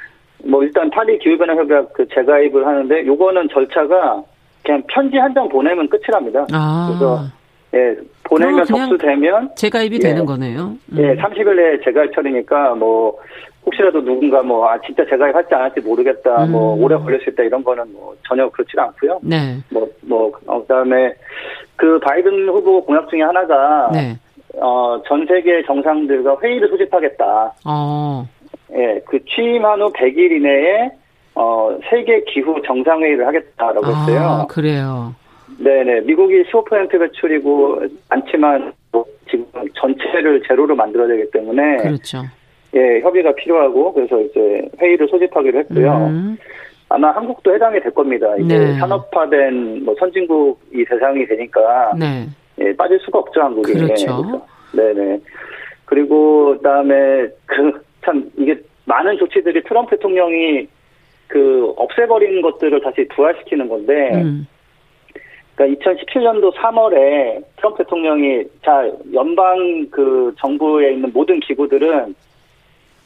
뭐 0.44 0.64
일단 0.64 0.90
파리 0.90 1.18
기후변화 1.20 1.54
협약 1.56 1.92
그 1.94 2.08
재가입을 2.14 2.66
하는데 2.66 3.06
요거는 3.08 3.50
절차가 3.52 4.24
그냥 4.64 4.82
편지 4.88 5.18
한 5.18 5.34
장 5.34 5.50
보내면 5.50 5.90
끝이랍니다. 5.90 6.46
아. 6.54 6.88
그래서 6.88 7.24
예, 7.76 7.96
보내면 8.24 8.66
접수되면 8.66 9.52
재가입이 9.56 9.96
예, 9.96 10.00
되는 10.00 10.26
거네요. 10.26 10.74
음. 10.92 10.98
예, 10.98 11.16
30일 11.16 11.56
내에 11.56 11.80
재가입 11.84 12.14
처리니까 12.16 12.76
뭐 12.76 13.18
혹시라도 13.66 14.04
누군가 14.04 14.42
뭐 14.44 14.68
아 14.70 14.80
진짜 14.82 15.04
재가입할지 15.10 15.54
안 15.56 15.62
할지 15.64 15.80
모르겠다. 15.82 16.46
음. 16.46 16.52
뭐 16.52 16.76
오래 16.76 16.96
걸릴 16.98 17.20
수 17.22 17.30
있다 17.30 17.44
이런 17.44 17.64
거는 17.64 17.92
뭐 17.94 18.16
전혀 18.28 18.48
그렇지 18.50 18.72
않고요. 18.78 19.20
네. 19.24 19.58
뭐뭐 19.72 20.32
어, 20.48 20.62
그다음에 20.62 21.14
그 21.76 22.00
바이든 22.00 22.48
후보 22.50 22.84
공약 22.86 23.10
중에 23.10 23.22
하나가 23.22 23.90
네. 23.92 24.18
어, 24.58 25.02
전 25.08 25.26
세계 25.28 25.64
정상들과 25.66 26.38
회의를 26.42 26.70
소집하겠다. 26.70 27.54
어. 27.66 28.28
예, 28.74 29.02
그 29.06 29.20
취임한 29.26 29.82
후 29.82 29.92
100일 29.94 30.32
이내에 30.32 30.90
어, 31.36 31.78
세계 31.90 32.24
기후 32.24 32.62
정상회의를 32.66 33.28
하겠다라고 33.28 33.86
아, 33.86 33.90
했어요. 33.90 34.48
그래요. 34.50 35.14
네네. 35.60 36.02
미국이 36.02 36.44
15% 36.44 37.00
배출이고 37.00 37.82
많지만 38.10 38.74
뭐 38.92 39.06
지금 39.30 39.46
전체를 39.76 40.42
제로로 40.48 40.76
만들어야 40.76 41.08
되기 41.08 41.30
때문에. 41.32 41.78
그렇죠. 41.78 42.24
예, 42.76 43.00
협의가 43.00 43.34
필요하고 43.34 43.94
그래서 43.94 44.20
이제 44.22 44.68
회의를 44.82 45.08
소집하기로 45.08 45.60
했고요. 45.60 46.08
음. 46.08 46.38
아마 46.90 47.12
한국도 47.12 47.54
해당이 47.54 47.80
될 47.80 47.92
겁니다. 47.94 48.36
이제 48.38 48.58
네. 48.58 48.74
산업화된 48.80 49.86
뭐 49.86 49.96
선진국이 49.98 50.86
대상이 50.86 51.26
되니까 51.26 51.94
네. 51.98 52.28
예, 52.60 52.76
빠질 52.76 53.00
수가 53.00 53.20
없죠 53.20 53.42
한국이. 53.42 53.74
그렇죠. 53.74 54.42
네, 54.74 54.94
네네. 54.94 55.20
그리고 55.86 56.58
그다음에 56.58 57.28
그 57.46 57.86
참 58.06 58.32
이게 58.38 58.58
많은 58.86 59.18
조치들이 59.18 59.64
트럼프 59.64 59.96
대통령이 59.96 60.68
그 61.28 61.74
없애버린 61.76 62.42
것들을 62.42 62.80
다시 62.82 63.08
부활시키는 63.10 63.68
건데. 63.68 64.12
음. 64.14 64.48
그러니까 65.56 65.92
2017년도 65.92 66.54
3월에 66.56 67.44
트럼프 67.58 67.84
대통령이 67.84 68.44
자 68.64 68.90
연방 69.14 69.88
그 69.90 70.34
정부에 70.40 70.94
있는 70.94 71.12
모든 71.14 71.40
기구들은 71.40 72.14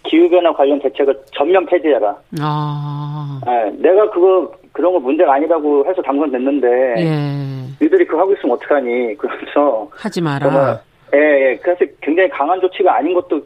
기후변화 0.03 0.53
관련 0.53 0.79
대책을 0.79 1.13
전면 1.35 1.65
폐지해라. 1.67 2.15
아. 2.41 3.39
네, 3.45 3.71
내가 3.79 4.09
그거 4.09 4.51
그런 4.71 4.93
거 4.93 4.99
문제가 4.99 5.33
아니라고 5.33 5.85
해서 5.85 6.01
당선됐는데 6.01 6.67
예. 6.97 7.85
니들이 7.85 8.05
그거 8.05 8.21
하고 8.21 8.33
있으면 8.33 8.55
어떡하니? 8.55 9.15
그러면서 9.17 9.87
하지 9.91 10.21
마라. 10.21 10.79
예, 11.13 11.17
예. 11.51 11.55
그래서 11.61 11.85
굉장히 12.01 12.29
강한 12.29 12.59
조치가 12.61 12.95
아닌 12.97 13.13
것도 13.13 13.41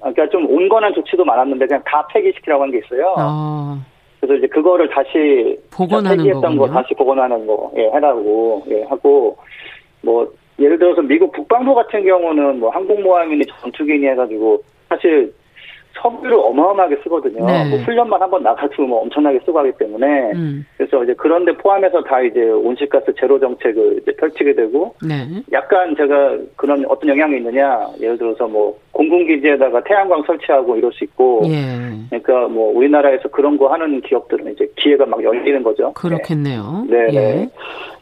그러니까 0.00 0.28
좀 0.28 0.46
온건한 0.48 0.92
조치도 0.94 1.24
많았는데 1.24 1.66
그냥 1.66 1.82
다 1.84 2.06
폐기시키라고 2.12 2.62
한 2.62 2.70
게 2.70 2.78
있어요. 2.78 3.14
아. 3.18 3.78
그래서 4.20 4.34
이제 4.34 4.46
그거를 4.48 4.88
다시 4.90 5.58
복원하는 5.72 6.30
거군요. 6.30 6.58
거 6.58 6.68
다시 6.68 6.94
복원하는 6.94 7.46
거 7.46 7.72
예, 7.76 7.88
해라고 7.94 8.62
예, 8.68 8.82
하고 8.84 9.36
뭐 10.02 10.30
예를 10.58 10.78
들어서 10.78 11.00
미국 11.00 11.32
국방부 11.32 11.74
같은 11.74 12.04
경우는 12.04 12.60
뭐 12.60 12.70
항공모함이니 12.70 13.44
전투기니 13.46 14.06
해가지고 14.08 14.62
사실 14.88 15.32
석유를 15.94 16.36
어마어마하게 16.36 16.96
쓰거든요. 17.02 17.44
네. 17.46 17.68
뭐 17.68 17.78
훈련만 17.80 18.20
한번 18.20 18.42
나가도 18.42 18.82
뭐 18.82 19.02
엄청나게 19.02 19.40
쓰고 19.44 19.58
하기 19.58 19.72
때문에 19.78 20.32
음. 20.32 20.66
그래서 20.76 21.02
이제 21.04 21.14
그런데 21.16 21.52
포함해서 21.52 22.02
다 22.02 22.20
이제 22.22 22.40
온실가스 22.42 23.12
제로 23.18 23.38
정책을 23.38 23.98
이제 24.02 24.12
펼치게 24.12 24.54
되고 24.54 24.94
네. 25.06 25.26
약간 25.52 25.94
제가 25.96 26.38
그런 26.56 26.84
어떤 26.88 27.10
영향이 27.10 27.36
있느냐 27.38 27.88
예를 28.00 28.16
들어서 28.18 28.46
뭐 28.46 28.78
공군기지에다가 28.92 29.82
태양광 29.84 30.22
설치하고 30.22 30.76
이럴 30.76 30.92
수 30.92 31.04
있고 31.04 31.42
예. 31.46 31.60
그러니까 32.08 32.48
뭐 32.48 32.72
우리나라에서 32.76 33.28
그런 33.28 33.56
거 33.56 33.68
하는 33.72 34.00
기업들은 34.00 34.52
이제 34.52 34.68
기회가 34.76 35.06
막 35.06 35.22
열리는 35.22 35.62
거죠. 35.62 35.92
그렇겠네요. 35.94 36.84
네. 36.88 37.06
네. 37.08 37.16
예. 37.16 37.48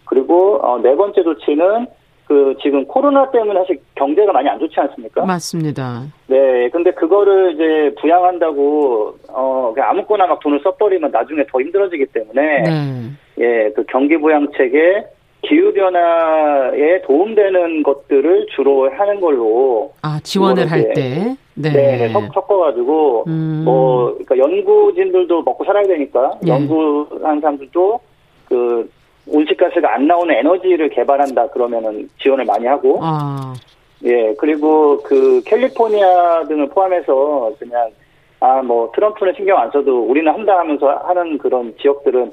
그리고 0.04 0.58
어, 0.62 0.78
네 0.80 0.94
번째 0.96 1.22
조치는 1.22 1.86
그 2.28 2.54
지금 2.62 2.84
코로나 2.86 3.30
때문에 3.30 3.58
사실 3.60 3.80
경제가 3.94 4.30
많이 4.32 4.46
안 4.50 4.58
좋지 4.58 4.78
않습니까? 4.78 5.24
맞습니다. 5.24 6.02
네, 6.26 6.68
근데 6.68 6.90
그거를 6.92 7.54
이제 7.54 7.94
부양한다고 7.98 9.14
어 9.30 9.72
그냥 9.74 9.90
아무거나 9.90 10.26
막 10.26 10.38
돈을 10.40 10.60
써버리면 10.62 11.10
나중에 11.10 11.42
더 11.50 11.58
힘들어지기 11.58 12.04
때문에 12.12 12.62
네. 12.62 13.10
예, 13.38 13.72
그 13.74 13.82
경기 13.88 14.18
부양책에 14.18 15.06
기후 15.40 15.72
변화에 15.72 17.00
도움되는 17.06 17.82
것들을 17.82 18.48
주로 18.54 18.90
하는 18.90 19.20
걸로 19.22 19.94
아 20.02 20.20
지원을 20.22 20.70
할 20.70 20.92
때. 20.92 21.34
네. 21.54 21.72
네, 21.72 22.08
섞어가지고 22.12 23.24
음. 23.26 23.62
뭐 23.64 24.12
그러니까 24.12 24.38
연구진들도 24.38 25.42
먹고 25.42 25.64
살아야 25.64 25.82
되니까 25.84 26.38
네. 26.42 26.52
연구하는 26.52 27.40
사람들도 27.40 28.00
그 28.44 28.90
온실가스가 29.30 29.94
안 29.94 30.06
나오는 30.06 30.34
에너지를 30.34 30.88
개발한다 30.90 31.48
그러면은 31.48 32.08
지원을 32.20 32.44
많이 32.44 32.66
하고 32.66 32.98
아. 33.02 33.54
예 34.04 34.34
그리고 34.38 34.98
그 35.02 35.42
캘리포니아 35.44 36.44
등을 36.46 36.68
포함해서 36.68 37.52
그냥 37.58 37.90
아 38.40 38.62
뭐 38.62 38.90
트럼프는 38.94 39.34
신경 39.36 39.58
안 39.58 39.70
써도 39.72 40.00
우리는 40.04 40.32
한다 40.32 40.58
하면서 40.58 40.88
하는 41.04 41.38
그런 41.38 41.74
지역들은 41.80 42.30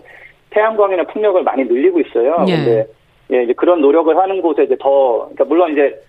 태양광이나 0.52 1.04
풍력을 1.06 1.42
많이 1.44 1.64
늘리고 1.64 2.00
있어요. 2.02 2.46
예. 2.48 2.56
근데 2.56 2.88
예 3.34 3.44
이제 3.44 3.54
그런 3.54 3.82
노력을 3.82 4.16
하는 4.16 4.42
곳에 4.42 4.64
이제 4.64 4.76
더 4.80 5.20
그러니까 5.20 5.46
물론 5.46 5.72
이제 5.72 6.00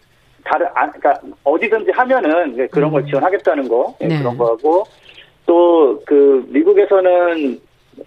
다른 0.45 0.67
아 0.75 0.91
그러니까 0.91 1.15
어디든지 1.45 1.91
하면은 1.93 2.69
그런 2.69 2.91
걸 2.91 3.03
음. 3.03 3.07
지원하겠다는 3.07 3.69
거 3.69 3.95
예, 4.03 4.07
네. 4.09 4.19
그런 4.19 4.37
거하고 4.37 4.85
또 5.47 5.99
그 6.05 6.45
미국에서는 6.51 7.59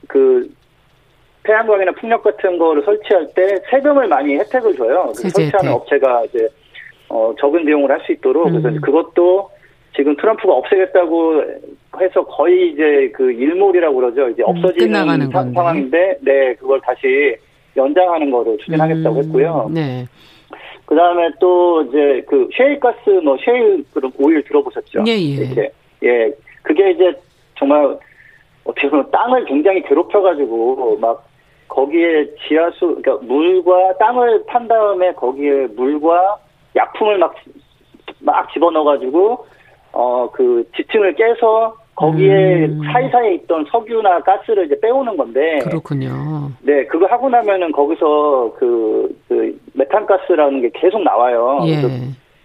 그 0.07 0.47
태양광이나 1.49 1.91
풍력 1.93 2.21
같은 2.21 2.59
거를 2.59 2.83
설치할 2.83 3.27
때 3.33 3.57
세금을 3.71 4.07
많이 4.07 4.35
혜택을 4.37 4.75
줘요. 4.75 5.11
설치하는 5.15 5.71
업체가 5.71 6.25
이제 6.25 6.47
어, 7.09 7.33
적은 7.39 7.65
비용을 7.65 7.89
할 7.89 7.99
수 8.01 8.11
있도록 8.11 8.47
음. 8.47 8.61
그래서 8.61 8.79
그것도 8.81 9.49
지금 9.95 10.15
트럼프가 10.15 10.53
없애겠다고 10.53 11.41
해서 11.99 12.23
거의 12.25 12.71
이제 12.71 13.11
그 13.15 13.31
일몰이라고 13.31 13.95
그러죠. 13.95 14.29
이제 14.29 14.43
음, 14.43 14.49
없어지는 14.49 15.21
음, 15.21 15.31
상, 15.31 15.51
상황인데, 15.51 16.19
네 16.21 16.53
그걸 16.53 16.79
다시 16.81 17.35
연장하는 17.75 18.29
거를 18.29 18.55
추진하겠다고 18.59 19.15
음, 19.15 19.23
했고요. 19.23 19.71
네. 19.73 20.05
그 20.85 20.95
다음에 20.95 21.29
또 21.39 21.81
이제 21.83 22.23
그 22.27 22.47
셰일가스 22.55 23.09
뭐 23.23 23.37
셰일 23.43 23.83
그런 23.91 24.11
오일 24.19 24.43
들어보셨죠? 24.43 25.03
예, 25.07 25.13
예. 25.13 25.17
이렇게 25.17 25.71
예 26.03 26.31
그게 26.61 26.91
이제 26.91 27.11
정말 27.57 27.97
어떻게 28.65 28.87
보면 28.87 29.09
땅을 29.09 29.45
굉장히 29.45 29.81
괴롭혀가지고 29.81 30.99
막 31.01 31.28
거기에 31.69 32.25
지하수, 32.47 32.99
그러니까 33.01 33.17
물과 33.25 33.97
땅을 33.97 34.45
판 34.47 34.67
다음에 34.67 35.13
거기에 35.13 35.67
물과 35.75 36.37
약품을 36.75 37.17
막, 37.19 37.33
막 38.19 38.51
집어넣어가지고, 38.51 39.45
어, 39.93 40.29
그 40.31 40.67
지층을 40.75 41.15
깨서 41.15 41.75
거기에 41.95 42.65
음. 42.65 42.81
사이사이에 42.91 43.33
있던 43.35 43.65
석유나 43.71 44.21
가스를 44.21 44.65
이제 44.65 44.79
빼오는 44.79 45.17
건데. 45.17 45.59
그렇군요. 45.63 46.49
네, 46.61 46.85
그거 46.85 47.05
하고 47.07 47.29
나면은 47.29 47.71
거기서 47.71 48.53
그, 48.57 49.15
그 49.27 49.59
메탄가스라는 49.73 50.61
게 50.61 50.69
계속 50.73 51.03
나와요. 51.03 51.59
예. 51.65 51.81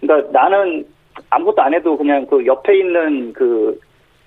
그러니까 0.01 0.31
나는 0.31 0.85
아무것도 1.29 1.61
안 1.61 1.73
해도 1.73 1.97
그냥 1.97 2.25
그 2.25 2.45
옆에 2.45 2.77
있는 2.77 3.31
그 3.31 3.79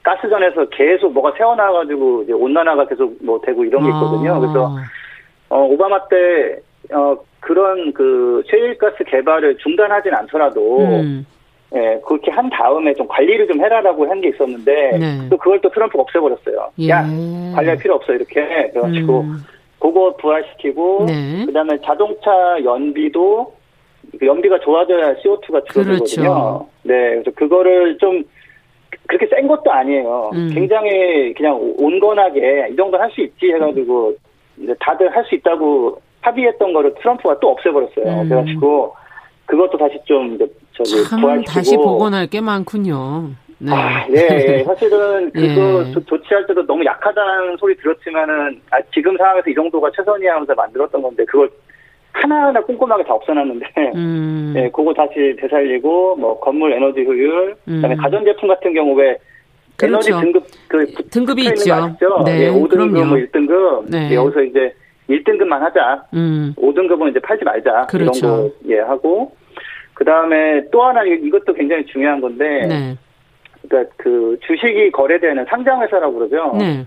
가스전에서 0.08 0.66
계속 0.70 1.12
뭐가 1.12 1.32
새어나와가지고 1.36 2.22
이제 2.22 2.32
온난화가 2.32 2.86
계속 2.86 3.14
뭐 3.22 3.38
되고 3.44 3.62
이런 3.64 3.82
게 3.82 3.88
있거든요. 3.88 4.34
아. 4.34 4.38
그래서 4.40 4.76
어 5.50 5.62
오바마 5.64 6.08
때 6.08 6.60
어 6.90 7.16
그런 7.40 7.92
그 7.92 8.42
셰일가스 8.48 9.04
개발을 9.04 9.58
중단하진 9.58 10.14
않더라도 10.14 10.78
음. 10.80 11.26
예, 11.74 12.00
그렇게 12.06 12.30
한 12.30 12.48
다음에 12.48 12.94
좀 12.94 13.06
관리를 13.06 13.46
좀 13.46 13.60
해라라고 13.60 14.08
한 14.08 14.22
게 14.22 14.28
있었는데 14.30 14.98
네. 14.98 15.28
또 15.28 15.36
그걸 15.36 15.60
또 15.60 15.68
트럼프가 15.68 16.02
없애버렸어요. 16.02 16.70
예. 16.78 16.88
야 16.88 17.02
관리할 17.54 17.76
필요 17.76 17.96
없어 17.96 18.14
이렇게 18.14 18.70
그래가지고 18.72 19.20
음. 19.20 19.36
그거 19.78 20.14
부활시키고 20.16 21.04
네. 21.08 21.44
그다음에 21.46 21.78
자동차 21.84 22.30
연비도 22.64 23.52
그 24.18 24.26
연비가 24.26 24.58
좋아져야 24.60 25.16
CO2가 25.16 25.66
줄어들거든요. 25.70 25.94
그렇죠. 25.98 26.68
네, 26.84 26.94
그래서 27.10 27.30
그거를 27.36 27.98
좀 27.98 28.24
그렇게 29.08 29.26
센 29.26 29.48
것도 29.48 29.72
아니에요. 29.72 30.30
음. 30.34 30.50
굉장히 30.54 31.32
그냥 31.34 31.58
온건하게 31.78 32.68
이 32.70 32.76
정도 32.76 32.98
할수 32.98 33.22
있지 33.22 33.50
해가지고 33.52 34.14
이제 34.58 34.74
다들 34.78 35.14
할 35.14 35.24
수 35.24 35.34
있다고 35.34 36.00
합의했던 36.20 36.72
거를 36.72 36.94
트럼프가 37.00 37.38
또 37.40 37.48
없애버렸어요. 37.50 38.04
음. 38.04 38.28
그래가지고 38.28 38.94
그것도 39.46 39.78
다시 39.78 39.98
좀 40.04 40.36
저기 40.72 40.90
부활시키고 41.08 41.52
다시 41.52 41.76
복원할 41.76 42.26
게 42.26 42.40
많군요. 42.40 43.30
네. 43.60 43.72
아, 43.72 44.06
예, 44.10 44.58
예. 44.58 44.62
사실은 44.64 45.30
그거 45.32 45.84
예. 45.84 46.04
조치할 46.06 46.46
때도 46.46 46.66
너무 46.66 46.84
약하다는 46.84 47.56
소리 47.56 47.74
들었지만은 47.76 48.60
아, 48.70 48.78
지금 48.94 49.16
상황에서 49.16 49.48
이 49.50 49.54
정도가 49.54 49.90
최선이야 49.96 50.34
하면서 50.34 50.54
만들었던 50.54 51.00
건데 51.00 51.24
그걸 51.24 51.48
하나하나 52.12 52.60
꼼꼼하게 52.60 53.04
다 53.04 53.14
없애놨는데, 53.14 53.66
음. 53.94 54.54
예, 54.58 54.70
그거 54.70 54.92
다시 54.92 55.36
되살리고, 55.40 56.16
뭐, 56.16 56.38
건물 56.40 56.72
에너지 56.72 57.04
효율, 57.04 57.54
그 57.64 57.80
다음에 57.80 57.94
음. 57.94 57.96
가전제품 57.96 58.48
같은 58.48 58.74
경우에 58.74 59.16
그렇죠. 59.76 60.12
에너지 60.12 60.24
등급, 60.24 60.44
그, 60.66 60.86
등급이 61.10 61.42
있죠. 61.46 61.94
네, 62.24 62.46
예, 62.46 62.50
5등급, 62.50 62.70
그럼요. 62.70 63.04
뭐 63.04 63.18
1등급, 63.18 63.90
네. 63.90 64.10
예, 64.10 64.14
여기서 64.16 64.42
이제 64.42 64.74
1등급만 65.08 65.58
하자. 65.60 66.04
음. 66.14 66.54
5등급은 66.56 67.10
이제 67.10 67.20
팔지 67.20 67.44
말자. 67.44 67.86
그렇죠. 67.88 68.26
이런 68.26 68.48
거, 68.48 68.50
예, 68.68 68.78
하고, 68.80 69.32
그 69.94 70.04
다음에 70.04 70.62
또 70.72 70.82
하나, 70.82 71.04
이것도 71.04 71.54
굉장히 71.54 71.86
중요한 71.86 72.20
건데, 72.20 72.66
네. 72.66 72.96
그러니까 73.68 73.92
그 73.96 74.38
주식이 74.46 74.90
거래되는 74.92 75.44
상장회사라고 75.48 76.14
그러죠. 76.14 76.56
네. 76.58 76.86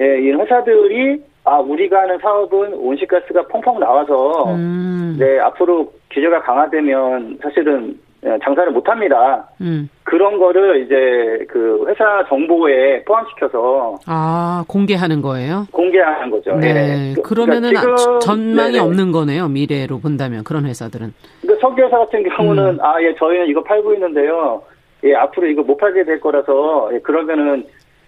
예, 0.00 0.20
이 0.20 0.32
회사들이 0.32 1.22
아 1.44 1.58
우리가 1.58 2.00
하는 2.00 2.18
사업은 2.18 2.74
온실가스가 2.74 3.46
펑펑 3.48 3.78
나와서 3.78 4.54
음. 4.54 5.16
네 5.18 5.38
앞으로 5.40 5.92
규제가 6.10 6.42
강화되면 6.42 7.38
사실은 7.42 7.98
예, 8.24 8.38
장사를 8.42 8.72
못 8.72 8.88
합니다. 8.88 9.46
음. 9.60 9.88
그런 10.02 10.38
거를 10.38 10.82
이제 10.82 11.44
그 11.46 11.84
회사 11.86 12.24
정보에 12.28 13.04
포함시켜서 13.04 13.98
아 14.06 14.64
공개하는 14.66 15.20
거예요? 15.20 15.66
공개하는 15.70 16.30
거죠. 16.30 16.56
네. 16.56 16.72
네. 16.72 17.14
그러면은 17.22 17.68
그러니까 17.70 17.96
지금, 17.96 18.20
전망이 18.20 18.72
네네. 18.72 18.78
없는 18.78 19.12
거네요. 19.12 19.48
미래로 19.48 19.98
본다면 19.98 20.42
그런 20.44 20.64
회사들은. 20.64 21.12
그러니까 21.42 21.68
석유회사 21.68 21.98
같은 21.98 22.22
경우는 22.22 22.64
음. 22.64 22.78
아예 22.80 23.14
저희는 23.16 23.46
이거 23.48 23.62
팔고 23.62 23.92
있는데요. 23.92 24.62
예 25.04 25.14
앞으로 25.14 25.46
이거 25.48 25.62
못 25.62 25.76
팔게 25.76 26.04
될 26.04 26.18
거라서 26.20 26.88
예, 26.94 26.98
그러면은 27.00 27.66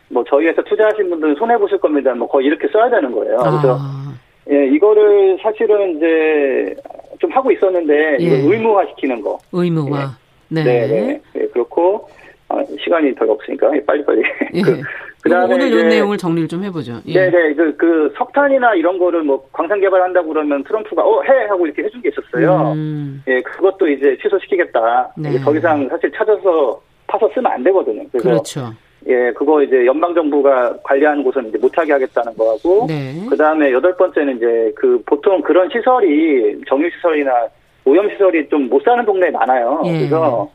뭐 0.09 0.25
저희 0.29 0.47
회사 0.47 0.63
투자하신 0.63 1.11
분들은 1.11 1.35
손해 1.37 1.57
보실 1.59 1.79
겁니다. 1.79 2.15
뭐 2.15 2.29
거의 2.29 2.47
이렇게 2.47 2.69
써야 2.69 2.89
되는 2.91 3.11
거예요. 3.13 3.37
그래서 3.39 3.77
아. 3.81 4.15
예 4.51 4.67
이거를 4.69 5.39
사실은 5.43 5.97
이제 5.97 6.75
좀 7.19 7.31
하고 7.33 7.51
있었는데 7.51 8.19
예. 8.21 8.29
의무화 8.43 8.87
시키는 8.91 9.21
거. 9.21 9.39
의무화. 9.53 10.01
예. 10.03 10.05
네. 10.49 10.63
네. 10.65 10.87
네. 10.87 11.21
네. 11.35 11.47
그렇고 11.49 12.09
아, 12.49 12.63
시간이 12.85 13.13
별로 13.17 13.33
없으니까 13.33 13.71
빨리빨리. 13.87 14.23
예. 14.55 14.61
그, 14.63 14.81
그다음에 15.25 15.55
오늘 15.55 15.73
이 15.73 15.83
내용을 15.89 16.17
정리를 16.17 16.47
좀 16.47 16.63
해보죠. 16.63 17.01
예. 17.07 17.29
네네 17.29 17.55
그, 17.55 17.77
그 17.77 18.15
석탄이나 18.17 18.75
이런 18.77 18.97
거를 19.01 19.25
뭐 19.25 19.45
광산 19.53 19.81
개발한다고 19.81 20.29
그러면 20.29 20.63
트럼프가 20.63 21.03
어 21.03 21.23
해 21.25 21.47
하고 21.49 21.67
이렇게 21.67 21.83
해준 21.83 22.01
게 22.01 22.11
있었어요. 22.11 22.73
음. 22.77 23.25
예 23.27 23.41
그것도 23.41 23.89
이제 23.89 24.17
취소시키겠다. 24.23 25.13
네. 25.19 25.41
더 25.41 25.53
이상 25.57 25.89
사실 25.89 26.13
찾아서 26.13 26.81
파서 27.09 27.29
쓰면 27.35 27.51
안 27.51 27.65
되거든요. 27.65 28.05
그래서 28.13 28.29
그렇죠. 28.29 28.73
예, 29.09 29.33
그거 29.33 29.63
이제 29.63 29.87
연방 29.87 30.15
정부가 30.15 30.77
관리하는 30.83 31.23
곳은 31.23 31.49
이제 31.49 31.59
못하게 31.59 31.93
하겠다는 31.93 32.37
거하고, 32.37 32.87
네. 32.89 33.15
그 33.29 33.37
다음에 33.37 33.71
여덟 33.73 33.97
번째는 33.97 34.37
이제 34.37 34.73
그 34.75 35.01
보통 35.07 35.41
그런 35.43 35.69
시설이 35.71 36.61
정유 36.69 36.91
시설이나 36.97 37.47
오염 37.85 38.11
시설이 38.11 38.49
좀 38.49 38.69
못 38.69 38.83
사는 38.83 39.05
동네에 39.05 39.31
많아요. 39.31 39.81
예. 39.87 39.93
그래서 39.93 40.51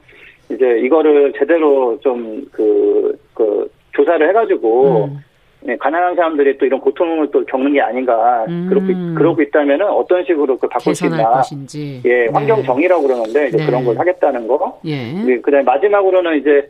이제 0.50 0.80
이거를 0.80 1.32
제대로 1.38 1.98
좀 2.02 2.46
그, 2.52 3.18
그 3.34 3.72
조사를 3.94 4.28
해가지고 4.28 5.06
음. 5.06 5.24
예, 5.70 5.78
가난한 5.78 6.16
사람들이 6.16 6.58
또 6.58 6.66
이런 6.66 6.82
고통을 6.82 7.30
또 7.32 7.46
겪는 7.46 7.72
게 7.74 7.82
아닌가 7.82 8.46
음. 8.50 8.68
그렇고 8.68 8.88
그러고 9.16 9.42
있다면은 9.44 9.88
어떤 9.88 10.26
식으로 10.26 10.58
그 10.58 10.68
바꿀 10.68 10.94
수 10.96 11.06
있나 11.06 11.30
것인지. 11.30 12.02
예 12.04 12.26
환경 12.34 12.58
네. 12.58 12.64
정의라고 12.66 13.04
그러는데 13.04 13.48
이제 13.48 13.58
네. 13.58 13.66
그런 13.66 13.86
걸 13.86 13.98
하겠다는 13.98 14.48
거 14.48 14.80
예. 14.86 15.14
예 15.28 15.38
그다음에 15.38 15.64
마지막으로는 15.64 16.40
이제 16.40 16.68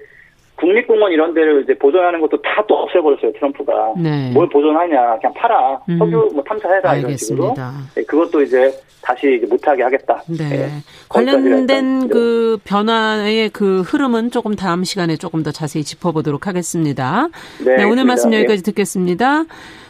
국립공원 0.56 1.12
이런 1.12 1.34
데를 1.34 1.64
이제 1.64 1.74
보존하는 1.76 2.22
것도 2.22 2.42
다 2.42 2.62
또 2.72 2.78
없애버렸어요 2.78 3.34
트럼프가 3.34 3.94
네. 3.98 4.32
뭘 4.32 4.48
보존하냐 4.48 5.18
그냥 5.20 5.34
팔아 5.34 5.82
음. 5.90 5.98
석유 5.98 6.30
뭐 6.34 6.42
탐사해라 6.44 6.96
이런 6.96 7.18
식으로 7.18 7.54
네, 7.96 8.04
그것도 8.04 8.42
이제 8.44 8.72
다시 9.02 9.36
이제 9.36 9.46
못하게 9.46 9.84
하겠다. 9.84 10.24
네. 10.28 10.50
네. 10.50 10.70
관련된 11.10 12.08
그 12.08 12.58
변화의 12.64 13.50
그 13.50 13.82
흐름은 13.82 14.32
조금 14.32 14.56
다음 14.56 14.86
시간에 14.86 15.18
조금 15.18 15.44
더 15.44 15.52
자세히 15.52 15.84
짚어보도록 15.84 16.48
하겠습니다. 16.48 17.28
네, 17.66 17.78
네 17.78 17.84
오늘 17.84 18.06
말씀 18.06 18.32
여기까지 18.32 18.60
예. 18.60 18.64
듣겠습니다. 18.64 19.44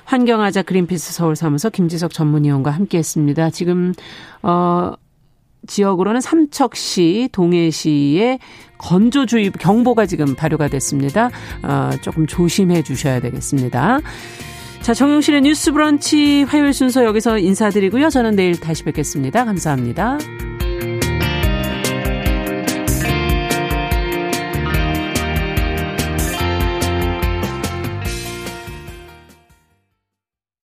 환경하자 0.06 0.64
그린피스 0.64 1.14
서울사무소 1.14 1.70
김지석 1.70 2.14
전문위원과 2.14 2.72
함께했습니다. 2.72 3.52
지금 3.52 3.94
어. 4.42 4.94
지역으로는 5.68 6.22
삼척시, 6.22 7.30
동해시에 7.32 8.40
건조주의 8.78 9.52
경보가 9.52 10.06
지금 10.06 10.36
발효가 10.36 10.68
됐습니다. 10.68 11.30
어, 11.64 11.92
조금 12.02 12.26
조심해 12.28 12.82
주셔야 12.82 13.20
되겠습니다. 13.20 14.00
자, 14.82 14.94
정용실의 14.94 15.42
뉴스 15.42 15.72
브런치 15.72 16.44
화요일 16.44 16.74
순서 16.74 17.06
여기서 17.06 17.38
인사드리고요. 17.38 18.10
저는 18.10 18.36
내일 18.36 18.60
다시 18.60 18.84
뵙겠습니다. 18.84 19.46
감사합니다. 19.46 20.18